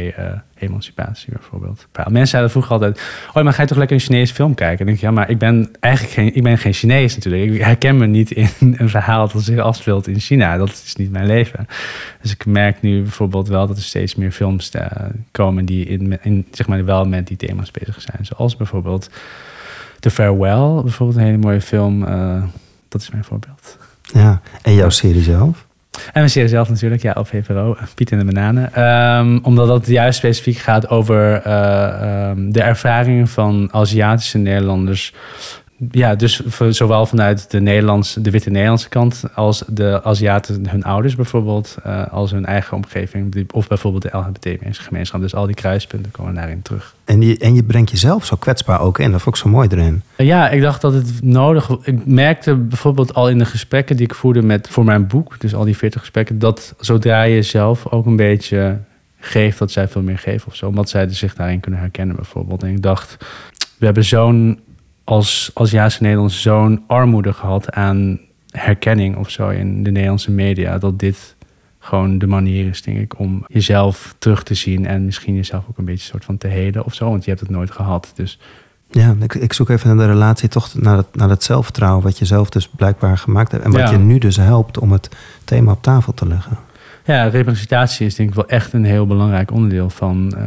emancipatie 0.59 1.33
bijvoorbeeld. 1.33 1.87
Mensen 1.93 2.27
zeiden 2.27 2.51
vroeger 2.51 2.73
altijd, 2.73 3.03
oh 3.35 3.43
maar 3.43 3.53
ga 3.53 3.63
je 3.63 3.69
toch 3.69 3.79
lekker 3.79 3.97
een 3.97 4.03
Chinese 4.03 4.35
film 4.35 4.55
kijken? 4.55 4.79
En 4.79 4.87
denk 4.87 4.97
ik, 4.97 5.03
ja 5.05 5.11
maar 5.11 5.31
ik 5.31 5.39
ben 5.39 5.71
eigenlijk 5.81 6.15
geen, 6.15 6.35
ik 6.35 6.43
ben 6.43 6.59
geen 6.59 6.73
Chinees 6.73 7.15
natuurlijk. 7.15 7.53
Ik 7.53 7.61
herken 7.61 7.97
me 7.97 8.07
niet 8.07 8.31
in 8.31 8.49
een 8.79 8.89
verhaal 8.89 9.29
dat 9.29 9.43
zich 9.43 9.59
afspeelt 9.59 10.07
in 10.07 10.21
China. 10.21 10.57
Dat 10.57 10.82
is 10.85 10.97
niet 10.97 11.11
mijn 11.11 11.27
leven. 11.27 11.67
Dus 12.21 12.31
ik 12.33 12.47
merk 12.47 12.83
nu 12.83 13.03
bijvoorbeeld 13.03 13.49
wel 13.49 13.67
dat 13.67 13.77
er 13.77 13.83
steeds 13.83 14.15
meer 14.15 14.33
films 14.33 14.71
komen 15.31 15.65
die 15.65 15.87
in, 15.87 16.19
in, 16.23 16.47
zeg 16.51 16.67
maar 16.67 16.85
wel 16.85 17.05
met 17.05 17.27
die 17.27 17.37
thema's 17.37 17.71
bezig 17.71 18.01
zijn. 18.01 18.27
Zoals 18.27 18.57
bijvoorbeeld 18.57 19.11
The 20.01 20.11
Farewell, 20.11 20.83
bijvoorbeeld 20.83 21.19
een 21.19 21.25
hele 21.25 21.39
mooie 21.39 21.61
film. 21.61 22.03
Uh, 22.03 22.43
dat 22.89 23.01
is 23.01 23.11
mijn 23.11 23.25
voorbeeld. 23.25 23.79
Ja, 24.03 24.41
en 24.63 24.75
jouw 24.75 24.89
serie 24.89 25.23
zelf? 25.23 25.67
En 25.93 26.11
mijn 26.13 26.31
serie 26.31 26.49
zelf 26.49 26.69
natuurlijk, 26.69 27.03
ja, 27.03 27.13
op 27.13 27.27
VPRO, 27.27 27.77
Piet 27.95 28.13
en 28.13 28.19
de 28.19 28.25
Bananen. 28.25 28.83
Um, 28.85 29.39
omdat 29.43 29.67
dat 29.67 29.87
juist 29.87 30.19
specifiek 30.19 30.57
gaat 30.57 30.89
over 30.89 31.47
uh, 31.47 32.31
um, 32.31 32.53
de 32.53 32.63
ervaringen 32.63 33.29
van 33.29 33.69
Aziatische 33.73 34.39
Nederlanders 34.39 35.15
ja, 35.91 36.15
dus 36.15 36.43
zowel 36.71 37.07
vanuit 37.07 37.51
de, 37.51 37.61
Nederlandse, 37.61 38.21
de 38.21 38.31
witte 38.31 38.51
Nederlandse 38.51 38.89
kant 38.89 39.25
als 39.35 39.63
de 39.67 40.01
Aziaten, 40.05 40.69
hun 40.69 40.85
ouders 40.85 41.17
bijvoorbeeld, 41.17 41.77
uh, 41.87 42.07
als 42.07 42.31
hun 42.31 42.47
eigen 42.47 42.77
omgeving, 42.77 43.51
of 43.53 43.69
bijvoorbeeld 43.69 44.03
de 44.03 44.19
LGBT-gemeenschap. 44.19 45.21
Dus 45.21 45.35
al 45.35 45.47
die 45.47 45.55
kruispunten 45.55 46.11
komen 46.11 46.35
daarin 46.35 46.63
terug. 46.63 46.95
En 47.05 47.23
je, 47.23 47.39
en 47.39 47.55
je 47.55 47.65
brengt 47.65 47.91
jezelf 47.91 48.25
zo 48.25 48.37
kwetsbaar 48.37 48.81
ook 48.81 48.99
in, 48.99 49.11
dat 49.11 49.23
vond 49.23 49.37
ik 49.37 49.43
zo 49.43 49.49
mooi 49.49 49.69
erin. 49.71 50.03
Ja, 50.17 50.51
ik 50.51 50.61
dacht 50.61 50.81
dat 50.81 50.93
het 50.93 51.23
nodig 51.23 51.71
Ik 51.83 52.07
merkte 52.07 52.55
bijvoorbeeld 52.55 53.15
al 53.15 53.29
in 53.29 53.39
de 53.39 53.45
gesprekken 53.45 53.97
die 53.97 54.07
ik 54.07 54.15
voerde 54.15 54.43
met, 54.43 54.69
voor 54.69 54.85
mijn 54.85 55.07
boek, 55.07 55.41
dus 55.41 55.55
al 55.55 55.65
die 55.65 55.77
40 55.77 56.01
gesprekken, 56.01 56.39
dat 56.39 56.75
zodra 56.79 57.23
je 57.23 57.43
zelf 57.43 57.89
ook 57.89 58.07
een 58.07 58.17
beetje 58.17 58.79
geeft, 59.19 59.59
dat 59.59 59.71
zij 59.71 59.89
veel 59.89 60.03
meer 60.03 60.19
geven 60.19 60.49
of 60.49 60.57
zo. 60.57 60.67
Omdat 60.67 60.89
zij 60.89 61.09
zich 61.09 61.35
daarin 61.35 61.61
kunnen 61.61 61.81
herkennen 61.81 62.17
bijvoorbeeld. 62.17 62.63
En 62.63 62.69
ik 62.69 62.83
dacht, 62.83 63.17
we 63.79 63.85
hebben 63.85 64.05
zo'n 64.05 64.61
als 65.05 65.51
Aziatische 65.55 66.03
Nederlands 66.03 66.43
zo'n 66.43 66.85
armoede 66.87 67.33
gehad 67.33 67.71
aan 67.71 68.21
herkenning 68.51 69.17
of 69.17 69.31
zo 69.31 69.49
in 69.49 69.83
de 69.83 69.91
Nederlandse 69.91 70.31
media. 70.31 70.79
Dat 70.79 70.99
dit 70.99 71.37
gewoon 71.79 72.19
de 72.19 72.27
manier 72.27 72.69
is, 72.69 72.83
denk 72.83 72.99
ik, 72.99 73.19
om 73.19 73.45
jezelf 73.47 74.15
terug 74.19 74.43
te 74.43 74.55
zien 74.55 74.87
en 74.87 75.05
misschien 75.05 75.35
jezelf 75.35 75.65
ook 75.71 75.79
een 75.79 75.85
beetje 75.85 76.07
soort 76.07 76.25
van 76.25 76.39
te 76.39 76.49
heden 76.49 76.85
of 76.85 76.95
zo. 76.95 77.11
Want 77.11 77.25
je 77.25 77.31
hebt 77.31 77.43
het 77.43 77.51
nooit 77.51 77.71
gehad. 77.71 78.13
Dus 78.15 78.39
ja, 78.91 79.17
ik, 79.21 79.35
ik 79.35 79.53
zoek 79.53 79.69
even 79.69 79.97
naar 79.97 80.07
de 80.07 80.13
relatie 80.13 80.49
toch 80.49 80.75
naar 80.75 80.97
het, 80.97 81.17
naar 81.17 81.29
het 81.29 81.43
zelfvertrouwen, 81.43 82.03
wat 82.03 82.19
je 82.19 82.25
zelf 82.25 82.49
dus 82.49 82.69
blijkbaar 82.69 83.19
gemaakt 83.19 83.53
hebt. 83.53 83.65
En 83.65 83.71
wat 83.71 83.91
je 83.91 83.99
nu 83.99 84.19
dus 84.19 84.37
helpt 84.37 84.79
om 84.79 84.93
het 84.93 85.09
thema 85.45 85.73
op 85.73 85.83
tafel 85.83 86.15
te 86.15 86.27
leggen. 86.27 86.59
Ja, 87.05 87.25
representatie 87.25 88.07
is 88.07 88.15
denk 88.15 88.29
ik 88.29 88.35
wel 88.35 88.49
echt 88.49 88.73
een 88.73 88.85
heel 88.85 89.07
belangrijk 89.07 89.51
onderdeel 89.51 89.91
van 89.91 90.35
uh, 90.37 90.45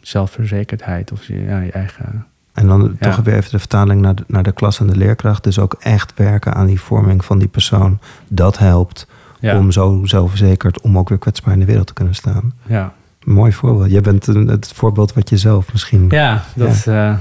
zelfverzekerdheid 0.00 1.12
of 1.12 1.24
je, 1.24 1.42
ja, 1.42 1.60
je 1.60 1.72
eigen 1.72 2.26
en 2.56 2.66
dan 2.66 2.96
toch 3.00 3.16
weer 3.16 3.34
even 3.34 3.50
de 3.50 3.58
vertaling 3.58 4.00
naar 4.00 4.14
de, 4.14 4.24
naar 4.26 4.42
de 4.42 4.52
klas 4.52 4.80
en 4.80 4.86
de 4.86 4.96
leerkracht. 4.96 5.44
Dus 5.44 5.58
ook 5.58 5.76
echt 5.78 6.12
werken 6.16 6.54
aan 6.54 6.66
die 6.66 6.80
vorming 6.80 7.24
van 7.24 7.38
die 7.38 7.48
persoon. 7.48 7.98
Dat 8.28 8.58
helpt 8.58 9.06
om 9.40 9.72
zo 9.72 10.00
zelfverzekerd, 10.04 10.80
om 10.80 10.98
ook 10.98 11.08
weer 11.08 11.18
kwetsbaar 11.18 11.52
in 11.52 11.58
de 11.58 11.64
wereld 11.64 11.86
te 11.86 11.92
kunnen 11.92 12.14
staan. 12.14 12.52
Ja. 12.66 12.92
Mooi 13.24 13.52
voorbeeld. 13.52 13.90
Jij 13.90 14.00
bent 14.00 14.26
het 14.26 14.72
voorbeeld 14.74 15.12
wat 15.14 15.28
je 15.28 15.36
zelf 15.36 15.72
misschien... 15.72 16.06
Ja, 16.08 16.44
dat, 16.54 16.84
uh, 16.88 17.16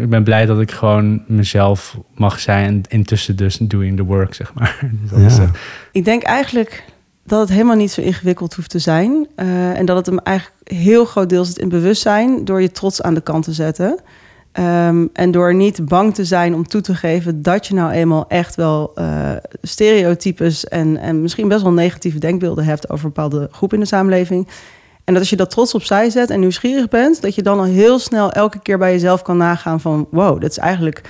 ik 0.00 0.08
ben 0.08 0.24
blij 0.24 0.46
dat 0.46 0.60
ik 0.60 0.70
gewoon 0.70 1.22
mezelf 1.26 1.98
mag 2.14 2.40
zijn. 2.40 2.66
En 2.66 2.82
intussen 2.88 3.36
dus 3.36 3.56
doing 3.56 3.96
the 3.96 4.04
work, 4.04 4.34
zeg 4.34 4.54
maar. 4.54 4.78
Dus 5.00 5.10
dat 5.10 5.18
ja. 5.18 5.26
is, 5.26 5.38
uh... 5.38 5.48
Ik 5.92 6.04
denk 6.04 6.22
eigenlijk 6.22 6.84
dat 7.24 7.40
het 7.40 7.48
helemaal 7.48 7.76
niet 7.76 7.90
zo 7.90 8.00
ingewikkeld 8.00 8.54
hoeft 8.54 8.70
te 8.70 8.78
zijn. 8.78 9.26
Uh, 9.36 9.78
en 9.78 9.86
dat 9.86 9.96
het 9.96 10.06
hem 10.06 10.18
eigenlijk 10.18 10.56
heel 10.64 11.04
groot 11.04 11.28
deel 11.28 11.44
zit 11.44 11.58
in 11.58 11.68
bewustzijn... 11.68 12.44
door 12.44 12.60
je 12.60 12.70
trots 12.70 13.02
aan 13.02 13.14
de 13.14 13.20
kant 13.20 13.44
te 13.44 13.52
zetten... 13.52 14.00
Um, 14.58 15.10
en 15.12 15.30
door 15.30 15.54
niet 15.54 15.84
bang 15.84 16.14
te 16.14 16.24
zijn 16.24 16.54
om 16.54 16.66
toe 16.66 16.80
te 16.80 16.94
geven 16.94 17.42
dat 17.42 17.66
je 17.66 17.74
nou 17.74 17.90
eenmaal 17.92 18.24
echt 18.28 18.54
wel 18.54 18.92
uh, 18.94 19.30
stereotypes 19.62 20.68
en, 20.68 20.96
en 20.96 21.22
misschien 21.22 21.48
best 21.48 21.62
wel 21.62 21.72
negatieve 21.72 22.18
denkbeelden 22.18 22.64
hebt 22.64 22.90
over 22.90 23.06
bepaalde 23.06 23.48
groepen 23.50 23.78
in 23.78 23.82
de 23.82 23.90
samenleving. 23.90 24.48
En 25.04 25.12
dat 25.12 25.18
als 25.18 25.30
je 25.30 25.36
dat 25.36 25.50
trots 25.50 25.74
opzij 25.74 26.10
zet 26.10 26.30
en 26.30 26.40
nieuwsgierig 26.40 26.88
bent, 26.88 27.22
dat 27.22 27.34
je 27.34 27.42
dan 27.42 27.58
al 27.58 27.64
heel 27.64 27.98
snel 27.98 28.32
elke 28.32 28.58
keer 28.58 28.78
bij 28.78 28.92
jezelf 28.92 29.22
kan 29.22 29.36
nagaan 29.36 29.80
van 29.80 30.08
wow, 30.10 30.40
dat 30.40 30.50
is 30.50 30.58
eigenlijk, 30.58 31.00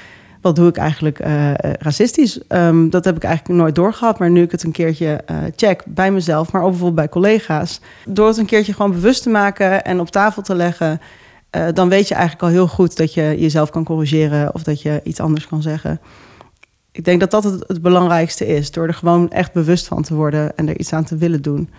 wat 0.41 0.57
doe 0.57 0.69
ik 0.69 0.77
eigenlijk 0.77 1.27
uh, 1.27 1.51
racistisch? 1.79 2.41
Um, 2.49 2.91
dat 2.91 3.05
heb 3.05 3.17
ik 3.17 3.25
eigenlijk 3.25 3.61
nooit 3.61 3.75
doorgehad, 3.75 4.19
maar 4.19 4.31
nu 4.31 4.43
ik 4.43 4.51
het 4.51 4.63
een 4.63 4.73
keertje 4.73 5.21
check 5.57 5.83
bij 5.87 6.11
mezelf, 6.11 6.53
maar 6.53 6.63
ook 6.63 6.71
bijvoorbeeld 6.71 7.01
bij 7.01 7.09
collega's, 7.09 7.81
door 8.05 8.29
het 8.29 8.37
een 8.37 8.47
keertje 8.47 8.73
gewoon 8.73 8.93
bewust 8.93 9.23
te 9.23 9.31
maken 9.31 9.85
en 9.85 10.01
op 10.01 10.11
tafel 10.11 10.43
te 10.43 10.55
leggen. 10.55 11.01
Uh, 11.57 11.67
dan 11.75 11.89
weet 11.89 12.09
je 12.09 12.15
eigenlijk 12.15 12.43
al 12.43 12.49
heel 12.49 12.69
goed 12.69 12.97
dat 12.97 13.15
je 13.15 13.37
jezelf 13.39 13.71
kan 13.71 13.85
corrigeren 13.85 14.55
of 14.55 14.63
dat 14.63 14.83
je 14.83 15.01
iets 15.05 15.21
anders 15.21 15.47
kan 15.47 15.63
zeggen. 15.63 16.01
Ik 16.93 17.05
denk 17.05 17.21
dat 17.21 17.31
dat 17.31 17.45
het, 17.45 17.65
het, 17.67 17.83
belangrijkste 17.83 18.47
is, 18.47 18.71
door 18.71 18.87
er 18.87 18.95
gewoon 18.95 19.31
echt 19.31 19.53
bewust 19.53 19.87
van 19.87 20.03
te 20.03 20.15
worden 20.15 20.57
en 20.57 20.69
er 20.69 20.79
iets 20.79 20.93
aan 20.93 21.05
te 21.05 21.17
willen 21.17 21.43
doen. 21.43 21.71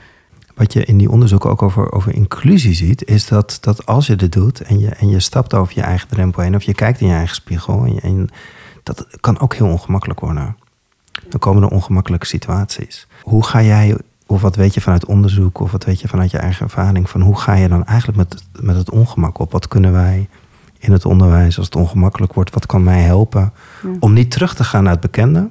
Wat 0.56 0.74
je 0.74 0.86
in 0.86 0.98
die 0.98 1.10
onderzoeken 1.10 1.50
ook 1.50 1.62
over, 1.62 1.92
over 1.92 2.14
inclusie 2.14 2.74
ziet, 2.74 3.06
is 3.06 3.28
dat, 3.28 3.58
dat 3.62 3.86
als 3.86 4.08
je 4.08 4.16
dit 4.16 4.32
doet 4.32 4.62
en 4.62 4.80
je, 4.80 4.90
en 4.90 5.10
je 5.10 5.20
stapt 5.20 5.54
over 5.54 5.74
je 5.76 5.82
eigen 5.82 6.08
drempel 6.08 6.42
heen 6.42 6.56
of 6.56 6.64
je 6.64 6.74
kijkt 6.74 7.02
in 7.02 7.08
je 7.08 7.14
eigen 7.14 7.36
spiegel, 7.36 7.86
en 8.02 8.30
dat 8.84 9.08
kan 9.20 9.40
ook 9.40 9.56
heel 9.56 9.68
ongemakkelijk 9.68 10.20
worden. 10.20 10.56
Dan 11.30 11.40
komen 11.40 11.64
er 11.64 11.70
ongemakkelijke 11.70 12.26
situaties. 12.26 13.08
Hoe 13.22 13.44
ga 13.44 13.62
jij 13.62 13.98
of 14.28 14.42
wat 14.42 14.56
weet 14.56 14.74
je 14.74 14.82
vanuit 14.82 15.06
onderzoek, 15.06 15.60
of 15.60 15.72
wat 15.72 15.84
weet 15.86 16.00
je 16.02 16.08
vanuit 16.08 16.32
je 16.32 16.38
eigen 16.38 16.66
ervaring, 16.66 17.10
van 17.10 17.22
hoe 17.22 17.38
ga 17.40 17.54
je 17.54 17.68
dan 17.68 17.86
eigenlijk 17.86 18.18
met, 18.18 18.44
met 18.62 18.76
het 18.76 18.90
ongemak 18.92 19.40
op? 19.40 19.52
Wat 19.52 19.68
kunnen 19.68 19.92
wij 19.92 20.30
in 20.80 20.92
het 20.92 21.06
onderwijs 21.06 21.58
als 21.58 21.66
het 21.66 21.76
ongemakkelijk 21.76 22.34
wordt? 22.34 22.54
Wat 22.54 22.66
kan 22.66 22.84
mij 22.84 23.02
helpen 23.02 23.54
Ja. 23.84 23.90
om 24.00 24.14
niet 24.14 24.32
terug 24.32 24.54
te 24.56 24.64
gaan 24.64 24.84
naar 24.84 24.92
het 24.92 25.02
bekende, 25.02 25.50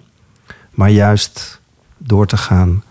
maar 0.70 0.90
juist 0.90 1.60
door 1.98 2.26
te 2.26 2.36
gaan 2.36 2.82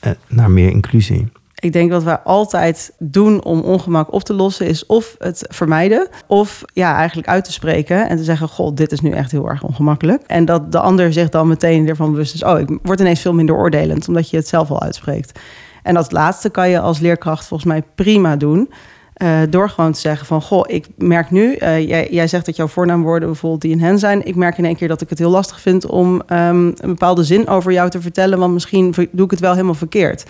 eh, 0.00 0.12
naar 0.28 0.50
meer 0.50 0.70
inclusie? 0.70 1.32
Ik 1.60 1.72
denk 1.72 1.90
wat 1.90 2.02
wij 2.02 2.18
altijd 2.18 2.92
doen 2.98 3.44
om 3.44 3.60
ongemak 3.60 4.12
op 4.12 4.22
te 4.22 4.34
lossen, 4.34 4.66
is 4.66 4.86
of 4.86 5.14
het 5.18 5.46
vermijden, 5.48 6.08
of 6.26 6.62
ja, 6.72 6.96
eigenlijk 6.96 7.28
uit 7.28 7.44
te 7.44 7.52
spreken 7.52 8.08
en 8.08 8.16
te 8.16 8.24
zeggen: 8.24 8.48
God, 8.48 8.76
dit 8.76 8.92
is 8.92 9.00
nu 9.00 9.10
echt 9.10 9.30
heel 9.30 9.48
erg 9.48 9.62
ongemakkelijk. 9.62 10.22
En 10.26 10.44
dat 10.44 10.72
de 10.72 10.78
ander 10.80 11.12
zich 11.12 11.28
dan 11.28 11.48
meteen 11.48 11.88
ervan 11.88 12.10
bewust 12.10 12.34
is: 12.34 12.44
Oh, 12.44 12.58
ik 12.58 12.78
word 12.82 13.00
ineens 13.00 13.20
veel 13.20 13.34
minder 13.34 13.56
oordelend, 13.56 14.08
omdat 14.08 14.30
je 14.30 14.36
het 14.36 14.48
zelf 14.48 14.70
al 14.70 14.82
uitspreekt. 14.82 15.38
En 15.82 15.94
dat 15.94 16.12
laatste 16.12 16.50
kan 16.50 16.68
je 16.68 16.80
als 16.80 16.98
leerkracht 16.98 17.46
volgens 17.46 17.70
mij 17.70 17.82
prima 17.94 18.36
doen. 18.36 18.70
eh, 19.14 19.38
door 19.50 19.70
gewoon 19.70 19.92
te 19.92 20.00
zeggen 20.00 20.26
van, 20.26 20.42
goh, 20.42 20.64
ik 20.66 20.86
merk 20.96 21.30
nu, 21.30 21.54
eh, 21.54 21.88
jij, 22.10 22.26
zegt 22.28 22.46
dat 22.46 22.56
jouw 22.56 22.66
voornaamwoorden 22.66 23.28
bijvoorbeeld 23.28 23.62
die 23.62 23.70
in 23.70 23.80
hen 23.80 23.98
zijn. 23.98 24.26
Ik 24.26 24.34
merk 24.34 24.58
in 24.58 24.64
één 24.64 24.76
keer 24.76 24.88
dat 24.88 25.00
ik 25.00 25.08
het 25.08 25.18
heel 25.18 25.30
lastig 25.30 25.60
vind 25.60 25.86
om 25.86 26.22
ehm, 26.26 26.66
een 26.66 26.74
bepaalde 26.80 27.24
zin 27.24 27.48
over 27.48 27.72
jou 27.72 27.90
te 27.90 28.00
vertellen, 28.00 28.38
want 28.38 28.52
misschien 28.52 28.94
doe 29.10 29.24
ik 29.24 29.30
het 29.30 29.40
wel 29.40 29.52
helemaal 29.52 29.74
verkeerd. 29.74 30.24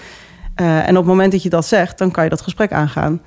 Eh, 0.54 0.88
en 0.88 0.90
op 0.90 0.96
het 0.96 1.04
moment 1.04 1.32
dat 1.32 1.42
je 1.42 1.48
dat 1.48 1.66
zegt, 1.66 1.98
dan 1.98 2.10
kan 2.10 2.24
je 2.24 2.30
dat 2.30 2.40
gesprek 2.40 2.72
aangaan. 2.72 3.20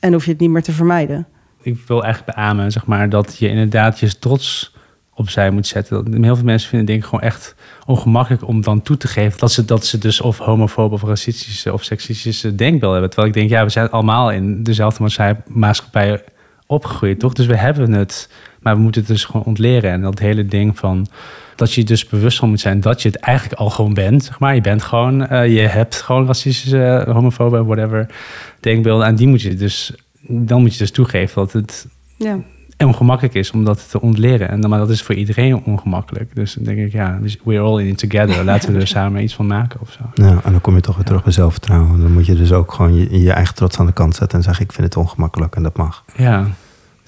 En 0.00 0.12
hoef 0.12 0.24
je 0.24 0.30
het 0.30 0.40
niet 0.40 0.50
meer 0.50 0.62
te 0.62 0.72
vermijden. 0.72 1.26
Ik 1.62 1.78
wil 1.86 2.04
eigenlijk 2.04 2.36
beamen, 2.36 2.72
zeg 2.72 2.86
maar, 2.86 3.08
dat 3.08 3.38
je 3.38 3.48
inderdaad 3.48 3.98
je 3.98 4.18
trots 4.18 4.74
opzij 5.14 5.50
moet 5.50 5.66
zetten. 5.66 6.22
Heel 6.24 6.36
veel 6.36 6.44
mensen 6.44 6.68
vinden 6.68 6.86
denk 6.86 7.04
gewoon 7.04 7.20
echt 7.20 7.54
ongemakkelijk 7.86 8.46
om 8.46 8.60
dan 8.60 8.82
toe 8.82 8.96
te 8.96 9.08
geven 9.08 9.38
dat 9.38 9.52
ze, 9.52 9.64
dat 9.64 9.86
ze 9.86 9.98
dus 9.98 10.20
of 10.20 10.38
homofobe 10.38 10.94
of 10.94 11.02
racistische 11.02 11.72
of 11.72 11.84
seksistische 11.84 12.54
denkbeelden 12.54 12.92
hebben. 12.92 13.10
Terwijl 13.10 13.32
ik 13.32 13.38
denk, 13.38 13.50
ja, 13.50 13.64
we 13.64 13.70
zijn 13.70 13.90
allemaal 13.90 14.30
in 14.30 14.62
dezelfde 14.62 15.36
maatschappij 15.46 16.24
opgegroeid, 16.66 17.18
toch? 17.18 17.32
Dus 17.32 17.46
we 17.46 17.56
hebben 17.56 17.92
het, 17.92 18.28
maar 18.60 18.74
we 18.74 18.80
moeten 18.80 19.00
het 19.00 19.10
dus 19.10 19.24
gewoon 19.24 19.44
ontleren. 19.44 19.90
En 19.90 20.00
dat 20.00 20.18
hele 20.18 20.46
ding 20.46 20.78
van 20.78 21.06
dat 21.56 21.72
je 21.72 21.84
dus 21.84 22.06
bewust 22.06 22.38
van 22.38 22.48
moet 22.48 22.60
zijn 22.60 22.80
dat 22.80 23.02
je 23.02 23.08
het 23.08 23.18
eigenlijk 23.18 23.60
al 23.60 23.70
gewoon 23.70 23.94
bent, 23.94 24.24
zeg 24.24 24.38
maar. 24.38 24.54
Je 24.54 24.60
bent 24.60 24.82
gewoon, 24.82 25.26
eh, 25.26 25.54
je 25.54 25.60
hebt 25.60 25.94
gewoon 26.00 26.26
racistische, 26.26 27.04
homofobe, 27.08 27.64
whatever 27.64 28.06
denkbeelden. 28.60 29.06
En 29.06 29.14
die 29.14 29.26
moet 29.28 29.42
je 29.42 29.54
dus, 29.54 29.92
dan 30.28 30.60
moet 30.60 30.72
je 30.72 30.78
dus 30.78 30.90
toegeven 30.90 31.34
dat 31.34 31.52
het 31.52 31.86
Ja. 32.16 32.38
ongemakkelijk 32.78 33.34
is 33.34 33.50
om 33.50 33.64
dat 33.64 33.90
te 33.90 34.00
ontleren. 34.00 34.48
En 34.48 34.68
maar 34.68 34.78
dat 34.78 34.90
is 34.90 35.02
voor 35.02 35.14
iedereen 35.14 35.64
ongemakkelijk. 35.64 36.34
Dus 36.34 36.54
dan 36.54 36.64
denk 36.64 36.78
ik, 36.78 36.92
ja, 36.92 37.18
we're 37.44 37.60
all 37.60 37.80
in 37.80 37.86
it 37.88 37.98
together. 37.98 38.44
Laten 38.52 38.72
we 38.72 38.80
er 38.80 38.86
samen 38.86 39.22
iets 39.22 39.34
van 39.34 39.46
maken 39.46 39.80
of 39.80 39.90
zo. 39.92 40.22
Ja, 40.22 40.40
en 40.44 40.52
dan 40.52 40.60
kom 40.60 40.74
je 40.74 40.80
toch 40.80 40.94
weer 40.96 41.04
terug 41.04 41.22
bij 41.24 41.32
zelfvertrouwen. 41.32 42.00
Dan 42.00 42.12
moet 42.12 42.26
je 42.26 42.34
dus 42.34 42.52
ook 42.52 42.72
gewoon 42.72 42.94
je, 42.94 43.20
je 43.20 43.32
eigen 43.32 43.54
trots 43.54 43.78
aan 43.78 43.86
de 43.86 43.92
kant 43.92 44.14
zetten 44.14 44.38
en 44.38 44.44
zeggen: 44.44 44.64
Ik 44.64 44.72
vind 44.72 44.86
het 44.86 44.96
ongemakkelijk 44.96 45.56
en 45.56 45.62
dat 45.62 45.76
mag. 45.76 46.04
Ja, 46.16 46.46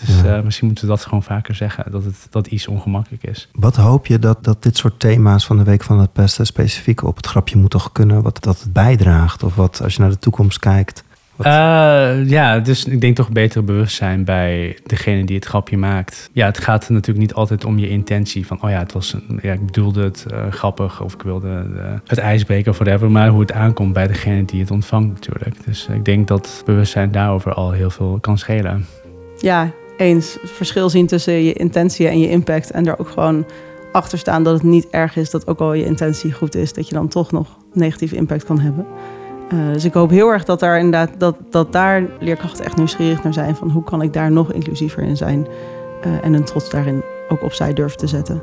dus 0.06 0.20
Ja. 0.20 0.36
eh, 0.36 0.42
misschien 0.42 0.66
moeten 0.66 0.84
we 0.84 0.90
dat 0.90 1.04
gewoon 1.04 1.22
vaker 1.22 1.54
zeggen. 1.54 1.84
Dat, 1.90 2.04
het, 2.04 2.26
dat 2.30 2.46
iets 2.46 2.66
ongemakkelijk 2.68 3.22
is. 3.24 3.48
Wat 3.52 3.76
hoop 3.76 4.06
je 4.06 4.18
dat, 4.18 4.44
dat 4.44 4.62
dit 4.62 4.76
soort 4.76 5.00
thema's 5.00 5.46
van 5.46 5.56
de 5.58 5.64
Week 5.64 5.82
van 5.82 6.00
het 6.00 6.12
Pesten 6.12 6.46
specifiek 6.46 7.02
op 7.04 7.16
het 7.16 7.26
grapje 7.26 7.56
moet 7.58 7.70
toch 7.70 7.92
kunnen? 7.92 8.22
Wat 8.22 8.42
dat 8.42 8.60
het 8.60 8.72
bijdraagt? 8.72 9.42
Of 9.42 9.54
wat 9.54 9.80
als 9.82 9.94
je 9.94 10.00
naar 10.00 10.10
de 10.10 10.18
toekomst 10.18 10.58
kijkt? 10.58 11.04
Wat- 11.36 11.46
Eh, 11.46 12.28
ja, 12.28 12.58
dus 12.58 12.84
ik 12.84 13.00
denk 13.00 13.16
toch 13.16 13.30
beter 13.30 13.64
bewustzijn 13.64 14.24
bij 14.24 14.78
degene 14.86 15.24
die 15.24 15.36
het 15.36 15.44
grapje 15.44 15.76
maakt. 15.76 16.30
Ja, 16.32 16.46
het 16.46 16.58
gaat 16.58 16.88
natuurlijk 16.88 17.18
niet 17.18 17.34
altijd 17.34 17.64
om 17.64 17.78
je 17.78 17.88
intentie 17.88 18.46
van, 18.46 18.62
oh 18.62 18.70
ja, 18.70 18.78
het 18.78 18.92
was 18.92 19.12
een, 19.12 19.38
ja, 19.42 19.52
ik 19.52 19.66
bedoelde 19.66 20.02
het 20.02 20.26
eh, 20.30 20.46
grappig 20.50 21.00
of 21.02 21.14
ik 21.14 21.22
wilde 21.22 21.48
eh, 21.78 21.84
het 22.06 22.18
ijsbreken 22.18 22.70
of 22.70 22.78
whatever, 22.78 23.10
maar 23.10 23.28
hoe 23.28 23.40
het 23.40 23.52
aankomt 23.52 23.92
bij 23.92 24.06
degene 24.06 24.44
die 24.44 24.60
het 24.60 24.70
ontvangt 24.70 25.12
natuurlijk. 25.14 25.64
Dus 25.64 25.86
ik 25.92 26.04
denk 26.04 26.28
dat 26.28 26.62
bewustzijn 26.64 27.10
daarover 27.12 27.52
al 27.54 27.70
heel 27.70 27.90
veel 27.90 28.18
kan 28.20 28.38
schelen. 28.38 28.86
Ja, 29.38 29.70
eens. 29.96 30.38
Verschil 30.42 30.90
zien 30.90 31.06
tussen 31.06 31.32
je 31.32 31.52
intentie 31.52 32.08
en 32.08 32.18
je 32.18 32.30
impact. 32.30 32.70
En 32.70 32.86
er 32.86 32.98
ook 32.98 33.08
gewoon 33.08 33.44
achter 33.92 34.18
staan 34.18 34.42
dat 34.42 34.54
het 34.54 34.62
niet 34.62 34.88
erg 34.90 35.16
is 35.16 35.30
dat 35.30 35.46
ook 35.46 35.60
al 35.60 35.72
je 35.72 35.84
intentie 35.84 36.32
goed 36.32 36.54
is, 36.54 36.72
dat 36.72 36.88
je 36.88 36.94
dan 36.94 37.08
toch 37.08 37.32
nog 37.32 37.46
negatieve 37.72 38.16
impact 38.16 38.44
kan 38.44 38.60
hebben. 38.60 38.86
Eh, 39.48 39.72
dus 39.72 39.84
ik 39.84 39.92
hoop 39.92 40.10
heel 40.10 40.28
erg 40.28 40.44
dat 40.44 40.60
daar 40.60 40.78
inderdaad 40.78 41.10
dat, 41.18 41.36
dat 41.50 41.72
daar 41.72 42.06
leerkrachten 42.20 42.64
echt 42.64 42.76
nieuwsgierig 42.76 43.22
naar 43.22 43.32
zijn 43.32 43.56
van 43.56 43.70
hoe 43.70 43.84
kan 43.84 44.02
ik 44.02 44.12
daar 44.12 44.30
nog 44.30 44.52
inclusiever 44.52 45.02
in 45.02 45.16
zijn 45.16 45.46
eh, 46.02 46.24
en 46.24 46.32
hun 46.32 46.44
trots 46.44 46.70
daarin 46.70 47.02
ook 47.28 47.42
opzij 47.42 47.72
durven 47.72 47.98
te 47.98 48.06
zetten. 48.06 48.42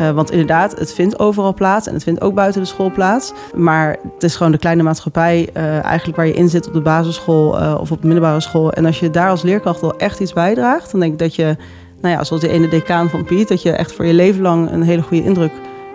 Eh, 0.00 0.10
want 0.10 0.30
inderdaad, 0.30 0.78
het 0.78 0.92
vindt 0.92 1.18
overal 1.18 1.54
plaats 1.54 1.86
en 1.86 1.94
het 1.94 2.02
vindt 2.02 2.20
ook 2.20 2.34
buiten 2.34 2.60
de 2.60 2.66
school 2.66 2.90
plaats. 2.90 3.32
Maar 3.54 3.96
het 4.14 4.22
is 4.22 4.36
gewoon 4.36 4.52
de 4.52 4.58
kleine 4.58 4.82
maatschappij 4.82 5.48
eh, 5.52 5.84
eigenlijk 5.84 6.16
waar 6.16 6.26
je 6.26 6.32
in 6.32 6.48
zit 6.48 6.66
op 6.66 6.72
de 6.72 6.80
basisschool 6.80 7.60
eh, 7.60 7.76
of 7.80 7.90
op 7.90 8.00
de 8.00 8.06
middelbare 8.06 8.40
school. 8.40 8.72
En 8.72 8.86
als 8.86 9.00
je 9.00 9.10
daar 9.10 9.28
als 9.28 9.42
leerkracht 9.42 9.80
wel 9.80 9.96
echt 9.96 10.20
iets 10.20 10.32
bijdraagt, 10.32 10.90
dan 10.90 11.00
denk 11.00 11.12
ik 11.12 11.18
dat 11.18 11.34
je, 11.34 11.56
nou 12.00 12.14
ja, 12.14 12.24
zoals 12.24 12.42
de 12.42 12.48
ene 12.48 12.68
decaan 12.68 13.10
van 13.10 13.24
Piet, 13.24 13.48
dat 13.48 13.62
je 13.62 13.70
echt 13.70 13.92
voor 13.92 14.06
je 14.06 14.12
leven 14.14 14.42
lang 14.42 14.70
een 14.70 14.82
hele 14.82 15.02
goede 15.02 15.24
indruk 15.24 15.52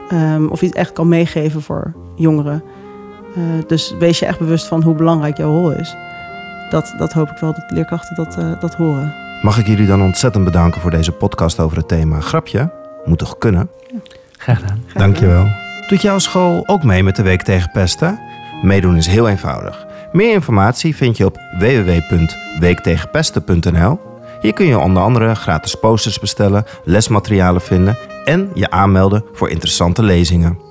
ehm, 0.10 0.48
of 0.48 0.62
iets 0.62 0.76
echt 0.76 0.94
kan 0.94 1.08
meegeven 1.08 1.62
voor 1.62 1.94
jongeren. 2.16 2.64
Dus 3.68 3.96
wees 4.00 4.20
je 4.20 4.26
echt 4.26 4.40
bewust 4.40 4.68
van 4.68 4.84
hoe 4.84 4.96
belangrijk 4.96 5.38
jouw 5.38 5.52
rol 5.52 5.72
is. 5.72 5.96
Dat, 6.70 6.96
dat 6.98 7.14
hoop 7.14 7.30
ik 7.30 7.38
wel 7.38 7.54
dat 7.54 7.72
leerkrachten 7.72 8.16
dat, 8.16 8.62
dat 8.62 8.76
horen. 8.76 9.14
Mag 9.42 9.60
ik 9.60 9.68
jullie 9.68 9.88
dan 9.88 10.02
ontzettend 10.02 10.46
bedanken 10.46 10.82
voor 10.82 10.92
deze 10.92 11.12
podcast 11.12 11.60
over 11.60 11.78
het 11.78 11.88
thema 11.88 12.20
grapje? 12.20 12.85
Moet 13.06 13.18
toch 13.18 13.38
kunnen? 13.38 13.70
Graag 14.38 14.60
gedaan. 14.60 14.84
Dankjewel. 14.94 15.48
Doet 15.88 16.02
jouw 16.02 16.20
school 16.20 16.68
ook 16.68 16.84
mee 16.84 17.04
met 17.04 17.16
de 17.16 17.24
Week 17.24 17.42
tegen 17.42 17.72
Pesten? 17.72 18.20
Meedoen 18.62 18.96
is 18.96 19.08
heel 19.08 19.30
eenvoudig. 19.30 19.86
Meer 20.12 20.34
informatie 20.34 20.96
vind 20.96 21.18
je 21.18 21.26
op 21.26 21.40
www.weektegenpesten.nl. 21.60 24.00
Hier 24.42 24.54
kun 24.54 24.66
je 24.66 24.80
onder 24.80 25.04
andere 25.04 25.36
gratis 25.36 25.76
posters 25.76 26.20
bestellen, 26.20 26.66
lesmaterialen 26.84 27.62
vinden 27.62 27.98
en 28.26 28.52
je 28.54 28.70
aanmelden 28.70 29.26
voor 29.34 29.50
interessante 29.50 30.04
lezingen. 30.04 30.65